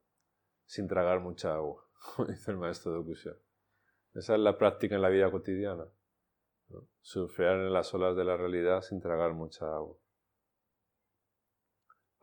sin 0.67 0.87
tragar 0.87 1.19
mucha 1.19 1.53
agua, 1.53 1.85
como 2.15 2.29
dice 2.29 2.53
el 2.53 2.59
maestro 2.59 2.93
de 2.93 2.99
Okushia. 2.99 3.33
Esa 4.15 4.35
es 4.37 4.41
la 4.41 4.57
práctica 4.57 4.95
en 4.95 5.03
la 5.03 5.09
vida 5.09 5.33
cotidiana. 5.33 5.87
Surfear 7.01 7.57
en 7.57 7.73
las 7.73 7.93
olas 7.93 8.15
de 8.15 8.25
la 8.25 8.37
realidad 8.37 8.83
sin 8.83 9.01
tragar 9.01 9.33
mucha 9.33 9.67
agua. 9.67 9.97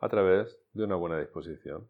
A 0.02 0.08
través 0.08 0.60
de 0.72 0.82
una 0.82 0.96
buena 0.96 1.20
disposición. 1.20 1.88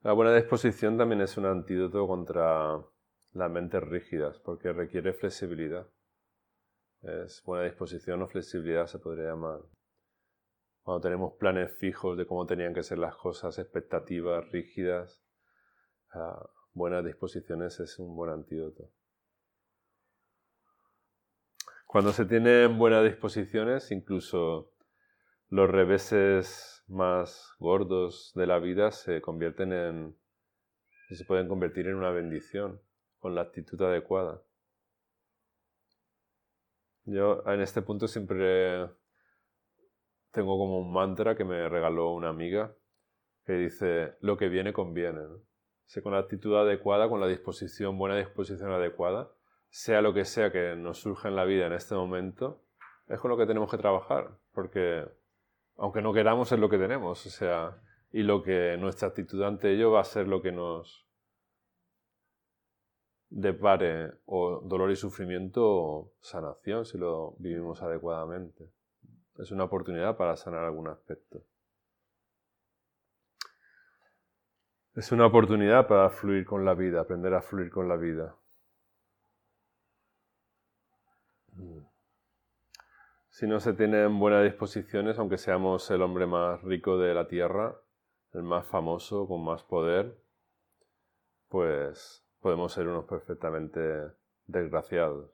La 0.00 0.14
buena 0.14 0.34
disposición 0.34 0.96
también 0.96 1.20
es 1.20 1.36
un 1.36 1.44
antídoto 1.44 2.06
contra 2.06 2.82
las 3.34 3.50
mentes 3.50 3.82
rígidas, 3.82 4.38
porque 4.38 4.72
requiere 4.72 5.12
flexibilidad. 5.12 5.86
Es 7.02 7.42
buena 7.44 7.66
disposición 7.66 8.22
o 8.22 8.28
flexibilidad 8.28 8.86
se 8.86 8.98
podría 8.98 9.32
llamar. 9.32 9.60
Cuando 10.80 11.02
tenemos 11.02 11.34
planes 11.34 11.76
fijos 11.76 12.16
de 12.16 12.26
cómo 12.26 12.46
tenían 12.46 12.72
que 12.72 12.82
ser 12.82 12.96
las 12.96 13.14
cosas, 13.14 13.58
expectativas 13.58 14.50
rígidas, 14.50 15.22
ah, 16.14 16.48
buenas 16.72 17.04
disposiciones 17.04 17.78
es 17.78 17.98
un 17.98 18.16
buen 18.16 18.30
antídoto. 18.30 18.90
Cuando 21.92 22.12
se 22.12 22.24
tienen 22.24 22.78
buenas 22.78 23.04
disposiciones, 23.04 23.90
incluso 23.92 24.72
los 25.50 25.68
reveses 25.68 26.82
más 26.88 27.54
gordos 27.58 28.32
de 28.34 28.46
la 28.46 28.58
vida 28.60 28.92
se 28.92 29.20
convierten 29.20 29.74
en 29.74 30.16
se 31.10 31.26
pueden 31.26 31.48
convertir 31.48 31.88
en 31.88 31.96
una 31.96 32.08
bendición 32.08 32.80
con 33.18 33.34
la 33.34 33.42
actitud 33.42 33.78
adecuada. 33.82 34.40
Yo 37.04 37.46
en 37.46 37.60
este 37.60 37.82
punto 37.82 38.08
siempre 38.08 38.88
tengo 40.30 40.56
como 40.56 40.78
un 40.78 40.94
mantra 40.94 41.36
que 41.36 41.44
me 41.44 41.68
regaló 41.68 42.14
una 42.14 42.30
amiga 42.30 42.74
que 43.44 43.52
dice, 43.52 44.14
lo 44.20 44.38
que 44.38 44.48
viene 44.48 44.72
conviene. 44.72 45.20
con 46.02 46.14
la 46.14 46.20
actitud 46.20 46.56
adecuada, 46.56 47.10
con 47.10 47.20
la 47.20 47.28
disposición, 47.28 47.98
buena 47.98 48.16
disposición 48.16 48.72
adecuada, 48.72 49.30
sea 49.72 50.02
lo 50.02 50.12
que 50.12 50.26
sea 50.26 50.52
que 50.52 50.76
nos 50.76 51.00
surja 51.00 51.28
en 51.28 51.36
la 51.36 51.46
vida 51.46 51.66
en 51.66 51.72
este 51.72 51.94
momento, 51.94 52.62
es 53.08 53.18
con 53.18 53.30
lo 53.30 53.38
que 53.38 53.46
tenemos 53.46 53.70
que 53.70 53.78
trabajar, 53.78 54.38
porque 54.52 55.08
aunque 55.78 56.02
no 56.02 56.12
queramos 56.12 56.52
es 56.52 56.58
lo 56.58 56.68
que 56.68 56.76
tenemos, 56.76 57.24
o 57.24 57.30
sea, 57.30 57.80
y 58.12 58.22
lo 58.22 58.42
que 58.42 58.76
nuestra 58.76 59.08
actitud 59.08 59.42
ante 59.42 59.72
ello 59.72 59.90
va 59.90 60.00
a 60.00 60.04
ser 60.04 60.28
lo 60.28 60.42
que 60.42 60.52
nos 60.52 61.08
depare 63.30 64.12
o 64.26 64.60
dolor 64.60 64.90
y 64.90 64.96
sufrimiento 64.96 65.62
o 65.64 66.12
sanación 66.20 66.84
si 66.84 66.98
lo 66.98 67.34
vivimos 67.38 67.82
adecuadamente. 67.82 68.68
Es 69.38 69.52
una 69.52 69.64
oportunidad 69.64 70.18
para 70.18 70.36
sanar 70.36 70.64
algún 70.64 70.88
aspecto. 70.88 71.42
Es 74.94 75.10
una 75.12 75.24
oportunidad 75.24 75.88
para 75.88 76.10
fluir 76.10 76.44
con 76.44 76.66
la 76.66 76.74
vida, 76.74 77.00
aprender 77.00 77.32
a 77.32 77.40
fluir 77.40 77.70
con 77.70 77.88
la 77.88 77.96
vida. 77.96 78.36
Si 83.32 83.46
no 83.46 83.60
se 83.60 83.72
tienen 83.72 84.18
buenas 84.18 84.44
disposiciones, 84.44 85.18
aunque 85.18 85.38
seamos 85.38 85.90
el 85.90 86.02
hombre 86.02 86.26
más 86.26 86.60
rico 86.60 86.98
de 86.98 87.14
la 87.14 87.28
tierra, 87.28 87.74
el 88.34 88.42
más 88.42 88.66
famoso, 88.66 89.26
con 89.26 89.42
más 89.42 89.62
poder, 89.64 90.22
pues 91.48 92.22
podemos 92.40 92.74
ser 92.74 92.88
unos 92.88 93.06
perfectamente 93.06 93.80
desgraciados. 94.44 95.30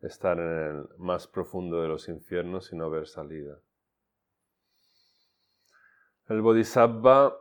Estar 0.00 0.38
en 0.38 0.48
el 0.48 0.88
más 0.96 1.26
profundo 1.26 1.82
de 1.82 1.88
los 1.88 2.08
infiernos 2.08 2.72
y 2.72 2.76
no 2.76 2.88
ver 2.88 3.06
salida. 3.06 3.60
El 6.28 6.40
Bodhisattva, 6.40 7.36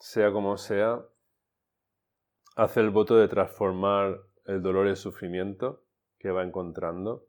sea 0.00 0.32
como 0.32 0.56
sea, 0.58 1.06
hace 2.56 2.80
el 2.80 2.90
voto 2.90 3.14
de 3.14 3.28
transformar 3.28 4.31
el 4.44 4.62
dolor 4.62 4.86
y 4.86 4.90
el 4.90 4.96
sufrimiento 4.96 5.84
que 6.18 6.30
va 6.30 6.42
encontrando 6.42 7.28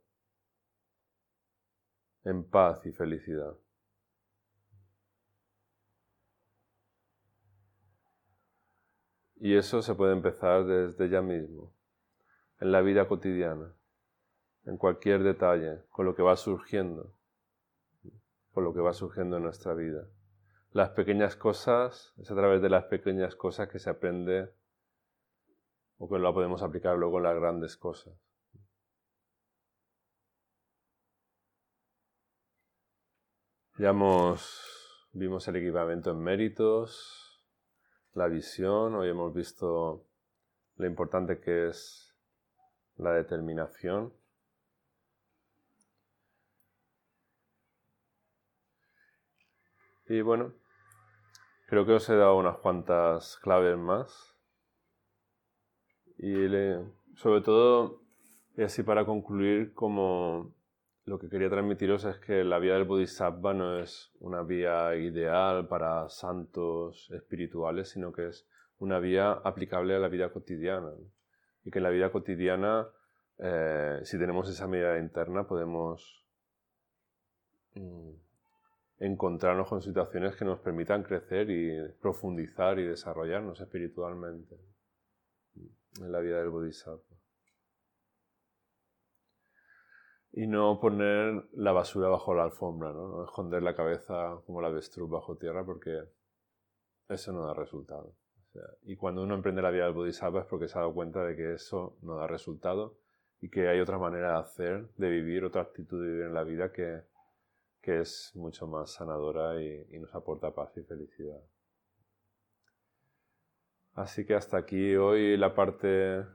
en 2.24 2.43
paz 2.43 2.86
y 2.86 2.91
felicidad. 2.91 3.55
Y 9.36 9.57
eso 9.57 9.82
se 9.82 9.93
puede 9.93 10.14
empezar 10.14 10.66
desde 10.66 11.09
ya 11.09 11.22
mismo, 11.22 11.74
en 12.59 12.72
la 12.72 12.80
vida 12.80 13.09
cotidiana, 13.09 13.74
en 14.64 14.78
cualquier 14.78 15.22
detalle, 15.22 15.82
con 15.89 16.05
lo 16.05 16.16
que 16.16 16.22
va 16.22 16.38
surgiendo, 16.38 17.14
con 18.53 18.64
lo 18.64 18.74
que 18.74 18.80
va 18.80 18.93
surgiendo 18.93 19.36
en 19.36 19.43
nuestra 19.43 19.74
vida. 19.74 20.07
Las 20.72 20.91
pequeñas 20.91 21.36
cosas, 21.36 22.14
es 22.18 22.32
a 22.32 22.36
través 22.36 22.61
de 22.61 22.70
las 22.70 22.86
pequeñas 22.86 23.36
cosas 23.36 23.68
que 23.68 23.80
se 23.80 23.89
aprende 23.89 24.49
o 25.98 26.10
que 26.10 26.20
lo 26.20 26.34
podemos 26.34 26.62
aplicar 26.62 26.98
luego 26.98 27.18
en 27.18 27.24
las 27.24 27.36
grandes 27.36 27.78
cosas. 27.78 28.14
Ya 33.78 33.91
vimos 35.14 35.48
el 35.48 35.56
equipamiento 35.56 36.12
en 36.12 36.20
méritos, 36.20 37.41
la 38.14 38.28
visión, 38.28 38.96
hoy 38.96 39.10
hemos 39.10 39.34
visto 39.34 40.06
lo 40.76 40.86
importante 40.86 41.39
que 41.39 41.70
es 41.70 42.16
la 42.98 43.14
determinación. 43.14 44.14
Y 50.08 50.22
bueno, 50.22 50.54
creo 51.68 51.86
que 51.86 51.94
os 51.94 52.08
he 52.10 52.16
dado 52.16 52.38
unas 52.38 52.58
cuantas 52.58 53.38
claves 53.38 53.78
más 53.78 54.32
y 56.24 56.47
sobre 57.17 57.41
todo, 57.41 58.01
y 58.55 58.63
así 58.63 58.82
para 58.82 59.05
concluir, 59.05 59.74
como 59.74 60.55
lo 61.03 61.19
que 61.19 61.28
quería 61.28 61.49
transmitiros 61.49 62.05
es 62.05 62.17
que 62.19 62.45
la 62.45 62.59
vía 62.59 62.76
del 62.76 62.86
Bodhisattva 62.86 63.53
no 63.53 63.80
es 63.80 64.09
una 64.21 64.41
vía 64.41 64.95
ideal 64.95 65.67
para 65.67 66.07
santos 66.07 67.11
espirituales, 67.11 67.89
sino 67.89 68.13
que 68.13 68.30
es 68.30 68.47
una 68.80 68.99
vía 68.99 69.34
aplicable 69.34 69.95
a 69.95 69.99
la 69.99 70.07
vida 70.07 70.32
cotidiana. 70.32 70.93
Y 71.65 71.71
que 71.71 71.80
en 71.80 71.84
la 71.84 71.89
vida 71.89 72.09
cotidiana, 72.09 72.88
eh, 73.39 73.99
si 74.03 74.17
tenemos 74.17 74.49
esa 74.49 74.65
mirada 74.65 74.99
interna, 74.99 75.45
podemos 75.45 76.26
mm, 77.74 78.11
encontrarnos 78.99 79.67
con 79.67 79.82
situaciones 79.82 80.38
que 80.38 80.45
nos 80.45 80.59
permitan 80.59 81.03
crecer 81.03 81.49
y 81.49 81.86
profundizar 82.01 82.80
y 82.80 82.86
desarrollarnos 82.86 83.59
espiritualmente 83.59 84.55
en 85.56 86.12
la 86.12 86.20
vida 86.20 86.39
del 86.39 86.49
Bodhisattva. 86.49 87.16
Y 90.32 90.47
no 90.47 90.80
poner 90.80 91.47
la 91.54 91.72
basura 91.74 92.10
bajo 92.10 92.34
la 92.34 92.43
alfombra, 92.43 92.91
¿no? 92.91 93.24
esconder 93.24 93.62
la 93.62 93.76
cabeza 93.76 94.41
como 94.45 94.62
la 94.62 94.70
avestruz 94.70 95.10
bajo 95.10 95.38
tierra 95.38 95.64
porque 95.64 96.10
eso 97.08 97.32
no 97.32 97.45
da 97.45 97.54
resultado. 97.54 98.16
y 98.84 98.95
cuando 98.95 99.24
uno 99.24 99.36
emprende 99.36 99.62
la 99.62 99.72
vida 99.72 99.86
del 99.86 99.93
Bodhisattva 99.93 100.41
es 100.41 100.47
porque 100.47 100.68
se 100.68 100.78
ha 100.78 100.82
dado 100.82 100.93
cuenta 100.93 101.24
de 101.24 101.36
que 101.36 101.54
eso 101.54 101.97
no 102.01 102.16
da 102.16 102.28
resultado 102.28 102.97
y 103.41 103.49
que 103.49 103.68
hay 103.68 103.80
otra 103.80 103.97
manera 103.97 104.34
de 104.34 104.39
hacer, 104.39 104.89
de 104.97 105.10
vivir, 105.10 105.43
otra 105.43 105.64
actitud 105.64 106.01
de 106.01 106.08
vivir 106.08 106.26
en 106.26 106.34
la 106.34 106.43
vida 106.43 106.72
que, 106.72 107.01
que 107.82 107.99
es 108.01 108.32
mucho 108.36 108.68
más 108.68 108.91
sanadora 108.93 109.62
y 109.62 109.99
nos 109.99 110.14
aporta 110.16 110.54
paz 110.54 110.76
y 110.78 110.84
felicidad. 110.84 111.41
Así 113.94 114.26
que 114.26 114.34
hasta 114.34 114.58
aquí 114.58 114.96
hoy 114.96 115.38
la 115.38 115.54
parte 115.54 116.26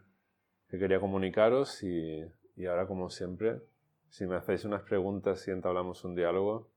que 0.68 0.78
quería 0.78 1.00
comunicaros 1.00 1.82
y, 1.82 2.22
ahora 2.68 2.86
como 2.86 3.10
siempre, 3.10 3.60
si 4.08 4.26
me 4.26 4.36
hacéis 4.36 4.64
unas 4.64 4.82
preguntas 4.82 5.46
y 5.48 5.50
entablamos 5.50 6.04
un 6.04 6.14
diálogo, 6.14 6.70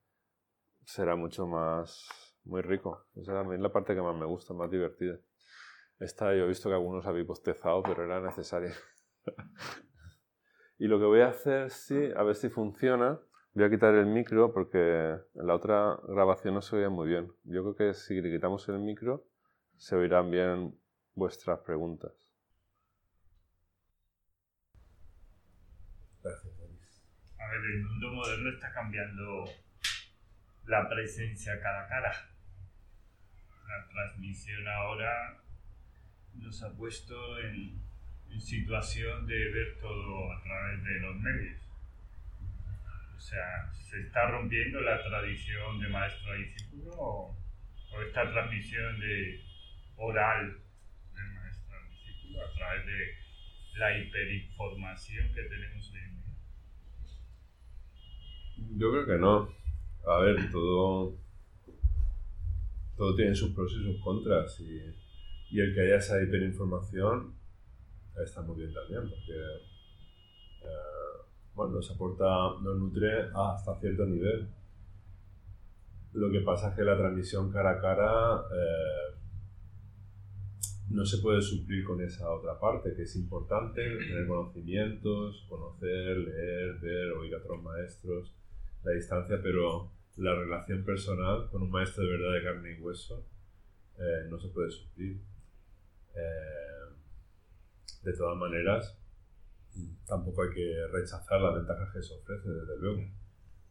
será 0.83 1.15
mucho 1.15 1.45
más, 1.45 2.35
muy 2.45 2.61
rico. 2.61 3.05
Esa 3.15 3.41
es 3.41 3.59
la 3.59 3.71
parte 3.71 3.93
que 3.93 4.01
más 4.01 4.15
me 4.15 4.25
gusta, 4.25 4.55
más 4.55 4.71
divertida. 4.71 5.19
Esta 5.99 6.33
yo 6.33 6.45
he 6.45 6.47
visto 6.47 6.67
que 6.67 6.73
algunos 6.73 7.05
habéis 7.05 7.27
bostezado, 7.27 7.83
pero 7.83 8.03
era 8.03 8.19
necesaria. 8.19 8.73
y 10.79 10.87
lo 10.87 10.97
que 10.97 11.05
voy 11.05 11.21
a 11.21 11.27
hacer, 11.27 11.69
sí, 11.69 12.09
a 12.15 12.23
ver 12.23 12.33
si 12.33 12.49
funciona, 12.49 13.19
voy 13.53 13.65
a 13.65 13.69
quitar 13.69 13.93
el 13.93 14.07
micro 14.07 14.51
porque 14.51 14.79
en 15.35 15.45
la 15.45 15.53
otra 15.53 15.99
grabación 16.07 16.55
no 16.55 16.63
se 16.63 16.75
oía 16.75 16.89
muy 16.89 17.07
bien. 17.07 17.31
Yo 17.43 17.61
creo 17.61 17.75
que 17.75 17.93
si 17.93 18.19
le 18.19 18.31
quitamos 18.31 18.67
el 18.67 18.79
micro 18.79 19.27
se 19.81 19.95
oirán 19.95 20.29
bien 20.29 20.79
vuestras 21.15 21.57
preguntas. 21.61 22.11
Gracias, 26.21 26.53
A 27.39 27.47
ver, 27.47 27.61
el 27.61 27.83
mundo 27.85 28.11
moderno 28.11 28.51
está 28.51 28.71
cambiando 28.73 29.45
la 30.67 30.87
presencia 30.87 31.59
cara 31.59 31.85
a 31.85 31.87
cara. 31.87 32.13
La 33.67 33.87
transmisión 33.89 34.67
ahora 34.67 35.41
nos 36.35 36.61
ha 36.61 36.71
puesto 36.73 37.39
en, 37.39 37.81
situación 38.39 39.25
de 39.25 39.51
ver 39.51 39.79
todo 39.81 40.31
a 40.31 40.43
través 40.43 40.83
de 40.83 40.99
los 40.99 41.15
medios. 41.15 41.59
O 43.17 43.19
sea, 43.19 43.73
¿se 43.73 43.99
está 43.99 44.29
rompiendo 44.29 44.79
la 44.81 45.01
tradición 45.03 45.79
de 45.79 45.89
maestro 45.89 46.31
a 46.31 46.35
discípulo 46.35 46.93
o 46.93 47.35
esta 48.07 48.31
transmisión 48.31 48.99
de 48.99 49.50
oral 49.97 50.57
del 51.13 51.33
maestro 51.33 51.75
al 51.77 51.89
discípulo 51.89 52.45
a 52.45 52.53
través 52.53 52.85
de 52.85 53.79
la 53.79 53.97
hiperinformación 53.97 55.33
que 55.33 55.43
tenemos 55.43 55.91
hoy 55.91 55.99
en 55.99 56.15
día? 56.15 56.35
Yo 58.77 58.91
creo 58.91 59.05
que 59.05 59.17
no. 59.17 59.49
A 60.07 60.19
ver, 60.21 60.51
todo, 60.51 61.15
todo 62.97 63.15
tiene 63.15 63.35
sus 63.35 63.51
pros 63.51 63.71
y 63.73 63.83
sus 63.83 64.01
contras 64.01 64.59
y, 64.59 64.81
y 65.51 65.59
el 65.59 65.73
que 65.73 65.81
haya 65.81 65.97
esa 65.97 66.21
hiperinformación 66.21 67.35
está 68.23 68.41
muy 68.41 68.57
bien 68.57 68.73
también 68.73 69.09
porque 69.09 69.33
eh, 70.63 71.21
bueno, 71.53 71.75
nos 71.75 71.91
aporta, 71.91 72.25
nos 72.61 72.77
nutre 72.77 73.29
hasta 73.33 73.75
cierto 73.79 74.05
nivel. 74.05 74.49
Lo 76.13 76.29
que 76.29 76.41
pasa 76.41 76.69
es 76.69 76.75
que 76.75 76.83
la 76.83 76.97
transmisión 76.97 77.51
cara 77.51 77.71
a 77.71 77.81
cara 77.81 78.43
eh, 78.53 79.15
no 80.91 81.05
se 81.05 81.19
puede 81.19 81.41
suplir 81.41 81.85
con 81.85 82.01
esa 82.01 82.29
otra 82.29 82.59
parte, 82.59 82.93
que 82.93 83.03
es 83.03 83.15
importante 83.15 83.81
tener 83.81 84.27
conocimientos, 84.27 85.45
conocer, 85.47 86.17
leer, 86.17 86.79
ver, 86.79 87.11
oír 87.13 87.33
a 87.33 87.37
otros 87.37 87.63
maestros, 87.63 88.35
la 88.83 88.91
distancia, 88.91 89.39
pero 89.41 89.91
la 90.17 90.35
relación 90.35 90.83
personal 90.83 91.49
con 91.49 91.63
un 91.63 91.71
maestro 91.71 92.03
de 92.03 92.09
verdad 92.09 92.33
de 92.33 92.43
carne 92.43 92.77
y 92.77 92.81
hueso 92.81 93.25
eh, 93.97 94.27
no 94.29 94.37
se 94.37 94.49
puede 94.49 94.69
suplir. 94.69 95.21
Eh, 96.13 96.93
de 98.03 98.13
todas 98.13 98.37
maneras, 98.37 98.97
tampoco 100.05 100.43
hay 100.43 100.49
que 100.53 100.87
rechazar 100.91 101.39
las 101.39 101.55
ventajas 101.55 101.93
que 101.93 102.01
se 102.01 102.15
ofrece, 102.15 102.49
desde 102.49 102.77
luego. 102.79 103.01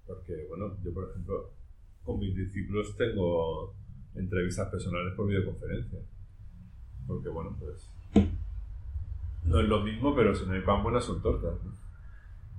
Porque, 0.06 0.46
bueno, 0.48 0.78
yo, 0.82 0.94
por 0.94 1.10
ejemplo, 1.10 1.52
con 2.02 2.18
mis 2.18 2.34
discípulos 2.34 2.96
tengo 2.96 3.74
entrevistas 4.14 4.70
personales 4.70 5.14
por 5.14 5.28
videoconferencia 5.28 6.00
porque 7.06 7.28
bueno, 7.28 7.56
pues 7.58 7.88
no 9.44 9.60
es 9.60 9.68
lo 9.68 9.80
mismo, 9.80 10.14
pero 10.14 10.34
si 10.34 10.46
no 10.46 10.52
hay 10.52 10.60
pan 10.60 10.82
buenas 10.82 11.04
son 11.04 11.20
tortas. 11.22 11.54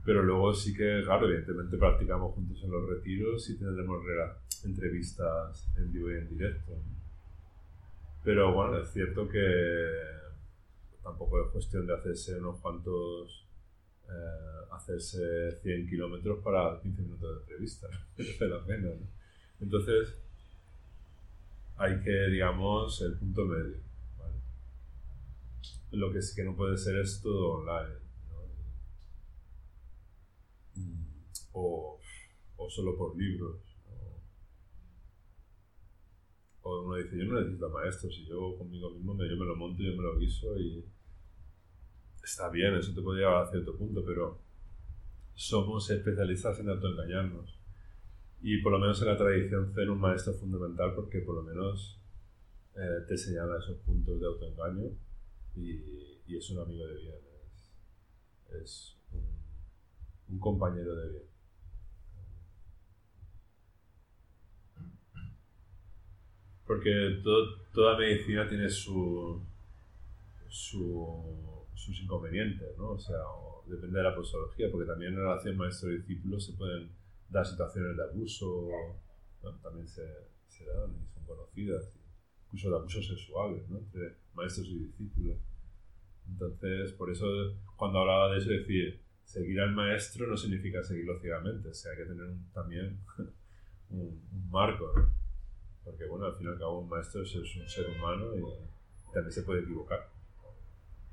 Pero 0.03 0.23
luego 0.23 0.53
sí 0.53 0.73
que, 0.73 1.01
claro, 1.05 1.27
evidentemente 1.27 1.77
practicamos 1.77 2.33
juntos 2.33 2.61
en 2.63 2.71
los 2.71 2.89
retiros 2.89 3.49
y 3.49 3.57
tendremos 3.57 4.03
entrevistas 4.63 5.71
en 5.77 5.91
vivo 5.91 6.11
y 6.11 6.15
en 6.15 6.29
directo. 6.29 6.71
Pero 8.23 8.53
bueno, 8.53 8.77
es 8.79 8.91
cierto 8.91 9.27
que 9.27 9.41
tampoco 11.03 11.45
es 11.45 11.51
cuestión 11.51 11.85
de 11.85 11.93
hacerse 11.93 12.39
unos 12.39 12.59
cuantos, 12.59 13.47
eh, 14.07 14.65
hacerse 14.71 15.59
100 15.61 15.87
kilómetros 15.87 16.43
para 16.43 16.79
15 16.81 17.01
minutos 17.01 17.35
de 17.35 17.41
entrevista. 17.41 17.87
¿no? 18.81 18.93
Entonces, 19.59 20.15
hay 21.77 21.99
que, 22.01 22.27
digamos, 22.27 23.01
el 23.01 23.13
punto 23.17 23.45
medio. 23.45 23.90
Lo 25.91 26.11
que 26.11 26.21
sí 26.21 26.35
que 26.35 26.43
no 26.43 26.55
puede 26.55 26.77
ser 26.77 26.97
es 26.97 27.21
todo 27.21 27.59
online. 27.59 27.95
¿no? 30.75 31.01
O, 31.53 31.99
o 32.57 32.69
solo 32.69 32.97
por 32.97 33.17
libros. 33.17 33.57
O 36.63 36.81
uno 36.83 36.95
dice, 36.95 37.17
yo 37.17 37.25
no 37.25 37.39
necesito 37.39 37.69
maestros, 37.69 38.15
si 38.15 38.25
yo 38.25 38.55
conmigo 38.57 38.91
mismo 38.91 39.15
me, 39.15 39.27
yo 39.27 39.35
me 39.35 39.45
lo 39.45 39.55
monto, 39.55 39.81
yo 39.81 39.91
me 39.93 40.03
lo 40.03 40.17
guiso 40.17 40.57
y 40.59 40.85
está 42.23 42.49
bien, 42.49 42.75
eso 42.75 42.93
te 42.93 43.01
puede 43.01 43.21
llevar 43.21 43.43
a 43.43 43.49
cierto 43.49 43.75
punto, 43.75 44.03
pero 44.05 44.39
somos 45.33 45.89
especialistas 45.89 46.59
en 46.59 46.69
autoengañarnos. 46.69 47.57
Y 48.43 48.61
por 48.61 48.71
lo 48.71 48.79
menos 48.79 49.01
en 49.01 49.07
la 49.07 49.17
tradición 49.17 49.73
zen 49.73 49.89
un 49.89 49.99
maestro 49.99 50.33
fundamental 50.33 50.93
porque 50.95 51.19
por 51.19 51.35
lo 51.35 51.43
menos 51.43 51.99
eh, 52.75 53.05
te 53.07 53.17
señala 53.17 53.57
esos 53.57 53.77
puntos 53.77 54.19
de 54.19 54.27
autoengaño 54.27 54.91
y, 55.55 56.21
y 56.27 56.37
es 56.37 56.49
un 56.49 56.59
amigo 56.59 56.85
de 56.87 56.95
bien, 56.95 57.15
es, 58.63 58.97
un, 60.29 60.39
compañero 60.39 60.95
de 60.95 61.09
bien. 61.09 61.23
Porque 66.65 67.19
todo, 67.21 67.57
toda 67.73 67.97
medicina 67.97 68.47
tiene 68.47 68.69
su, 68.69 69.41
su, 70.47 71.65
sus 71.75 72.01
inconvenientes, 72.01 72.77
¿no? 72.77 72.91
O 72.91 72.99
sea, 72.99 73.17
depende 73.65 73.97
de 73.97 74.03
la 74.03 74.15
posología, 74.15 74.71
porque 74.71 74.87
también 74.87 75.13
en 75.13 75.19
relación 75.19 75.57
maestro-discípulo 75.57 76.39
se 76.39 76.53
pueden 76.53 76.89
dar 77.29 77.45
situaciones 77.45 77.97
de 77.97 78.03
abuso, 78.03 78.69
también 79.61 79.87
se, 79.87 80.05
se, 80.47 80.65
dan 80.65 80.91
y 80.95 81.13
son 81.13 81.25
conocidas, 81.25 81.97
incluso 82.45 82.69
de 82.69 82.75
abusos 82.77 83.07
sexuales, 83.07 83.67
¿no? 83.69 83.79
Entre 83.79 84.20
maestros 84.35 84.67
y 84.67 84.85
discípulos. 84.85 85.37
Entonces, 86.27 86.93
por 86.93 87.11
eso 87.11 87.25
cuando 87.75 87.99
hablaba 87.99 88.31
de 88.31 88.39
eso, 88.39 88.49
decir, 88.49 89.01
seguir 89.23 89.59
al 89.59 89.73
maestro 89.73 90.27
no 90.27 90.37
significa 90.37 90.83
seguirlo 90.83 91.19
ciegamente, 91.19 91.69
o 91.69 91.73
sea, 91.73 91.91
hay 91.91 91.97
que 91.97 92.05
tener 92.05 92.25
un, 92.25 92.51
también 92.53 92.99
un, 93.89 94.21
un 94.31 94.49
marco, 94.49 94.91
¿no? 94.95 95.11
Porque 95.83 96.05
bueno, 96.05 96.25
al 96.25 96.35
fin 96.35 96.47
y 96.47 96.49
al 96.49 96.59
cabo 96.59 96.79
un 96.79 96.89
maestro 96.89 97.23
es, 97.23 97.35
un 97.35 97.67
ser 97.67 97.89
humano 97.89 98.35
y 98.35 99.13
también 99.13 99.31
se 99.31 99.43
puede 99.43 99.61
equivocar. 99.61 100.09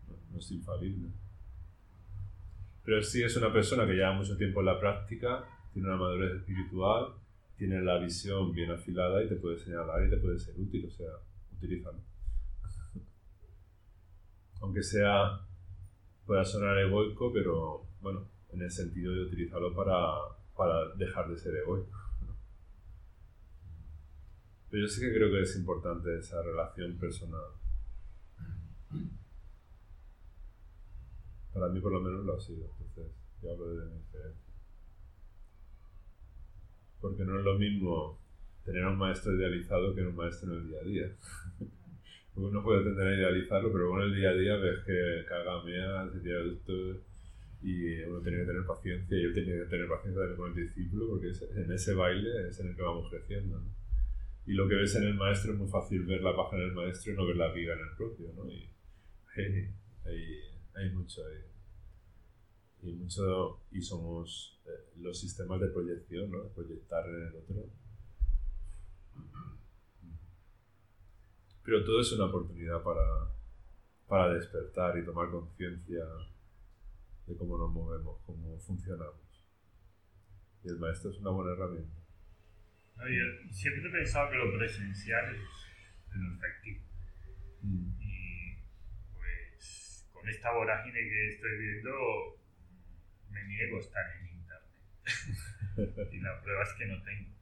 No, 0.08 0.14
no, 0.30 0.38
es 0.38 0.50
infalible. 0.50 1.08
Pero 2.84 3.02
sí 3.02 3.22
es 3.22 3.36
una 3.36 3.52
persona 3.52 3.86
que 3.86 3.94
lleva 3.94 4.12
mucho 4.12 4.36
tiempo 4.36 4.60
en 4.60 4.66
la 4.66 4.78
práctica, 4.78 5.44
tiene 5.72 5.88
una 5.88 5.96
madurez 5.96 6.36
espiritual, 6.36 7.14
tiene 7.56 7.80
la 7.82 7.98
visión 7.98 8.52
bien 8.52 8.70
afilada 8.70 9.22
y 9.22 9.28
te 9.28 9.36
puede 9.36 9.58
señalar 9.58 10.06
y 10.06 10.10
te 10.10 10.16
puede 10.16 10.38
ser 10.38 10.54
útil, 10.58 10.86
o 10.86 10.90
sea, 10.90 11.08
utilízalo. 11.56 11.98
Aunque 14.60 14.82
sea, 14.82 15.40
pueda 16.26 16.44
sonar 16.44 16.78
egoico, 16.78 17.32
pero 17.32 17.86
bueno, 18.00 18.26
en 18.50 18.62
el 18.62 18.70
sentido 18.70 19.12
de 19.12 19.22
utilizarlo 19.22 19.74
para, 19.74 19.96
para 20.56 20.94
dejar 20.96 21.28
de 21.28 21.38
ser 21.38 21.54
egoico. 21.56 21.98
Pero 24.70 24.82
yo 24.82 24.88
sí 24.88 25.00
que 25.00 25.14
creo 25.14 25.30
que 25.30 25.42
es 25.42 25.56
importante 25.56 26.18
esa 26.18 26.42
relación 26.42 26.98
personal. 26.98 27.40
Para 31.54 31.68
mí 31.68 31.80
por 31.80 31.92
lo 31.92 32.00
menos 32.00 32.24
lo 32.24 32.36
ha 32.36 32.40
sido, 32.40 32.70
entonces 32.78 33.14
yo 33.42 33.52
hablo 33.52 33.74
de 33.74 33.86
mi 33.86 33.96
experiencia. 33.96 34.52
Porque 37.00 37.24
no 37.24 37.38
es 37.38 37.44
lo 37.44 37.58
mismo 37.58 38.18
tener 38.64 38.84
a 38.84 38.90
un 38.90 38.98
maestro 38.98 39.34
idealizado 39.34 39.94
que 39.94 40.02
un 40.02 40.14
maestro 40.14 40.52
en 40.52 40.58
el 40.58 40.68
día 40.68 40.80
a 40.80 40.84
día. 40.84 41.16
Uno 42.38 42.62
puede 42.62 42.84
tender 42.84 43.06
a 43.06 43.16
idealizarlo, 43.16 43.72
pero 43.72 43.90
bueno, 43.90 44.04
en 44.04 44.12
el 44.12 44.16
día 44.16 44.30
a 44.30 44.34
día 44.34 44.56
ves 44.56 44.78
que 44.86 45.24
caga, 45.28 45.62
mea, 45.64 46.08
se 46.12 46.20
tira 46.20 46.40
esto 46.40 46.72
y 47.60 48.00
uno 48.02 48.20
tiene 48.20 48.38
que 48.38 48.46
tener 48.46 48.64
paciencia 48.64 49.18
y 49.18 49.22
él 49.22 49.34
tiene 49.34 49.58
que 49.58 49.64
tener 49.64 49.88
paciencia 49.88 50.36
con 50.36 50.50
el 50.50 50.54
discípulo 50.54 51.08
porque 51.08 51.32
en 51.56 51.72
ese 51.72 51.94
baile 51.94 52.48
es 52.48 52.60
en 52.60 52.68
el 52.68 52.76
que 52.76 52.82
vamos 52.82 53.10
creciendo. 53.10 53.58
¿no? 53.58 53.78
y 54.48 54.54
lo 54.54 54.66
que 54.66 54.76
ves 54.76 54.94
en 54.94 55.02
el 55.02 55.14
maestro 55.14 55.52
es 55.52 55.58
muy 55.58 55.68
fácil 55.68 56.06
ver 56.06 56.22
la 56.22 56.34
paja 56.34 56.56
en 56.56 56.62
el 56.62 56.72
maestro 56.72 57.12
y 57.12 57.16
no 57.16 57.26
ver 57.26 57.36
la 57.36 57.52
viga 57.52 57.74
en 57.74 57.80
el 57.80 57.96
propio, 57.98 58.32
¿no? 58.34 58.48
Y 58.50 58.66
hey, 59.36 59.68
hay, 60.06 60.40
hay, 60.74 60.90
mucho 60.90 61.20
ahí. 61.26 61.44
Y, 62.82 62.94
mucho, 62.94 63.60
y 63.70 63.82
somos 63.82 64.58
eh, 64.64 64.70
los 65.00 65.20
sistemas 65.20 65.60
de 65.60 65.68
proyección, 65.68 66.30
¿no? 66.30 66.48
Proyectar 66.54 67.06
en 67.10 67.26
el 67.26 67.34
otro. 67.34 67.56
Pero 71.68 71.84
todo 71.84 72.00
es 72.00 72.10
una 72.12 72.24
oportunidad 72.24 72.82
para, 72.82 73.28
para 74.08 74.32
despertar 74.32 74.96
y 74.96 75.04
tomar 75.04 75.28
conciencia 75.28 76.02
de 77.26 77.36
cómo 77.36 77.58
nos 77.58 77.70
movemos, 77.70 78.22
cómo 78.24 78.58
funcionamos. 78.58 79.44
Y 80.64 80.68
el 80.68 80.78
maestro 80.78 81.10
es 81.10 81.18
una 81.18 81.28
buena 81.28 81.52
herramienta. 81.52 82.00
No, 82.96 83.06
yo 83.06 83.52
siempre 83.52 83.86
he 83.86 83.92
pensado 83.92 84.30
que 84.30 84.36
lo 84.38 84.56
presencial 84.56 85.34
es 85.34 85.42
lo 86.14 86.34
efectivo. 86.36 86.84
Mm. 87.60 88.00
Y 88.00 88.56
pues 89.12 90.08
con 90.10 90.26
esta 90.26 90.50
vorágine 90.54 90.98
que 90.98 91.28
estoy 91.34 91.58
viendo, 91.58 92.40
me 93.28 93.44
niego 93.44 93.76
a 93.76 93.80
estar 93.80 94.04
en 94.16 94.26
internet. 94.40 96.08
y 96.14 96.20
la 96.20 96.40
prueba 96.40 96.62
es 96.62 96.72
que 96.78 96.86
no 96.86 97.02
tengo. 97.02 97.34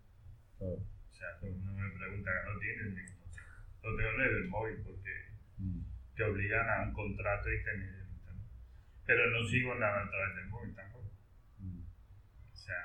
Oh. 0.59 0.74
O 0.74 1.14
sea, 1.14 1.29
uno 1.43 1.72
me 1.74 1.91
pregunta 1.97 2.31
que 2.33 2.51
no 2.51 2.59
tienes, 2.59 3.16
lo 3.87 3.97
tengo 3.97 4.11
en 4.11 4.20
el 4.20 4.49
móvil 4.49 4.76
porque 4.82 5.11
mm. 5.59 5.80
te 6.16 6.24
obligan 6.24 6.68
a 6.68 6.82
un 6.82 6.93
contrato 6.93 7.53
y 7.53 7.62
tener 7.62 8.07
internet. 8.11 8.51
Pero 9.07 9.30
no 9.30 9.47
sigo 9.47 9.74
nada 9.76 10.03
a 10.03 10.11
través 10.11 10.37
del 10.37 10.49
móvil 10.49 10.74
tampoco. 10.74 11.11
Mm. 11.61 11.82
O 12.53 12.57
sea, 12.57 12.82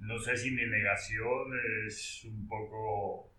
no 0.00 0.18
sé 0.18 0.36
si 0.36 0.50
mi 0.50 0.66
negación 0.66 1.52
es 1.86 2.24
un 2.24 2.48
poco, 2.48 3.32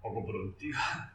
poco 0.00 0.26
productiva. 0.26 1.14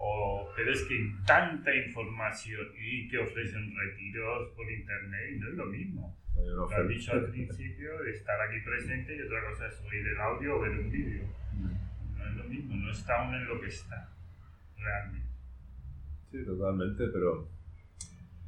O, 0.00 0.48
pero 0.54 0.72
es 0.72 0.84
que 0.84 0.94
hay 0.94 1.12
tanta 1.26 1.74
información 1.74 2.68
y 2.80 3.08
que 3.08 3.18
ofrecen 3.18 3.74
retiros 3.76 4.54
por 4.54 4.70
internet 4.70 5.32
y 5.32 5.38
no 5.40 5.48
es 5.48 5.54
lo 5.54 5.66
mismo. 5.66 6.16
Lo 6.36 6.70
has 6.70 6.86
dicho 6.86 7.14
al 7.14 7.28
principio, 7.32 8.04
estar 8.04 8.40
aquí 8.42 8.60
presente 8.60 9.16
y 9.16 9.22
otra 9.22 9.44
cosa 9.50 9.66
es 9.66 9.80
oír 9.80 10.06
el 10.06 10.20
audio 10.20 10.54
o 10.54 10.60
ver 10.60 10.70
un 10.70 10.88
vídeo. 10.88 11.24
Mm. 11.52 11.87
Mismo, 12.48 12.76
no 12.76 12.90
está 12.90 13.28
uno 13.28 13.36
en 13.36 13.46
lo 13.46 13.60
que 13.60 13.68
está, 13.68 14.08
realmente. 14.76 15.28
Sí, 16.30 16.44
totalmente, 16.44 17.08
pero 17.08 17.48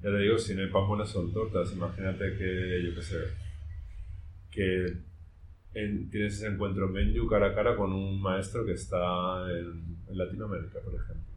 ya 0.03 0.11
te 0.11 0.19
digo, 0.19 0.39
si 0.39 0.55
no 0.55 0.63
hay 0.63 0.71
pan 0.71 0.89
buenas 0.89 1.11
son 1.11 1.33
tortas. 1.33 1.73
Imagínate 1.73 2.37
que, 2.37 2.83
yo 2.85 2.95
qué 2.95 3.03
sé, 3.03 3.17
que 4.51 4.97
en, 5.75 6.11
tienes 6.11 6.35
ese 6.35 6.49
encuentro 6.49 6.97
en 6.99 7.29
cara 7.29 7.49
a 7.49 7.55
cara 7.55 7.77
con 7.77 7.93
un 7.93 8.21
maestro 8.21 8.65
que 8.65 8.73
está 8.73 9.47
en, 9.51 9.99
Latinoamérica, 10.11 10.81
por 10.81 10.95
ejemplo. 10.95 11.33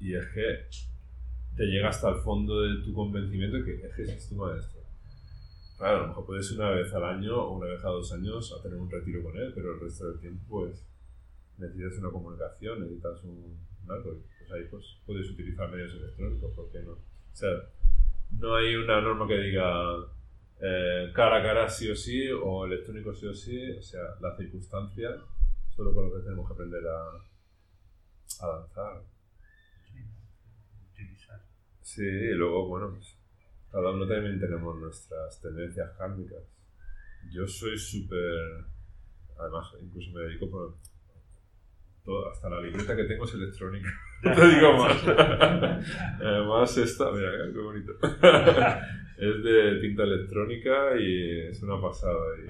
Y 0.00 0.14
es 0.14 0.26
que 0.28 0.66
te 1.56 1.64
llega 1.64 1.90
hasta 1.90 2.08
el 2.08 2.16
fondo 2.16 2.62
de 2.62 2.82
tu 2.82 2.94
convencimiento 2.94 3.62
que 3.62 3.74
es 3.74 3.94
que 3.94 4.02
es 4.04 4.28
tu 4.28 4.36
maestro. 4.36 4.80
Claro, 5.76 5.96
a 5.96 6.00
lo 6.00 6.08
mejor 6.08 6.26
puedes 6.26 6.50
una 6.52 6.70
vez 6.70 6.92
al 6.94 7.04
año 7.04 7.36
o 7.36 7.58
una 7.58 7.66
vez 7.66 7.84
a 7.84 7.88
dos 7.88 8.10
años 8.12 8.52
a 8.58 8.62
tener 8.62 8.78
un 8.78 8.90
retiro 8.90 9.22
con 9.22 9.36
él, 9.36 9.52
pero 9.54 9.74
el 9.74 9.80
resto 9.80 10.08
del 10.08 10.20
tiempo 10.20 10.44
pues 10.48 10.82
necesitas 11.58 11.98
una 11.98 12.10
comunicación, 12.10 12.80
necesitas 12.80 13.22
un, 13.24 13.58
un 13.84 13.90
algo. 13.90 14.22
Pues 14.38 14.52
ahí 14.52 14.68
pues 14.70 14.84
puedes 15.06 15.30
utilizar 15.30 15.70
medios 15.70 15.92
electrónicos, 15.94 16.54
¿por 16.54 16.70
qué 16.70 16.82
no? 16.82 16.92
O 16.92 17.34
sea, 17.36 17.50
no 18.38 18.56
hay 18.56 18.76
una 18.76 19.00
norma 19.00 19.26
que 19.26 19.38
diga 19.38 19.96
eh, 20.60 21.10
cara 21.14 21.38
a 21.38 21.42
cara 21.42 21.68
sí 21.68 21.90
o 21.90 21.96
sí, 21.96 22.28
o 22.30 22.64
electrónico 22.66 23.14
sí 23.14 23.26
o 23.26 23.34
sí, 23.34 23.70
o 23.72 23.82
sea, 23.82 24.00
las 24.20 24.36
circunstancias, 24.36 25.20
solo 25.74 25.94
con 25.94 26.08
lo 26.08 26.16
que 26.16 26.24
tenemos 26.24 26.46
que 26.46 26.54
aprender 26.54 26.82
a, 26.86 28.44
a 28.44 28.58
danzar. 28.58 29.02
Sí, 31.88 32.02
y 32.04 32.34
luego, 32.34 32.68
bueno, 32.68 32.90
pues, 32.90 33.16
cada 33.72 33.90
uno 33.90 34.06
también 34.06 34.38
tenemos 34.38 34.78
nuestras 34.78 35.40
tendencias 35.40 35.90
kármicas. 35.96 36.42
Yo 37.32 37.46
soy 37.46 37.78
súper. 37.78 38.66
Además, 39.38 39.72
incluso 39.80 40.12
me 40.12 40.20
dedico 40.20 40.50
por. 40.50 40.76
Todo, 42.08 42.30
hasta 42.30 42.48
la 42.48 42.62
libreta 42.62 42.96
que 42.96 43.04
tengo 43.04 43.26
es 43.26 43.34
electrónica. 43.34 43.90
te 44.22 44.30
digo 44.30 44.78
más. 44.78 44.96
Además, 46.22 46.78
esta, 46.78 47.12
mira, 47.12 47.30
qué 47.52 47.58
bonito. 47.60 47.92
es 49.18 49.44
de 49.44 49.78
tinta 49.82 50.04
electrónica 50.04 50.98
y 50.98 51.48
es 51.48 51.62
una 51.62 51.78
pasada. 51.78 52.18
Y... 52.38 52.46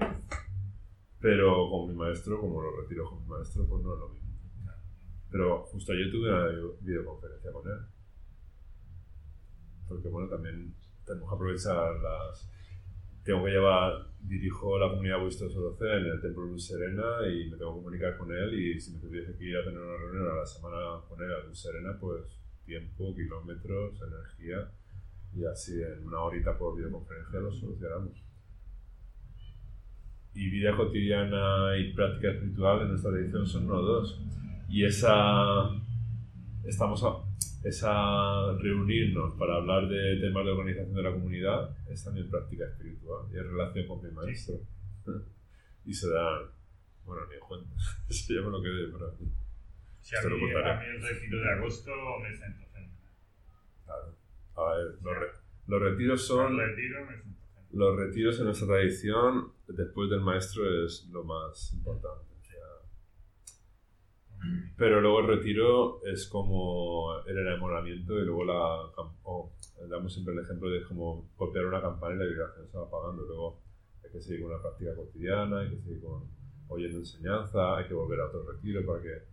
Pero 1.19 1.69
con 1.69 1.89
mi 1.89 1.93
maestro, 1.93 2.39
como 2.39 2.61
lo 2.61 2.79
retiro 2.79 3.09
con 3.09 3.21
mi 3.21 3.27
maestro, 3.27 3.67
pues 3.67 3.83
no 3.83 3.95
es 3.95 3.99
lo 3.99 4.07
mismo. 4.07 4.29
Pero 5.29 5.65
justo 5.65 5.91
ayer 5.91 6.09
tuve 6.09 6.29
una 6.29 6.45
videoconferencia 6.79 7.51
con 7.51 7.67
él. 7.69 7.79
Porque 9.89 10.07
bueno, 10.07 10.29
también 10.29 10.73
tenemos 11.05 11.29
que 11.29 11.35
aprovechar 11.35 11.95
las... 11.99 12.49
Tengo 13.23 13.43
que 13.45 13.51
llevar, 13.51 14.07
dirijo 14.21 14.79
la 14.79 14.89
comunidad 14.89 15.19
Vuestro 15.19 15.49
Soloce 15.49 15.85
en 15.85 16.05
el 16.05 16.21
Templo 16.21 16.45
Luz 16.45 16.67
Serena 16.67 17.27
y 17.27 17.49
me 17.49 17.57
tengo 17.57 17.75
que 17.75 17.81
comunicar 17.81 18.17
con 18.17 18.31
él 18.31 18.53
y 18.53 18.79
si 18.79 18.93
me 18.93 18.99
tuviese 18.99 19.37
que 19.37 19.45
ir 19.45 19.57
a 19.57 19.63
tener 19.63 19.79
una 19.79 19.97
reunión 19.97 20.31
a 20.31 20.39
la 20.39 20.45
semana 20.45 21.01
con 21.07 21.21
él 21.21 21.31
a 21.31 21.45
Luz 21.45 21.59
Serena, 21.59 21.97
pues 21.99 22.39
tiempo, 22.65 23.15
kilómetros, 23.15 24.01
energía 24.01 24.71
y 25.35 25.45
así 25.45 25.81
en 25.81 26.07
una 26.07 26.21
horita 26.21 26.57
por 26.57 26.75
videoconferencia 26.75 27.39
lo 27.39 27.51
solucionamos. 27.51 28.23
Y 30.33 30.49
vida 30.49 30.75
cotidiana 30.75 31.77
y 31.77 31.93
práctica 31.93 32.31
espiritual 32.31 32.81
en 32.81 32.89
nuestra 32.89 33.11
edición 33.11 33.45
son 33.45 33.65
uno 33.65 33.81
dos. 33.81 34.21
Y 34.69 34.85
esa, 34.85 35.69
estamos 36.63 37.03
a, 37.03 37.28
esa 37.63 38.53
reunirnos 38.57 39.33
para 39.35 39.55
hablar 39.55 39.87
de 39.87 40.17
temas 40.21 40.45
de 40.45 40.51
organización 40.51 40.95
de 40.95 41.03
la 41.03 41.11
comunidad 41.11 41.77
es 41.89 42.03
también 42.03 42.29
práctica 42.29 42.65
espiritual 42.65 43.25
y 43.31 43.37
es 43.37 43.45
relación 43.45 43.87
con 43.87 44.03
mi 44.03 44.11
maestro. 44.11 44.55
y 45.85 45.93
se 45.93 46.09
dan, 46.09 46.43
bueno, 47.05 47.23
ni 47.27 47.39
cuenta, 47.39 47.69
se 48.09 48.33
llama 48.33 48.49
lo 48.49 48.61
que 48.61 48.69
de 48.69 48.87
para 48.87 49.11
mí. 49.19 49.31
Si 50.01 50.15
a, 50.15 50.21
mí, 50.21 50.27
a 50.27 50.79
mí 50.79 50.85
el 50.85 51.01
retiro 51.01 51.39
de 51.39 51.49
agosto 51.51 51.91
me 52.21 52.35
siento 52.35 52.65
fenomenal. 52.71 53.13
Claro. 53.85 54.15
A 54.55 54.75
ver, 54.75 54.87
los, 55.01 55.17
re, 55.17 55.27
los 55.67 55.81
retiros 55.81 56.25
son... 56.25 56.57
Retiros 56.57 57.09
los 57.71 57.95
retiros 57.95 58.39
en 58.39 58.45
nuestra 58.45 58.67
tradición, 58.67 59.51
después 59.67 60.09
del 60.09 60.21
maestro, 60.21 60.85
es 60.85 61.07
lo 61.11 61.23
más 61.23 61.71
importante. 61.73 62.28
Pero 64.77 65.01
luego 65.01 65.19
el 65.19 65.27
retiro 65.27 66.01
es 66.05 66.27
como 66.27 67.21
el 67.25 67.37
enamoramiento 67.37 68.17
y 68.17 68.25
luego 68.25 68.45
la... 68.45 68.91
Oh, 69.23 69.51
damos 69.89 70.13
siempre 70.13 70.33
el 70.33 70.41
ejemplo 70.41 70.69
de 70.69 70.83
como 70.83 71.29
golpear 71.37 71.65
una 71.65 71.81
campana 71.81 72.15
y 72.15 72.17
la 72.19 72.25
vibración 72.25 72.67
se 72.67 72.77
va 72.77 72.85
apagando. 72.85 73.23
Luego 73.23 73.59
hay 74.03 74.11
que 74.11 74.21
seguir 74.21 74.41
con 74.41 74.51
una 74.51 74.61
práctica 74.61 74.95
cotidiana, 74.95 75.59
hay 75.59 75.69
que 75.69 75.81
seguir 75.81 76.01
con, 76.01 76.23
oyendo 76.69 76.99
enseñanza, 76.99 77.77
hay 77.77 77.87
que 77.87 77.93
volver 77.93 78.19
a 78.21 78.27
otro 78.27 78.49
retiro 78.49 78.85
para 78.85 79.01
que 79.01 79.23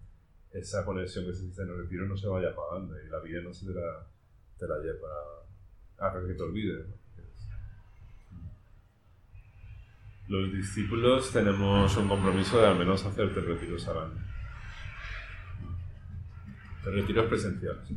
esa 0.52 0.84
conexión 0.84 1.26
que 1.26 1.34
se 1.34 1.62
en 1.62 1.68
el 1.68 1.78
retiro 1.78 2.06
no 2.06 2.16
se 2.16 2.28
vaya 2.28 2.50
apagando 2.50 2.94
y 3.00 3.08
la 3.08 3.20
vida 3.20 3.40
no 3.42 3.52
se 3.52 3.66
te 3.66 3.74
la, 3.74 4.06
te 4.58 4.66
la 4.66 4.78
lleva 4.78 5.08
a 5.98 6.26
que 6.26 6.34
te 6.34 6.42
olvides. 6.42 6.86
Los 10.28 10.52
discípulos 10.52 11.30
tenemos 11.32 11.96
un 11.96 12.08
compromiso 12.08 12.58
de 12.58 12.66
al 12.66 12.78
menos 12.78 13.04
hacerte 13.04 13.40
retiros 13.40 13.86
al 13.86 13.98
año. 13.98 14.25
Retiros 16.86 17.26
presenciales. 17.26 17.88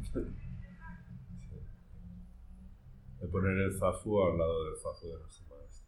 De 3.19 3.27
poner 3.27 3.57
el 3.57 3.77
Zafu 3.77 4.23
al 4.23 4.37
lado 4.37 4.65
del 4.65 4.77
Zafu 4.77 5.07
de 5.07 5.19
nuestro 5.19 5.45
maestro. 5.47 5.87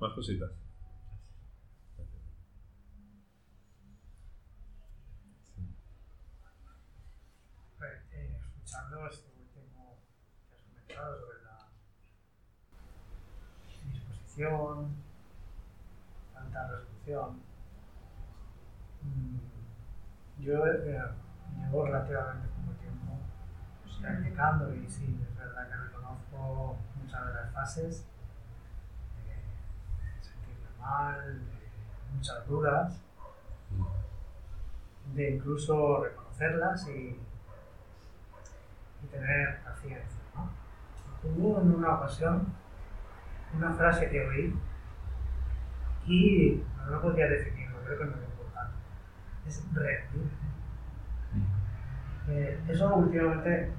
Más 0.00 0.14
cositas. 0.14 0.50
Eh, 8.12 8.36
escuchando 8.36 9.06
esto 9.06 9.30
último 9.38 9.98
que 10.48 10.56
has 10.56 10.62
comentado 10.64 11.20
sobre 11.20 11.40
tanta 16.34 16.68
resolución. 16.68 17.49
Mm, 20.40 20.44
yo 20.44 20.66
eh, 20.66 21.02
llevo 21.58 21.86
relativamente 21.86 22.48
poco 22.48 22.78
tiempo 22.78 23.18
pues, 23.82 23.96
practicando 23.96 24.74
y 24.74 24.88
sí, 24.88 25.18
es 25.28 25.36
verdad 25.36 25.68
que 25.68 25.76
reconozco 25.76 26.76
muchas 26.96 27.26
de 27.26 27.34
las 27.34 27.52
fases 27.52 28.06
de 29.26 30.22
sentirme 30.22 30.78
mal, 30.80 31.38
de 31.38 32.14
muchas 32.14 32.46
dudas, 32.46 33.00
de 35.14 35.30
incluso 35.30 36.04
reconocerlas 36.04 36.88
y, 36.88 37.20
y 39.02 39.06
tener 39.10 39.62
paciencia. 39.62 40.20
¿no? 40.34 40.50
Hubo 41.22 41.60
en 41.60 41.74
una 41.74 41.94
ocasión 41.96 42.46
una 43.52 43.72
frase 43.74 44.08
que 44.08 44.26
oí 44.26 44.54
y 46.06 46.62
no 46.88 47.02
podría 47.02 47.26
definirlo, 47.26 47.78
creo 47.84 47.98
que 47.98 48.04
no 48.04 48.29
es 49.46 49.64
rendir. 49.74 50.30
Eh, 52.28 52.60
eso 52.68 52.94
últimamente 52.94 53.70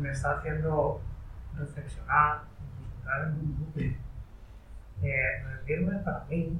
me 0.00 0.10
está 0.10 0.38
haciendo 0.38 1.00
reflexionar, 1.56 2.42
entrar 2.98 3.28
en 3.28 3.32
un 3.34 3.58
bucle. 3.58 3.96
Eh, 5.02 5.42
rendirme 5.44 5.98
para 5.98 6.24
mí, 6.24 6.58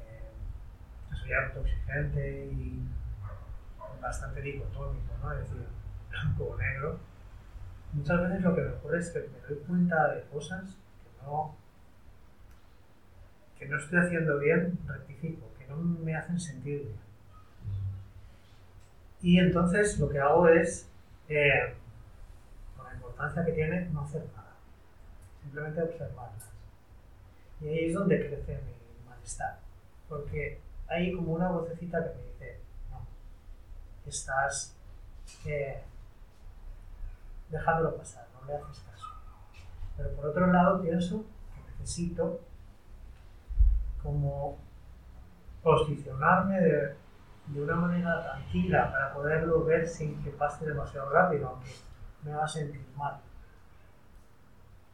eh, 0.00 1.14
soy 1.14 1.32
autoexigente 1.32 2.46
y 2.52 2.86
bastante 4.00 4.40
dicotómico, 4.42 5.14
¿no? 5.22 5.32
es 5.32 5.40
decir, 5.40 5.66
blanco 6.10 6.44
o 6.44 6.56
negro. 6.58 6.98
Muchas 7.92 8.20
veces 8.20 8.42
lo 8.42 8.54
que 8.54 8.62
me 8.62 8.68
ocurre 8.68 8.98
es 8.98 9.10
que 9.10 9.20
me 9.20 9.48
doy 9.48 9.64
cuenta 9.66 10.14
de 10.14 10.22
cosas 10.24 10.64
que 11.02 11.24
no 11.24 11.56
que 13.58 13.66
no 13.66 13.76
estoy 13.76 13.98
haciendo 13.98 14.38
bien, 14.38 14.78
rectifico, 14.86 15.52
que 15.58 15.66
no 15.66 15.76
me 15.78 16.14
hacen 16.14 16.38
sentir 16.38 16.82
bien. 16.82 17.07
Y 19.20 19.38
entonces 19.38 19.98
lo 19.98 20.08
que 20.08 20.20
hago 20.20 20.48
es, 20.48 20.88
eh, 21.28 21.74
con 22.76 22.86
la 22.86 22.94
importancia 22.94 23.44
que 23.44 23.52
tiene, 23.52 23.86
no 23.86 24.02
hacer 24.02 24.24
nada, 24.34 24.54
simplemente 25.42 25.82
observarlas. 25.82 26.50
Y 27.60 27.68
ahí 27.68 27.84
es 27.86 27.94
donde 27.94 28.28
crece 28.28 28.60
mi 28.62 29.08
malestar, 29.08 29.58
porque 30.08 30.60
hay 30.86 31.12
como 31.12 31.32
una 31.32 31.50
vocecita 31.50 32.02
que 32.04 32.16
me 32.16 32.22
dice, 32.28 32.60
no, 32.90 33.06
estás 34.06 34.76
eh, 35.44 35.82
dejándolo 37.50 37.96
pasar, 37.96 38.26
no 38.34 38.46
le 38.46 38.56
haces 38.56 38.84
caso. 38.84 39.06
Pero 39.96 40.10
por 40.12 40.26
otro 40.26 40.46
lado 40.46 40.80
pienso 40.80 41.24
que 41.54 41.80
necesito 41.80 42.40
como 44.00 44.58
posicionarme 45.62 46.60
de, 46.60 46.94
de, 47.52 47.62
una 47.62 47.74
manera 47.76 48.22
tranquila 48.22 48.90
para 48.90 49.14
poderlo 49.14 49.64
ver 49.64 49.86
sin 49.86 50.22
que 50.22 50.30
pase 50.30 50.66
demasiado 50.66 51.10
rápido, 51.10 51.48
aunque 51.48 51.70
me 52.24 52.32
va 52.32 52.44
a 52.44 52.48
sentir 52.48 52.80
mal. 52.96 53.20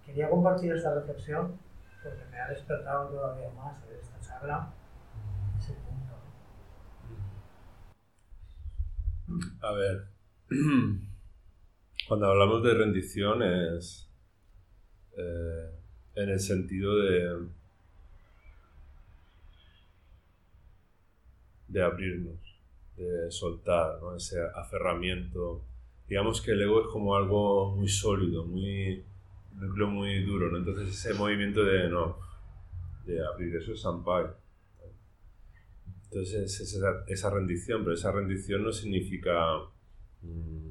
Quería 0.05 0.29
compartir 0.29 0.73
esta 0.73 0.95
reflexión 0.95 1.59
porque 2.03 2.25
me 2.31 2.39
ha 2.39 2.49
despertado 2.49 3.09
todavía 3.09 3.51
más 3.51 3.77
en 3.85 3.97
esta 3.99 4.21
charla 4.21 4.69
ese 5.59 5.75
punto. 5.75 6.15
A 9.63 9.73
ver, 9.73 10.09
cuando 12.09 12.27
hablamos 12.27 12.63
de 12.63 12.75
rendición 12.75 13.43
es 13.43 14.11
eh, 15.17 15.71
en 16.17 16.29
el 16.29 16.41
sentido 16.41 16.99
de 16.99 17.49
de 21.75 21.83
abrirnos, 21.83 22.39
de 22.97 23.31
soltar, 23.31 24.01
¿no? 24.01 24.17
ese 24.17 24.41
aferramiento. 24.55 25.63
Digamos 26.09 26.41
que 26.41 26.53
el 26.53 26.63
ego 26.63 26.83
es 26.83 26.87
como 26.89 27.17
algo 27.17 27.75
muy 27.77 27.89
sólido, 27.89 28.45
muy 28.45 29.03
núcleo 29.55 29.89
muy 29.89 30.23
duro, 30.25 30.51
¿no? 30.51 30.59
Entonces 30.59 30.89
ese 30.89 31.15
movimiento 31.15 31.65
de 31.65 31.89
no, 31.89 32.19
de 33.07 33.25
abrir, 33.25 33.57
eso 33.57 33.73
es 33.73 33.81
sampai. 33.81 34.27
Entonces 36.05 36.61
es 36.61 36.75
esa, 36.75 37.05
esa, 37.09 37.31
rendición, 37.31 37.83
pero 37.83 37.95
esa 37.95 38.13
rendición 38.13 38.63
no 38.63 38.73
significa 38.73 39.59
mm, 40.23 40.71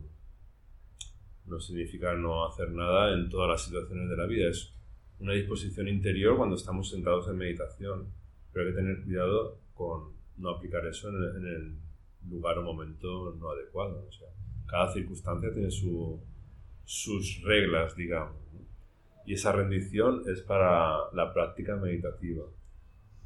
no 1.46 1.60
significa 1.60 2.14
no 2.14 2.46
hacer 2.46 2.72
nada 2.72 3.14
en 3.14 3.30
todas 3.30 3.50
las 3.50 3.66
situaciones 3.66 4.10
de 4.10 4.18
la 4.18 4.26
vida, 4.26 4.50
es 4.50 4.74
una 5.20 5.34
disposición 5.34 5.88
interior 5.88 6.38
cuando 6.38 6.56
estamos 6.56 6.90
sentados 6.90 7.28
en 7.28 7.38
meditación, 7.38 8.08
pero 8.52 8.66
hay 8.66 8.72
que 8.72 8.78
tener 8.78 9.04
cuidado 9.04 9.58
con 9.74 10.14
no 10.38 10.50
aplicar 10.50 10.86
eso 10.86 11.10
en 11.10 11.46
el, 11.46 11.76
lugar 12.30 12.58
o 12.58 12.64
momento 12.64 13.36
no 13.40 13.50
adecuado. 13.50 14.06
O 14.08 14.12
sea, 14.12 14.28
cada 14.66 14.92
circunstancia 14.92 15.54
tiene 15.54 15.72
su, 15.72 16.20
sus 16.84 17.42
reglas, 17.44 17.96
digamos. 17.96 18.38
Y 19.26 19.34
esa 19.34 19.52
rendición 19.54 20.24
es 20.28 20.42
para 20.42 21.12
la 21.14 21.34
práctica 21.34 21.76
meditativa. 21.76 22.46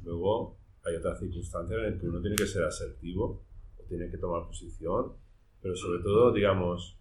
Luego 0.04 0.56
hay 0.84 0.94
otras 0.96 1.18
circunstancias 1.18 1.78
en 1.78 1.90
las 1.90 2.00
que 2.00 2.08
uno 2.08 2.20
tiene 2.20 2.36
que 2.36 2.46
ser 2.46 2.64
asertivo, 2.64 3.42
o 3.78 3.82
tiene 3.88 4.10
que 4.10 4.18
tomar 4.18 4.46
posición, 4.46 5.12
pero 5.60 5.74
sobre 5.74 6.02
todo, 6.02 6.32
digamos, 6.32 6.96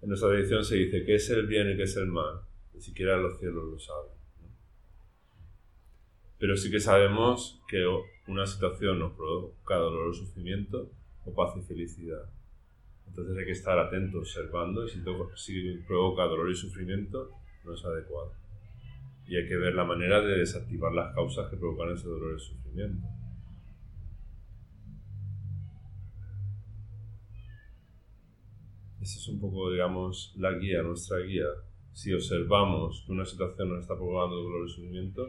en 0.00 0.08
nuestra 0.08 0.30
tradición 0.30 0.64
se 0.64 0.76
dice 0.76 1.04
qué 1.04 1.16
es 1.16 1.28
el 1.30 1.46
bien 1.46 1.70
y 1.70 1.76
qué 1.76 1.82
es 1.82 1.96
el 1.96 2.06
mal. 2.06 2.40
Ni 2.72 2.80
siquiera 2.80 3.16
los 3.18 3.38
cielos 3.38 3.64
lo 3.64 3.78
saben. 3.78 4.12
Pero 6.38 6.56
sí 6.56 6.70
que 6.70 6.80
sabemos 6.80 7.62
que 7.68 7.86
una 8.26 8.46
situación 8.46 8.98
nos 8.98 9.12
provoca 9.12 9.76
dolor 9.76 10.08
o 10.08 10.12
sufrimiento 10.12 10.90
o 11.24 11.34
paz 11.34 11.56
y 11.56 11.62
felicidad. 11.62 12.22
Entonces 13.06 13.36
hay 13.36 13.44
que 13.44 13.52
estar 13.52 13.78
atento, 13.78 14.18
observando, 14.18 14.84
y 14.84 14.88
si, 14.88 15.02
si 15.36 15.78
provoca 15.86 16.24
dolor 16.24 16.50
y 16.50 16.54
sufrimiento, 16.54 17.30
no 17.64 17.74
es 17.74 17.84
adecuado. 17.84 18.32
Y 19.26 19.36
hay 19.36 19.46
que 19.46 19.56
ver 19.56 19.74
la 19.74 19.84
manera 19.84 20.20
de 20.20 20.38
desactivar 20.38 20.92
las 20.92 21.14
causas 21.14 21.50
que 21.50 21.56
provocan 21.56 21.92
ese 21.92 22.08
dolor 22.08 22.36
y 22.36 22.40
sufrimiento. 22.40 23.06
Esa 29.00 29.18
es 29.18 29.28
un 29.28 29.40
poco, 29.40 29.70
digamos, 29.70 30.32
la 30.38 30.52
guía, 30.52 30.82
nuestra 30.82 31.18
guía. 31.18 31.46
Si 31.92 32.12
observamos 32.12 33.02
que 33.04 33.12
una 33.12 33.24
situación 33.24 33.68
nos 33.68 33.80
está 33.80 33.94
provocando 33.94 34.36
dolor 34.36 34.66
y 34.66 34.70
sufrimiento, 34.70 35.26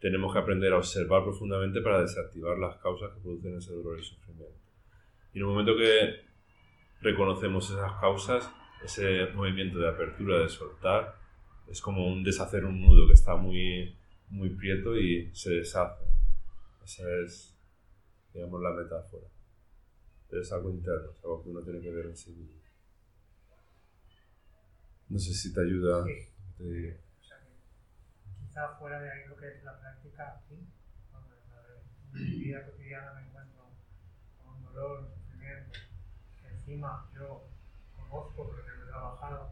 tenemos 0.00 0.32
que 0.32 0.38
aprender 0.38 0.72
a 0.72 0.78
observar 0.78 1.24
profundamente 1.24 1.80
para 1.80 2.00
desactivar 2.00 2.58
las 2.58 2.76
causas 2.76 3.12
que 3.12 3.20
producen 3.20 3.56
ese 3.56 3.72
dolor 3.72 3.98
y 3.98 4.04
sufrimiento. 4.04 4.61
Y 5.32 5.38
en 5.38 5.44
un 5.44 5.50
momento 5.52 5.76
que 5.76 6.24
reconocemos 7.00 7.70
esas 7.70 7.92
causas, 8.00 8.50
ese 8.84 9.26
movimiento 9.34 9.78
de 9.78 9.88
apertura, 9.88 10.38
de 10.40 10.48
soltar, 10.48 11.16
es 11.68 11.80
como 11.80 12.06
un 12.06 12.22
deshacer 12.22 12.64
un 12.64 12.80
nudo 12.80 13.06
que 13.06 13.14
está 13.14 13.36
muy, 13.36 13.96
muy 14.28 14.50
prieto 14.50 14.96
y 14.96 15.34
se 15.34 15.50
deshace. 15.50 16.04
Esa 16.84 17.04
es, 17.24 17.56
digamos, 18.34 18.60
la 18.60 18.70
metáfora. 18.72 19.26
Pero 20.28 20.42
es 20.42 20.52
algo 20.52 20.70
interno, 20.70 21.10
es 21.12 21.24
algo 21.24 21.42
que 21.42 21.50
uno 21.50 21.62
tiene 21.62 21.80
que 21.80 21.90
ver 21.90 22.06
en 22.06 22.16
sí 22.16 22.32
mismo. 22.32 22.60
No 25.08 25.18
sé 25.18 25.34
si 25.34 25.52
te 25.52 25.60
ayuda. 25.60 26.04
Sí. 26.04 26.10
Te... 26.56 27.00
O 27.20 27.24
sea, 27.24 27.38
que 27.38 28.46
quizá 28.46 28.68
fuera 28.78 29.00
de 29.00 29.10
ahí 29.10 29.28
lo 29.28 29.36
que 29.36 29.48
es 29.48 29.62
la 29.62 29.78
práctica 29.78 30.40
aquí, 30.42 30.54
en 32.14 32.30
mi 32.30 32.38
vida 32.44 32.64
cotidiana 32.66 33.14
me 33.14 33.26
encuentro 33.26 33.70
con 34.42 34.62
dolor, 34.62 35.10
encima 36.66 37.06
yo 37.14 37.44
conozco 37.96 38.46
porque 38.46 38.70
lo 38.70 38.84
he 38.84 38.86
trabajado 38.88 39.50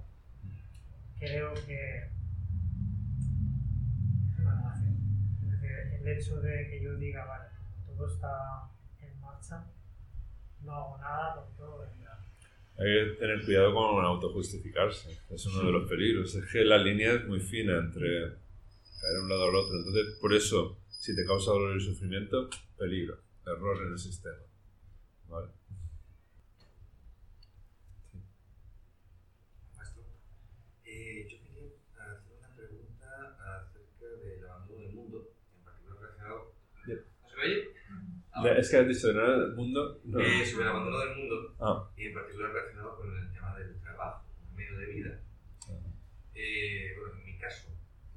creo 1.19 1.55
que 1.55 2.09
el 6.01 6.09
hecho 6.09 6.41
de 6.41 6.69
que 6.69 6.83
yo 6.83 6.97
diga, 6.97 7.25
vale, 7.27 7.45
todo 7.87 8.07
está 8.07 8.71
en 9.03 9.21
marcha, 9.21 9.65
no 10.63 10.73
hago 10.73 10.99
nada 10.99 11.35
porque 11.35 11.53
todo 11.59 11.79
vendrá. 11.81 12.19
Hay 12.79 12.87
que 12.87 13.17
tener 13.19 13.45
cuidado 13.45 13.75
con 13.75 14.05
autojustificarse, 14.05 15.19
es 15.29 15.47
uno 15.47 15.65
de 15.65 15.73
los 15.73 15.89
peligros. 15.89 16.35
Es 16.35 16.51
que 16.51 16.65
la 16.65 16.79
línea 16.79 17.13
es 17.13 17.27
muy 17.27 17.41
fina 17.41 17.77
entre 17.77 18.09
caer 19.01 19.15
de 19.15 19.23
un 19.23 19.29
lado 19.29 19.49
al 19.49 19.55
otro. 19.55 19.77
Entonces, 19.77 20.19
por 20.21 20.33
eso, 20.33 20.79
si 20.89 21.15
te 21.15 21.27
causa 21.27 21.51
dolor 21.51 21.77
y 21.77 21.85
sufrimiento, 21.85 22.49
peligro, 22.79 23.19
error 23.47 23.87
en 23.87 23.93
el 23.93 23.99
sistema. 23.99 24.39
¿Vale? 25.29 25.60
Es 38.45 38.71
que 38.71 38.77
has 38.79 38.89
dicho, 38.89 39.13
¿no? 39.13 39.35
El 39.35 39.55
mundo. 39.55 40.01
No. 40.05 40.19
Eh, 40.21 40.47
sobre 40.47 40.65
el 40.65 40.71
abandono 40.71 40.99
del 40.99 41.17
mundo 41.17 41.57
ah. 41.61 41.91
y 41.97 42.07
en 42.07 42.15
particular 42.15 42.53
relacionado 42.53 42.97
con 42.97 43.17
el 43.17 43.33
tema 43.33 43.59
del 43.59 43.81
trabajo, 43.81 44.27
el 44.49 44.57
medio 44.57 44.79
de 44.79 44.87
vida. 44.87 45.21
Ah. 45.69 45.73
Eh, 46.35 46.97
bueno, 46.99 47.17
en 47.19 47.25
mi 47.25 47.39
caso, 47.39 47.69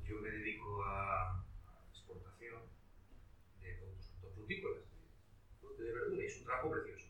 yo 0.07 0.19
me 0.21 0.30
dedico 0.30 0.84
a, 0.86 1.43
exportación 1.91 2.61
de 3.61 3.74
productos 3.74 4.34
frutícolas, 4.36 4.84
de 5.78 5.91
verdura, 5.91 6.24
y 6.24 6.26
es 6.26 6.38
un 6.38 6.45
trabajo 6.45 6.71
precioso. 6.71 7.07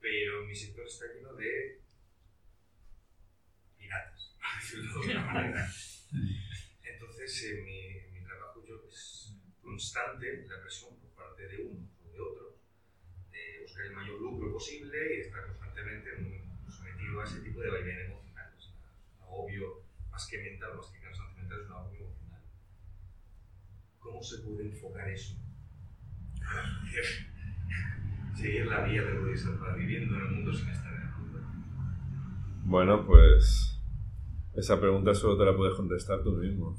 Pero 0.00 0.44
mi 0.44 0.54
sector 0.54 0.86
está 0.86 1.06
lleno 1.14 1.32
de 1.34 1.80
piratas, 3.78 4.36
por 4.38 4.60
decirlo 4.60 5.00
de 5.00 5.12
alguna 5.12 5.32
manera. 5.32 5.68
Entonces, 6.82 7.44
eh, 7.44 7.62
mi, 7.62 8.18
mi 8.18 8.26
trabajo 8.26 8.62
yo 8.66 8.82
es 8.86 9.34
constante 9.62 10.46
la 10.46 10.60
presión 10.60 10.98
por 10.98 11.10
parte 11.14 11.48
de 11.48 11.62
uno 11.62 11.81
buscar 13.72 13.86
el 13.86 13.96
mayor 13.96 14.20
lucro 14.20 14.52
posible 14.52 15.16
y 15.16 15.20
estar 15.20 15.46
constantemente 15.46 16.10
sometido 16.68 17.20
a 17.20 17.24
ese 17.24 17.40
tipo 17.40 17.62
de 17.62 17.70
vaivén 17.70 18.00
emocional. 18.00 18.52
Es 18.58 18.68
un 18.68 19.22
agobio 19.22 19.80
más 20.10 20.28
que 20.28 20.42
mental, 20.42 20.76
más 20.76 20.86
que 20.88 21.00
cansancio 21.00 21.38
mental, 21.38 21.60
es 21.62 21.66
un 21.68 21.72
agobio 21.72 22.00
emocional. 22.00 22.42
¿Cómo 23.98 24.22
se 24.22 24.42
puede 24.42 24.66
enfocar 24.66 25.08
eso? 25.08 25.36
Seguir 28.36 28.66
la 28.66 28.84
vía 28.84 29.04
del 29.04 29.20
Bodhisattva 29.20 29.74
viviendo 29.74 30.16
en 30.16 30.20
el 30.20 30.28
mundo 30.28 30.52
sin 30.52 30.68
estar 30.68 30.92
en 30.92 31.00
el 31.00 31.08
mundo. 31.16 31.40
Bueno, 32.64 33.06
pues 33.06 33.80
esa 34.54 34.78
pregunta 34.78 35.14
solo 35.14 35.38
te 35.38 35.50
la 35.50 35.56
puedes 35.56 35.76
contestar 35.76 36.22
tú 36.22 36.32
mismo 36.32 36.76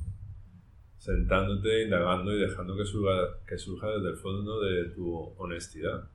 sentándote, 1.00 1.86
indagando 1.86 2.32
y 2.32 2.40
dejando 2.40 2.78
que 2.78 2.86
surja, 2.86 3.40
que 3.48 3.58
surja 3.58 3.88
desde 3.88 4.10
el 4.12 4.16
fondo 4.16 4.62
de 4.62 4.90
tu 4.92 5.34
honestidad 5.38 6.08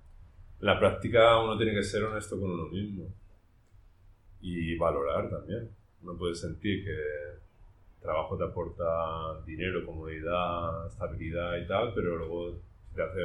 la 0.60 0.78
práctica 0.78 1.40
uno 1.40 1.56
tiene 1.56 1.72
que 1.72 1.82
ser 1.82 2.02
honesto 2.04 2.38
con 2.38 2.50
uno 2.50 2.66
mismo 2.66 3.04
y 4.40 4.76
valorar 4.76 5.30
también. 5.30 5.70
Uno 6.02 6.16
puede 6.16 6.34
sentir 6.34 6.84
que 6.84 6.90
el 6.92 8.00
trabajo 8.00 8.36
te 8.36 8.44
aporta 8.44 9.40
dinero, 9.44 9.84
comodidad, 9.84 10.86
estabilidad 10.86 11.56
y 11.58 11.66
tal, 11.66 11.92
pero 11.94 12.16
luego 12.16 12.58
te 12.94 13.02
hace 13.02 13.20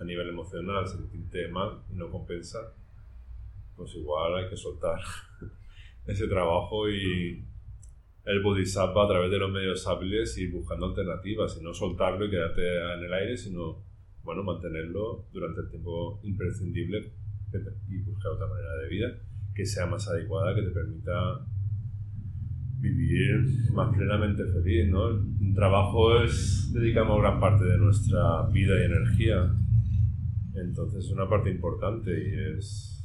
a 0.00 0.04
nivel 0.04 0.28
emocional 0.28 0.86
sentirte 0.86 1.48
mal 1.48 1.82
y 1.92 1.96
no 1.96 2.10
compensa, 2.10 2.72
pues 3.76 3.94
igual 3.94 4.36
hay 4.36 4.48
que 4.48 4.56
soltar 4.56 5.00
ese 6.06 6.28
trabajo 6.28 6.88
y 6.88 7.42
el 8.24 8.42
bodhisattva 8.42 9.04
a 9.04 9.08
través 9.08 9.30
de 9.30 9.38
los 9.38 9.50
medios 9.50 9.86
hábiles 9.86 10.36
y 10.38 10.48
buscando 10.48 10.86
alternativas 10.86 11.56
y 11.58 11.64
no 11.64 11.74
soltarlo 11.74 12.26
y 12.26 12.30
quedarte 12.30 12.94
en 12.94 13.04
el 13.04 13.12
aire, 13.12 13.36
sino 13.36 13.87
bueno, 14.22 14.42
mantenerlo 14.42 15.26
durante 15.32 15.60
el 15.62 15.70
tiempo 15.70 16.20
imprescindible 16.22 17.12
y 17.88 17.98
buscar 18.02 18.32
otra 18.32 18.46
manera 18.46 18.74
de 18.82 18.88
vida 18.88 19.08
que 19.54 19.66
sea 19.66 19.86
más 19.86 20.06
adecuada, 20.08 20.54
que 20.54 20.62
te 20.62 20.70
permita 20.70 21.44
vivir 22.78 23.72
más 23.72 23.94
plenamente 23.94 24.44
feliz, 24.44 24.88
¿no? 24.88 25.08
Un 25.08 25.52
trabajo 25.54 26.22
es, 26.22 26.70
dedicamos 26.72 27.20
gran 27.20 27.40
parte 27.40 27.64
de 27.64 27.76
nuestra 27.78 28.46
vida 28.52 28.80
y 28.80 28.84
energía, 28.84 29.52
entonces 30.54 31.06
es 31.06 31.10
una 31.10 31.28
parte 31.28 31.50
importante 31.50 32.10
y 32.10 32.56
es, 32.56 33.04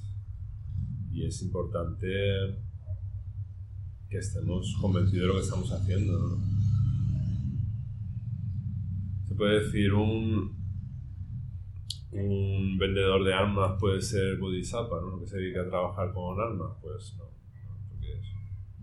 y 1.11 1.26
es 1.26 1.41
importante 1.41 2.07
que 4.10 4.18
estemos 4.18 4.77
convencidos 4.80 5.22
de 5.22 5.27
lo 5.27 5.34
que 5.34 5.45
estamos 5.45 5.72
haciendo, 5.72 6.14
¿no? 6.19 6.38
Se 9.27 9.34
puede 9.34 9.64
decir 9.64 9.94
un, 9.94 10.62
un 12.14 12.77
vendedor 12.77 13.23
de 13.23 13.34
armas 13.34 13.80
puede 13.80 14.02
ser 14.02 14.38
bodhisattva, 14.38 15.02
¿no? 15.02 15.19
Que 15.19 15.27
se 15.27 15.38
dedica 15.38 15.61
a 15.61 15.69
trabajar 15.69 16.14
con 16.14 16.40
armas, 16.40 16.77
pues 16.81 17.15
no, 17.18 17.26
porque 17.90 18.19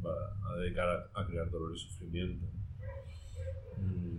va 0.04 0.12
a 0.52 0.56
dedicar 0.58 1.10
a, 1.14 1.26
crear 1.26 1.50
dolor 1.50 1.74
y 1.74 1.78
sufrimiento. 1.78 2.46
Mm. 3.78 4.18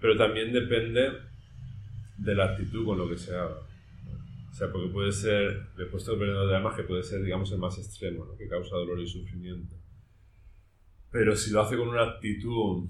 Pero 0.00 0.16
también 0.16 0.52
depende 0.52 1.12
de 2.18 2.34
la 2.34 2.46
actitud 2.46 2.84
con 2.84 2.98
lo 2.98 3.08
que 3.08 3.16
se 3.16 3.34
haga. 3.34 3.58
O 4.50 4.54
sea, 4.54 4.70
porque 4.70 4.88
puede 4.92 5.12
ser, 5.12 5.68
le 5.76 5.84
he 5.84 5.86
puesto 5.86 6.12
el 6.12 6.18
vendedor 6.18 6.48
de 6.48 6.56
armas 6.56 6.76
que 6.76 6.82
puede 6.82 7.02
ser, 7.02 7.22
digamos, 7.22 7.50
el 7.52 7.58
más 7.58 7.78
extremo, 7.78 8.26
¿no? 8.26 8.36
que 8.36 8.48
causa 8.48 8.76
dolor 8.76 9.00
y 9.00 9.06
sufrimiento. 9.06 9.76
Pero 11.10 11.36
si 11.36 11.52
lo 11.52 11.62
hace 11.62 11.76
con 11.76 11.88
una 11.88 12.02
actitud, 12.02 12.88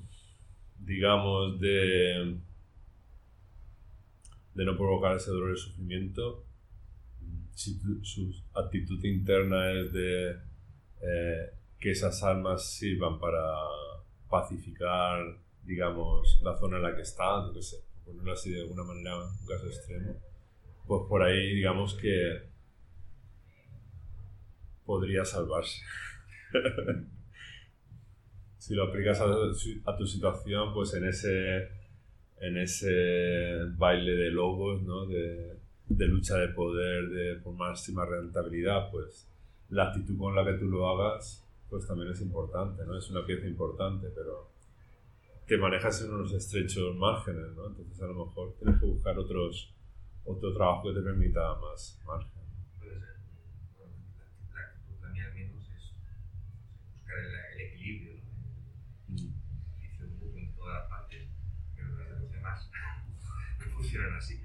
digamos, 0.78 1.60
de 1.60 2.40
de 4.54 4.64
no 4.64 4.76
provocar 4.76 5.16
ese 5.16 5.30
dolor 5.30 5.54
y 5.54 5.58
sufrimiento, 5.58 6.44
si 7.54 7.78
su 8.02 8.34
actitud 8.54 9.02
interna 9.04 9.72
es 9.72 9.92
de 9.92 10.30
eh, 10.30 11.50
que 11.78 11.90
esas 11.90 12.22
almas 12.22 12.74
sirvan 12.74 13.18
para 13.18 13.44
pacificar, 14.28 15.36
digamos, 15.64 16.40
la 16.42 16.56
zona 16.58 16.76
en 16.78 16.82
la 16.82 16.96
que 16.96 17.02
están, 17.02 17.52
no 17.52 17.62
sé, 17.62 17.76
ponerlo 18.04 18.32
así 18.32 18.50
de 18.50 18.62
alguna 18.62 18.84
manera, 18.84 19.16
un 19.16 19.46
caso 19.46 19.66
extremo, 19.66 20.14
pues 20.86 21.02
por 21.08 21.22
ahí 21.22 21.54
digamos 21.54 21.94
que 21.94 22.42
podría 24.84 25.24
salvarse. 25.24 25.80
si 28.58 28.74
lo 28.74 28.84
aplicas 28.84 29.20
a 29.20 29.96
tu 29.96 30.06
situación, 30.06 30.72
pues 30.72 30.94
en 30.94 31.04
ese 31.06 31.68
en 32.42 32.58
ese 32.58 33.56
baile 33.76 34.12
de 34.12 34.30
lobos, 34.30 34.82
¿no? 34.82 35.06
de, 35.06 35.56
de, 35.88 36.06
lucha 36.06 36.36
de 36.36 36.48
poder, 36.48 37.08
de 37.08 37.36
por 37.36 37.54
máxima 37.54 38.04
rentabilidad, 38.04 38.90
pues 38.90 39.28
la 39.70 39.84
actitud 39.88 40.18
con 40.18 40.34
la 40.34 40.44
que 40.44 40.58
tú 40.58 40.66
lo 40.66 40.86
hagas, 40.88 41.42
pues 41.70 41.86
también 41.86 42.10
es 42.10 42.20
importante, 42.20 42.84
¿no? 42.84 42.98
Es 42.98 43.08
una 43.10 43.24
pieza 43.24 43.46
importante, 43.46 44.08
pero 44.14 44.50
te 45.46 45.56
manejas 45.56 46.02
en 46.02 46.12
unos 46.12 46.32
estrechos 46.32 46.94
márgenes, 46.96 47.54
¿no? 47.56 47.68
Entonces 47.68 48.02
a 48.02 48.06
lo 48.06 48.26
mejor 48.26 48.54
tienes 48.58 48.78
que 48.78 48.86
buscar 48.86 49.18
otros, 49.18 49.74
otro 50.24 50.52
trabajo 50.52 50.88
que 50.88 50.94
te 50.98 51.02
permita 51.02 51.54
más 51.56 51.98
margen. 52.04 52.42
Puede 52.78 53.00
ser. 53.00 53.16
Bueno, 53.78 53.94
la, 54.18 54.60
la 54.60 54.66
actitud 54.68 55.00
la 55.00 55.08
mía 55.08 55.24
al 55.28 55.34
menos 55.34 55.64
es 55.70 55.94
buscar 56.92 57.18
el, 57.18 57.34
el 57.54 57.60
equilibrio, 57.68 58.12
¿no? 59.08 59.16
Hice 59.82 60.04
un 60.04 60.18
poco 60.18 60.38
en 60.38 60.54
todas 60.54 60.74
las 60.74 60.90
partes, 60.90 61.28
pero 61.74 61.88
los 62.20 62.30
demás 62.30 62.70
no 63.74 63.81
funcionan 63.92 64.16
así. 64.16 64.40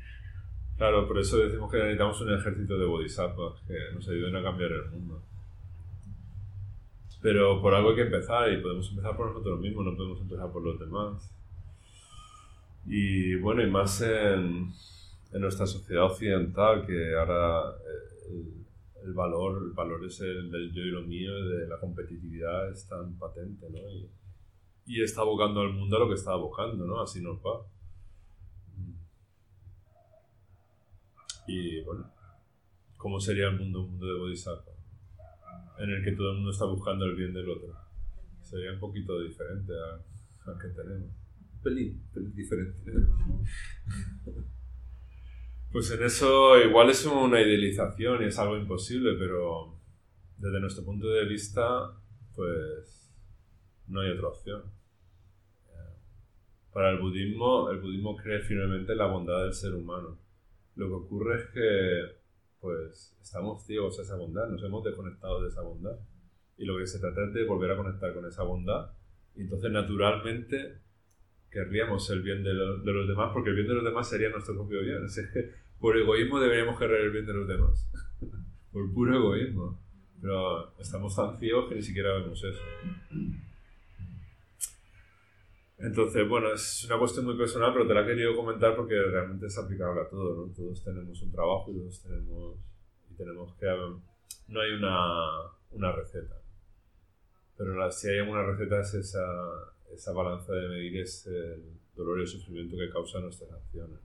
Claro, 0.77 1.07
por 1.07 1.17
eso 1.17 1.37
decimos 1.37 1.71
que 1.71 1.77
necesitamos 1.77 2.21
un 2.21 2.33
ejército 2.33 2.77
de 2.77 2.85
bodhisattvas 2.85 3.61
que 3.67 3.75
nos 3.93 4.07
ayuden 4.07 4.35
a 4.35 4.43
cambiar 4.43 4.71
el 4.71 4.91
mundo. 4.91 5.23
Pero 7.21 7.61
por 7.61 7.73
algo 7.73 7.89
hay 7.89 7.95
que 7.95 8.01
empezar 8.03 8.51
y 8.51 8.61
podemos 8.61 8.89
empezar 8.89 9.17
por 9.17 9.29
nosotros 9.29 9.59
mismos, 9.59 9.85
no 9.85 9.97
podemos 9.97 10.21
empezar 10.21 10.51
por 10.51 10.63
los 10.63 10.79
demás. 10.79 11.33
Y 12.85 13.35
bueno, 13.35 13.63
y 13.63 13.71
más 13.71 14.01
en, 14.01 14.71
en 15.33 15.41
nuestra 15.41 15.65
sociedad 15.65 16.05
occidental, 16.05 16.85
que 16.85 17.15
ahora 17.15 17.71
eh, 17.71 18.29
el, 18.29 19.07
el 19.07 19.13
valor, 19.13 19.63
el 19.63 19.71
valor 19.71 20.05
es 20.05 20.21
el 20.21 20.51
del 20.51 20.71
yo 20.71 20.83
y 20.83 20.91
lo 20.91 21.01
mío, 21.01 21.33
de 21.33 21.67
la 21.67 21.79
competitividad 21.79 22.69
es 22.69 22.87
tan 22.87 23.17
patente, 23.17 23.67
¿no? 23.69 23.79
Y, 23.89 24.09
y 24.85 25.01
está 25.01 25.21
abocando 25.21 25.61
al 25.61 25.73
mundo 25.73 25.97
a 25.97 25.99
lo 25.99 26.07
que 26.07 26.13
está 26.13 26.31
abocando, 26.31 26.85
¿no? 26.85 27.01
Así 27.01 27.19
nos 27.21 27.39
va. 27.39 27.65
Y 31.47 31.81
bueno, 31.81 32.11
¿cómo 32.97 33.19
sería 33.19 33.47
el 33.47 33.57
mundo, 33.57 33.81
un 33.83 33.91
mundo 33.91 34.05
de 34.05 34.19
Bodhisattva? 34.19 34.73
En 35.79 35.89
el 35.89 36.03
que 36.03 36.11
todo 36.11 36.31
el 36.31 36.35
mundo 36.37 36.51
está 36.51 36.65
buscando 36.65 37.05
el 37.05 37.15
bien 37.15 37.33
del 37.33 37.49
otro. 37.49 37.73
Sería 38.41 38.73
un 38.73 38.79
poquito 38.79 39.21
diferente 39.21 39.73
al 40.45 40.59
que 40.59 40.67
tenemos. 40.69 41.09
Un 41.53 41.61
pelín, 41.63 42.03
pelín 42.13 42.35
diferente. 42.35 42.91
Pues 45.69 45.91
en 45.91 46.01
eso 46.01 46.57
igual 46.59 46.89
es 46.89 47.05
una 47.05 47.41
idealización 47.41 48.23
y 48.23 48.27
es 48.27 48.39
algo 48.39 48.57
imposible, 48.57 49.15
pero 49.19 49.77
desde 50.37 50.61
nuestro 50.61 50.85
punto 50.85 51.07
de 51.09 51.25
vista, 51.25 51.91
pues 52.33 53.13
no 53.87 53.99
hay 53.99 54.11
otra 54.11 54.29
opción. 54.29 54.61
Eh, 55.67 55.95
Para 56.71 56.91
el 56.91 56.99
budismo, 56.99 57.69
el 57.69 57.79
budismo 57.79 58.15
cree 58.15 58.39
firmemente 58.39 58.93
en 58.93 58.97
la 58.97 59.07
bondad 59.07 59.43
del 59.43 59.53
ser 59.53 59.75
humano. 59.75 60.17
Lo 60.77 60.87
que 60.87 60.93
ocurre 60.93 61.35
es 61.37 61.45
que, 61.53 62.15
pues, 62.61 63.17
estamos 63.21 63.65
ciegos 63.65 63.99
a 63.99 64.03
esa 64.03 64.15
bondad, 64.15 64.47
nos 64.47 64.63
hemos 64.63 64.83
desconectado 64.83 65.41
de 65.41 65.49
esa 65.49 65.61
bondad. 65.61 65.97
Y 66.57 66.65
lo 66.65 66.77
que 66.77 66.87
se 66.87 66.99
trata 66.99 67.25
es 67.25 67.33
de 67.33 67.45
volver 67.45 67.71
a 67.71 67.77
conectar 67.77 68.13
con 68.13 68.25
esa 68.25 68.43
bondad. 68.43 68.91
Y 69.35 69.41
entonces, 69.41 69.71
naturalmente, 69.71 70.77
querríamos 71.51 72.09
el 72.09 72.21
bien 72.21 72.43
de, 72.43 72.53
lo- 72.53 72.77
de 72.77 72.93
los 72.93 73.07
demás, 73.07 73.31
porque 73.33 73.49
el 73.49 73.55
bien 73.55 73.67
de 73.67 73.73
los 73.75 73.83
demás 73.83 74.09
sería 74.09 74.29
nuestro 74.29 74.55
propio 74.55 74.81
bien. 74.81 75.03
Así 75.03 75.21
que, 75.33 75.51
por 75.79 75.97
egoísmo 75.97 76.39
deberíamos 76.39 76.77
querer 76.79 77.01
el 77.01 77.11
bien 77.11 77.25
de 77.25 77.33
los 77.33 77.47
demás. 77.47 77.89
por 78.71 78.93
puro 78.93 79.15
egoísmo. 79.15 79.79
Pero 80.21 80.73
estamos 80.79 81.15
tan 81.15 81.37
ciegos 81.39 81.69
que 81.69 81.75
ni 81.75 81.81
siquiera 81.83 82.13
vemos 82.13 82.43
eso. 82.43 82.59
Entonces, 85.79 86.27
bueno, 86.27 86.51
es 86.53 86.85
una 86.85 86.97
cuestión 86.97 87.25
muy 87.25 87.37
personal, 87.37 87.71
pero 87.71 87.87
te 87.87 87.93
la 87.93 88.01
he 88.01 88.05
querido 88.07 88.35
comentar 88.35 88.75
porque 88.75 88.95
realmente 88.95 89.45
es 89.45 89.57
aplicable 89.57 90.01
a 90.01 90.09
todo, 90.09 90.47
¿no? 90.47 90.53
Todos 90.53 90.83
tenemos 90.83 91.21
un 91.21 91.31
trabajo 91.31 91.71
y 91.71 91.77
todos 91.77 92.01
tenemos, 92.01 92.57
y 93.11 93.13
tenemos 93.15 93.53
que... 93.55 93.67
No 94.47 94.61
hay 94.61 94.71
una, 94.71 95.19
una 95.71 95.91
receta. 95.91 96.35
Pero 97.57 97.75
la- 97.77 97.91
si 97.91 98.07
hay 98.09 98.19
una 98.19 98.43
receta 98.43 98.79
es 98.81 98.93
esa, 98.95 99.23
esa 99.93 100.13
balanza 100.13 100.53
de 100.53 100.67
medir 100.67 100.97
es 101.01 101.27
el 101.27 101.63
dolor 101.95 102.19
y 102.19 102.21
el 102.21 102.27
sufrimiento 102.27 102.75
que 102.75 102.89
causan 102.89 103.23
nuestras 103.23 103.51
acciones. 103.51 103.99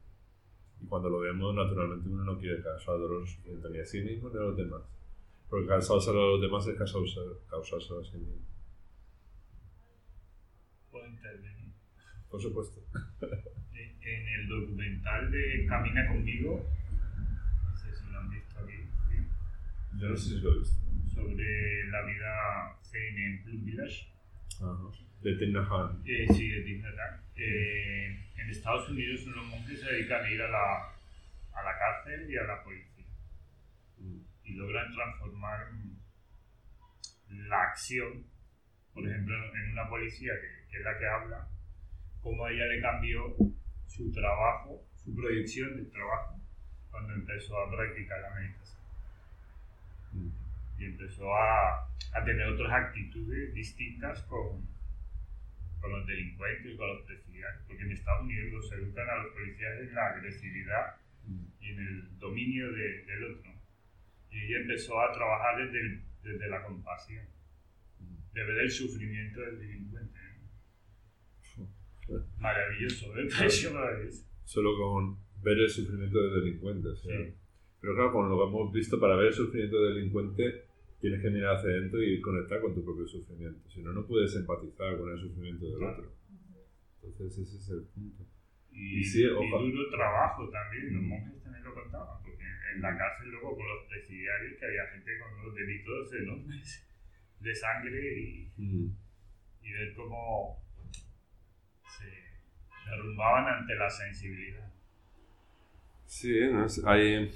Y 0.82 0.86
cuando 0.86 1.08
lo 1.08 1.20
vemos, 1.20 1.54
naturalmente 1.54 2.08
uno 2.08 2.24
no 2.24 2.38
quiere 2.38 2.62
causar 2.62 2.98
dolor 2.98 3.22
o 3.22 3.26
sufrimiento 3.26 3.68
ni 3.70 3.78
a 3.78 3.86
sí 3.86 4.00
mismo 4.02 4.28
ni 4.28 4.36
a 4.36 4.42
los 4.42 4.56
demás. 4.56 4.82
Porque 5.48 5.66
causárselo 5.68 6.20
a 6.22 6.30
los 6.32 6.40
demás 6.42 6.66
es 6.66 6.76
causarse- 6.76 7.38
causárselo 7.48 8.00
a 8.00 8.04
sí 8.04 8.16
mismo. 8.18 8.42
Por 12.32 12.40
supuesto. 12.42 12.80
En- 14.02 14.28
el 14.28 14.48
documental 14.48 15.30
de 15.30 15.66
Camina 15.68 16.08
conmigo, 16.08 16.68
no 17.62 17.76
sé 17.76 17.94
si 17.94 18.10
lo 18.10 18.18
han 18.18 18.30
visto 18.30 18.58
aquí, 18.58 18.72
¿sí? 19.10 19.16
Yo 20.00 20.08
no 20.08 20.16
sé 20.16 20.28
si 20.30 20.40
lo 20.40 20.52
he 20.54 20.58
visto. 20.58 20.78
sobre 21.14 21.84
la 21.88 22.02
vida 22.06 22.76
zen 22.82 23.18
en 23.18 23.42
Plum 23.44 23.64
Village, 23.66 24.08
Ajá. 24.56 24.88
De 25.22 25.30
Hanh. 25.32 26.02
eh, 26.06 26.26
sí, 26.32 26.48
de 26.48 26.82
Hanh. 26.82 27.20
Eh, 27.36 28.26
en 28.38 28.50
Estados 28.50 28.88
Unidos 28.88 29.24
los 29.26 29.46
monjes 29.46 29.80
se 29.80 29.92
dedican 29.92 30.24
a 30.24 30.30
ir 30.30 30.40
a 30.42 30.48
la, 30.48 30.84
a 30.88 31.62
la 31.62 31.78
cárcel 31.78 32.28
y 32.30 32.36
a 32.38 32.42
la 32.44 32.64
policía 32.64 33.04
y 34.44 34.54
logran 34.54 34.92
transformar 34.92 35.70
mm, 35.72 35.96
la 37.48 37.62
acción, 37.62 38.24
por 38.94 39.06
ejemplo, 39.06 39.34
en 39.54 39.72
una 39.72 39.88
policía 39.88 40.32
que, 40.40 40.70
que 40.72 40.78
es 40.78 40.84
la 40.84 40.98
que 40.98 41.06
habla, 41.06 41.48
cómo 42.22 42.46
ella 42.48 42.66
le 42.66 42.80
cambió 42.80 43.36
su 43.86 44.10
trabajo, 44.12 44.84
su 44.96 45.14
proyección 45.14 45.76
del 45.76 45.90
trabajo, 45.90 46.40
cuando 46.90 47.14
empezó 47.14 47.58
a 47.60 47.70
practicar 47.70 48.20
la 48.20 48.34
meditación. 48.34 48.82
Y 50.78 50.84
empezó 50.84 51.34
a, 51.34 51.84
a 52.14 52.24
tener 52.24 52.46
otras 52.48 52.72
actitudes 52.72 53.54
distintas 53.54 54.22
con, 54.22 54.66
con 55.80 55.90
los 55.92 56.06
delincuentes, 56.06 56.76
con 56.76 56.88
los 56.88 57.02
presidiarios, 57.06 57.62
porque 57.66 57.82
en 57.82 57.92
Estados 57.92 58.22
Unidos 58.24 58.52
los 58.52 58.72
educan 58.72 59.08
a 59.08 59.16
los 59.22 59.32
policías 59.32 59.80
en 59.80 59.94
la 59.94 60.06
agresividad 60.08 60.96
y 61.60 61.70
en 61.70 61.78
el 61.78 62.18
dominio 62.18 62.72
de- 62.72 63.04
del 63.04 63.24
otro. 63.36 63.52
Y 64.30 64.44
ella 64.44 64.60
empezó 64.60 65.00
a 65.00 65.12
trabajar 65.12 65.56
desde, 65.64 65.80
el- 65.80 66.02
desde 66.22 66.48
la 66.48 66.62
compasión, 66.64 67.26
de 68.32 68.44
ver 68.44 68.58
el 68.58 68.70
sufrimiento 68.70 69.40
del 69.40 69.58
delincuente. 69.60 70.18
Maravilloso, 72.38 73.16
¿eh? 73.18 73.28
Pareció 73.36 73.72
maravilloso. 73.72 74.24
Solo 74.44 74.76
con 74.76 75.16
ver 75.42 75.58
el 75.58 75.68
sufrimiento 75.70 76.20
del 76.22 76.42
delincuente. 76.42 76.88
o 76.88 76.96
sea. 76.96 77.16
Sí. 77.16 77.34
Pero 77.80 77.94
claro, 77.94 78.12
con 78.12 78.28
lo 78.28 78.38
que 78.38 78.44
hemos 78.48 78.72
visto, 78.72 79.00
para 79.00 79.16
ver 79.16 79.26
el 79.28 79.32
sufrimiento 79.34 79.82
del 79.82 79.94
delincuente 79.96 80.64
tienes 81.00 81.20
que 81.20 81.30
mirar 81.30 81.56
hacia 81.56 81.70
adentro 81.70 82.00
y 82.02 82.20
conectar 82.20 82.60
con 82.60 82.74
tu 82.74 82.84
propio 82.84 83.06
sufrimiento. 83.08 83.68
Si 83.68 83.82
no, 83.82 83.92
no 83.92 84.06
puedes 84.06 84.34
empatizar 84.36 84.96
con 84.98 85.10
el 85.10 85.18
sufrimiento 85.18 85.66
del 85.66 85.78
Claro. 85.78 85.92
otro. 85.98 86.12
Entonces 87.02 87.48
ese 87.48 87.56
es 87.58 87.70
el 87.70 87.82
punto. 87.92 88.24
Y, 88.70 89.00
Y 89.00 89.04
sí, 89.04 89.22
y 89.22 89.26
duro 89.26 89.90
trabajo 89.90 90.48
también, 90.48 90.94
los 90.94 91.02
monjes 91.02 91.42
también 91.42 91.64
lo 91.64 91.74
contaban, 91.74 92.22
porque 92.22 92.44
en 92.74 92.80
la 92.80 92.96
cárcel 92.96 93.30
luego 93.32 93.56
con 93.56 93.66
los 93.66 93.84
presidiarios 93.88 94.54
que 94.58 94.64
había 94.66 94.86
gente 94.94 95.10
con 95.18 95.44
los 95.44 95.54
delitos 95.54 96.14
enormes 96.14 96.86
de 97.40 97.54
sangre 97.54 98.20
y, 98.20 98.52
y 98.56 99.72
ver 99.72 99.92
cómo 99.96 100.61
derrumbaban 102.90 103.46
ante 103.46 103.74
la 103.74 103.90
sensibilidad. 103.90 104.68
Sí, 106.06 106.38
no 106.50 106.66
es- 106.66 106.84
hay, 106.84 107.32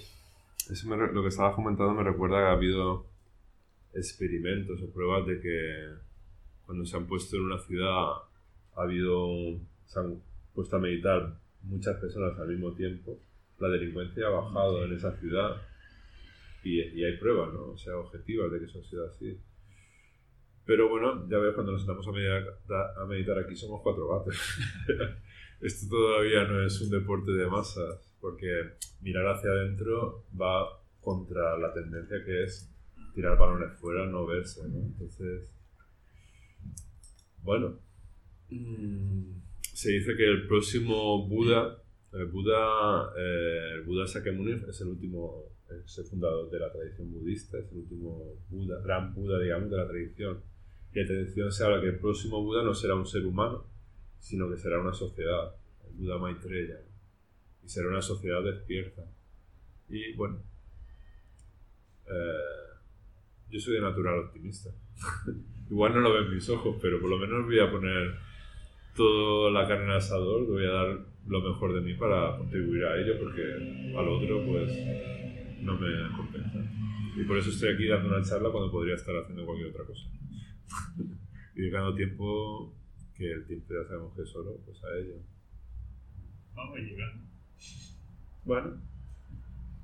eso 0.70 0.88
me 0.88 0.96
lo 0.96 1.22
que 1.22 1.28
estabas 1.28 1.54
comentando 1.54 1.94
me 1.94 2.02
recuerda 2.04 2.38
que 2.38 2.44
ha 2.46 2.52
habido 2.52 3.06
experimentos 3.94 4.80
o 4.82 4.92
pruebas 4.92 5.26
de 5.26 5.40
que 5.40 5.88
cuando 6.66 6.84
se 6.84 6.96
han 6.96 7.06
puesto 7.06 7.36
en 7.36 7.42
una 7.44 7.58
ciudad 7.58 8.12
ha 8.76 8.82
habido, 8.82 9.58
se 9.86 9.98
han 10.00 10.20
puesto 10.54 10.76
a 10.76 10.80
meditar 10.80 11.38
muchas 11.62 11.96
personas 11.98 12.38
al 12.38 12.48
mismo 12.48 12.72
tiempo, 12.72 13.18
la 13.58 13.68
delincuencia 13.68 14.26
ha 14.26 14.30
bajado 14.30 14.84
en 14.84 14.92
esa 14.92 15.16
ciudad 15.16 15.56
y, 16.62 16.80
y 16.82 17.04
hay 17.04 17.16
pruebas, 17.16 17.52
¿no? 17.54 17.70
O 17.70 17.78
sea, 17.78 17.96
objetivas 17.96 18.50
de 18.52 18.58
que 18.58 18.64
eso 18.66 18.80
ha 18.80 18.84
sido 18.90 19.06
así. 19.08 19.38
Pero 20.66 20.88
bueno, 20.88 21.26
ya 21.28 21.38
ves, 21.38 21.54
cuando 21.54 21.72
nos 21.72 21.82
sentamos 21.82 22.06
a 22.08 22.10
meditar, 22.12 22.44
a 23.00 23.04
meditar 23.06 23.38
aquí 23.38 23.54
somos 23.56 23.80
cuatro 23.82 24.08
gatos. 24.08 24.36
Esto 25.60 25.88
todavía 25.88 26.44
no 26.44 26.64
es 26.64 26.80
un 26.80 26.90
deporte 26.90 27.32
de 27.32 27.46
masas, 27.46 28.14
porque 28.20 28.46
mirar 29.00 29.26
hacia 29.28 29.50
adentro 29.50 30.24
va 30.38 30.80
contra 31.00 31.56
la 31.58 31.72
tendencia 31.72 32.24
que 32.24 32.44
es 32.44 32.68
tirar 33.14 33.38
balones 33.38 33.78
fuera, 33.78 34.06
no 34.06 34.26
verse, 34.26 34.68
¿no? 34.68 34.78
Entonces, 34.78 35.50
bueno, 37.42 37.78
mm, 38.50 39.36
se 39.72 39.92
dice 39.92 40.16
que 40.16 40.24
el 40.24 40.46
próximo 40.46 41.26
Buda, 41.26 41.78
el 42.12 42.26
Buda, 42.26 43.12
eh, 43.16 43.74
el 43.74 43.82
Buda 43.82 44.04
es 44.04 44.16
el 44.16 44.88
último, 44.88 45.44
es 45.70 45.98
el 45.98 46.04
fundador 46.04 46.50
de 46.50 46.58
la 46.58 46.72
tradición 46.72 47.12
budista, 47.12 47.58
es 47.58 47.70
el 47.72 47.78
último 47.78 48.34
Buda, 48.50 48.80
gran 48.82 49.14
Buda, 49.14 49.38
digamos, 49.40 49.70
de 49.70 49.76
la 49.76 49.88
tradición. 49.88 50.40
Y 50.92 51.00
la 51.00 51.06
tradición 51.06 51.52
se 51.52 51.64
habla 51.64 51.80
que 51.80 51.88
el 51.88 51.98
próximo 51.98 52.42
Buda 52.42 52.62
no 52.62 52.74
será 52.74 52.94
un 52.94 53.06
ser 53.06 53.24
humano, 53.24 53.64
sino 54.20 54.50
que 54.50 54.56
será 54.56 54.80
una 54.80 54.92
sociedad, 54.92 55.54
el 55.88 55.94
Buda 55.94 56.18
Maitreya, 56.18 56.80
y 57.64 57.68
será 57.68 57.88
una 57.88 58.02
sociedad 58.02 58.42
despierta. 58.42 59.02
Y 59.88 60.12
bueno, 60.14 60.38
eh, 62.06 62.66
yo 63.50 63.60
soy 63.60 63.74
de 63.74 63.80
natural 63.80 64.20
optimista. 64.20 64.70
Igual 65.70 65.94
no 65.94 66.00
lo 66.00 66.14
ven 66.14 66.34
mis 66.34 66.48
ojos, 66.48 66.76
pero 66.80 67.00
por 67.00 67.10
lo 67.10 67.18
menos 67.18 67.44
voy 67.44 67.58
a 67.58 67.70
poner 67.70 68.14
toda 68.94 69.50
la 69.50 69.68
carne 69.68 69.90
al 69.90 69.98
asador, 69.98 70.46
voy 70.46 70.64
a 70.64 70.70
dar 70.70 70.98
lo 71.26 71.40
mejor 71.40 71.74
de 71.74 71.80
mí 71.80 71.94
para 71.94 72.36
contribuir 72.38 72.84
a 72.84 72.96
ello, 72.96 73.18
porque 73.18 73.42
al 73.96 74.08
otro 74.08 74.44
pues 74.46 74.72
no 75.60 75.78
me 75.78 76.16
compensa. 76.16 76.58
Y 77.16 77.24
por 77.24 77.38
eso 77.38 77.50
estoy 77.50 77.74
aquí 77.74 77.86
dando 77.86 78.08
una 78.08 78.22
charla 78.22 78.50
cuando 78.50 78.70
podría 78.70 78.94
estar 78.94 79.16
haciendo 79.16 79.44
cualquier 79.44 79.70
otra 79.70 79.84
cosa. 79.84 80.06
y 81.54 81.60
dedicando 81.60 81.94
tiempo, 81.94 82.72
que 83.16 83.32
el 83.32 83.46
tiempo 83.46 83.74
ya 83.74 83.88
sabemos 83.88 84.14
que 84.14 84.22
es 84.22 84.36
oro, 84.36 84.58
pues 84.64 84.82
a 84.84 84.98
ello. 84.98 85.14
Vamos 86.54 86.78
llegando. 86.78 87.24
Bueno, 88.44 88.80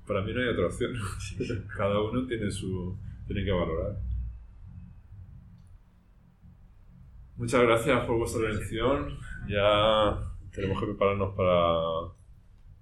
para 0.06 0.22
mí 0.22 0.32
no 0.32 0.40
hay 0.40 0.48
otra 0.48 0.66
opción. 0.66 0.92
Cada 1.76 2.00
uno 2.00 2.26
tiene 2.26 2.50
su 2.50 2.96
tiene 3.26 3.44
que 3.44 3.52
valorar. 3.52 3.98
Muchas 7.36 7.62
gracias 7.62 8.06
por 8.06 8.18
vuestra 8.18 8.48
atención. 8.48 9.18
Ya 9.48 10.18
tenemos 10.52 10.78
que 10.78 10.86
prepararnos 10.86 11.34
para 11.34 12.12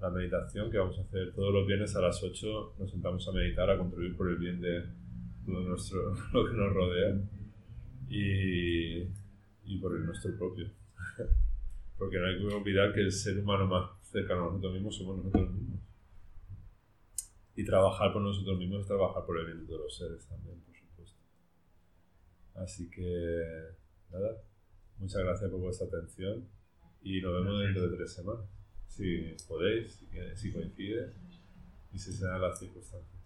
la 0.01 0.11
meditación 0.11 0.71
que 0.71 0.79
vamos 0.79 0.99
a 0.99 1.03
hacer 1.03 1.33
todos 1.35 1.53
los 1.53 1.67
viernes 1.67 1.95
a 1.95 2.01
las 2.01 2.23
8. 2.23 2.75
Nos 2.79 2.91
sentamos 2.91 3.27
a 3.29 3.33
meditar, 3.33 3.71
a 3.71 3.79
contribuir 3.79 4.17
por 4.17 4.29
el 4.29 4.37
bien 4.37 4.61
de 4.61 4.85
todo 5.47 5.61
nuestro, 5.61 6.15
lo 6.33 6.47
que 6.47 6.57
nos 6.57 6.73
rodea 6.75 7.17
y, 8.09 9.05
y 9.71 9.79
por 9.79 9.97
el 9.97 10.05
nuestro 10.05 10.37
propio. 10.37 10.69
Porque 11.99 12.19
no 12.19 12.27
hay 12.27 12.39
que 12.39 12.55
olvidar 12.55 12.93
que 12.93 13.01
el 13.01 13.13
ser 13.13 13.39
humano 13.39 13.67
más 13.67 13.91
cercano 14.03 14.43
a 14.43 14.47
nosotros 14.47 14.73
mismos 14.73 14.97
somos 14.97 15.19
nosotros 15.19 15.51
mismos. 15.53 15.81
Y 17.55 17.65
trabajar 17.65 18.13
por 18.13 18.23
nosotros 18.23 18.59
mismos 18.59 18.81
es 18.81 18.87
trabajar 18.87 19.25
por 19.25 19.39
el 19.39 19.47
bien 19.47 19.67
de 19.67 19.79
los 19.79 19.97
seres 19.97 20.27
también, 20.27 20.61
por 20.61 20.75
supuesto. 20.75 21.19
Así 22.55 22.91
que, 22.91 23.43
nada, 24.11 24.43
muchas 24.99 25.23
gracias 25.23 25.51
por 25.51 25.61
vuestra 25.61 25.87
atención 25.87 26.49
y 27.03 27.21
nos 27.21 27.33
vemos 27.33 27.61
dentro 27.61 27.89
de 27.89 27.97
tres 27.97 28.13
semanas. 28.13 28.47
Si 28.89 29.37
podéis, 29.47 29.93
si, 29.93 30.09
si 30.37 30.53
coincide 30.53 31.13
y 31.93 31.99
si 31.99 32.13
se 32.13 32.25
dan 32.25 32.41
las 32.41 32.59
circunstancias. 32.59 33.20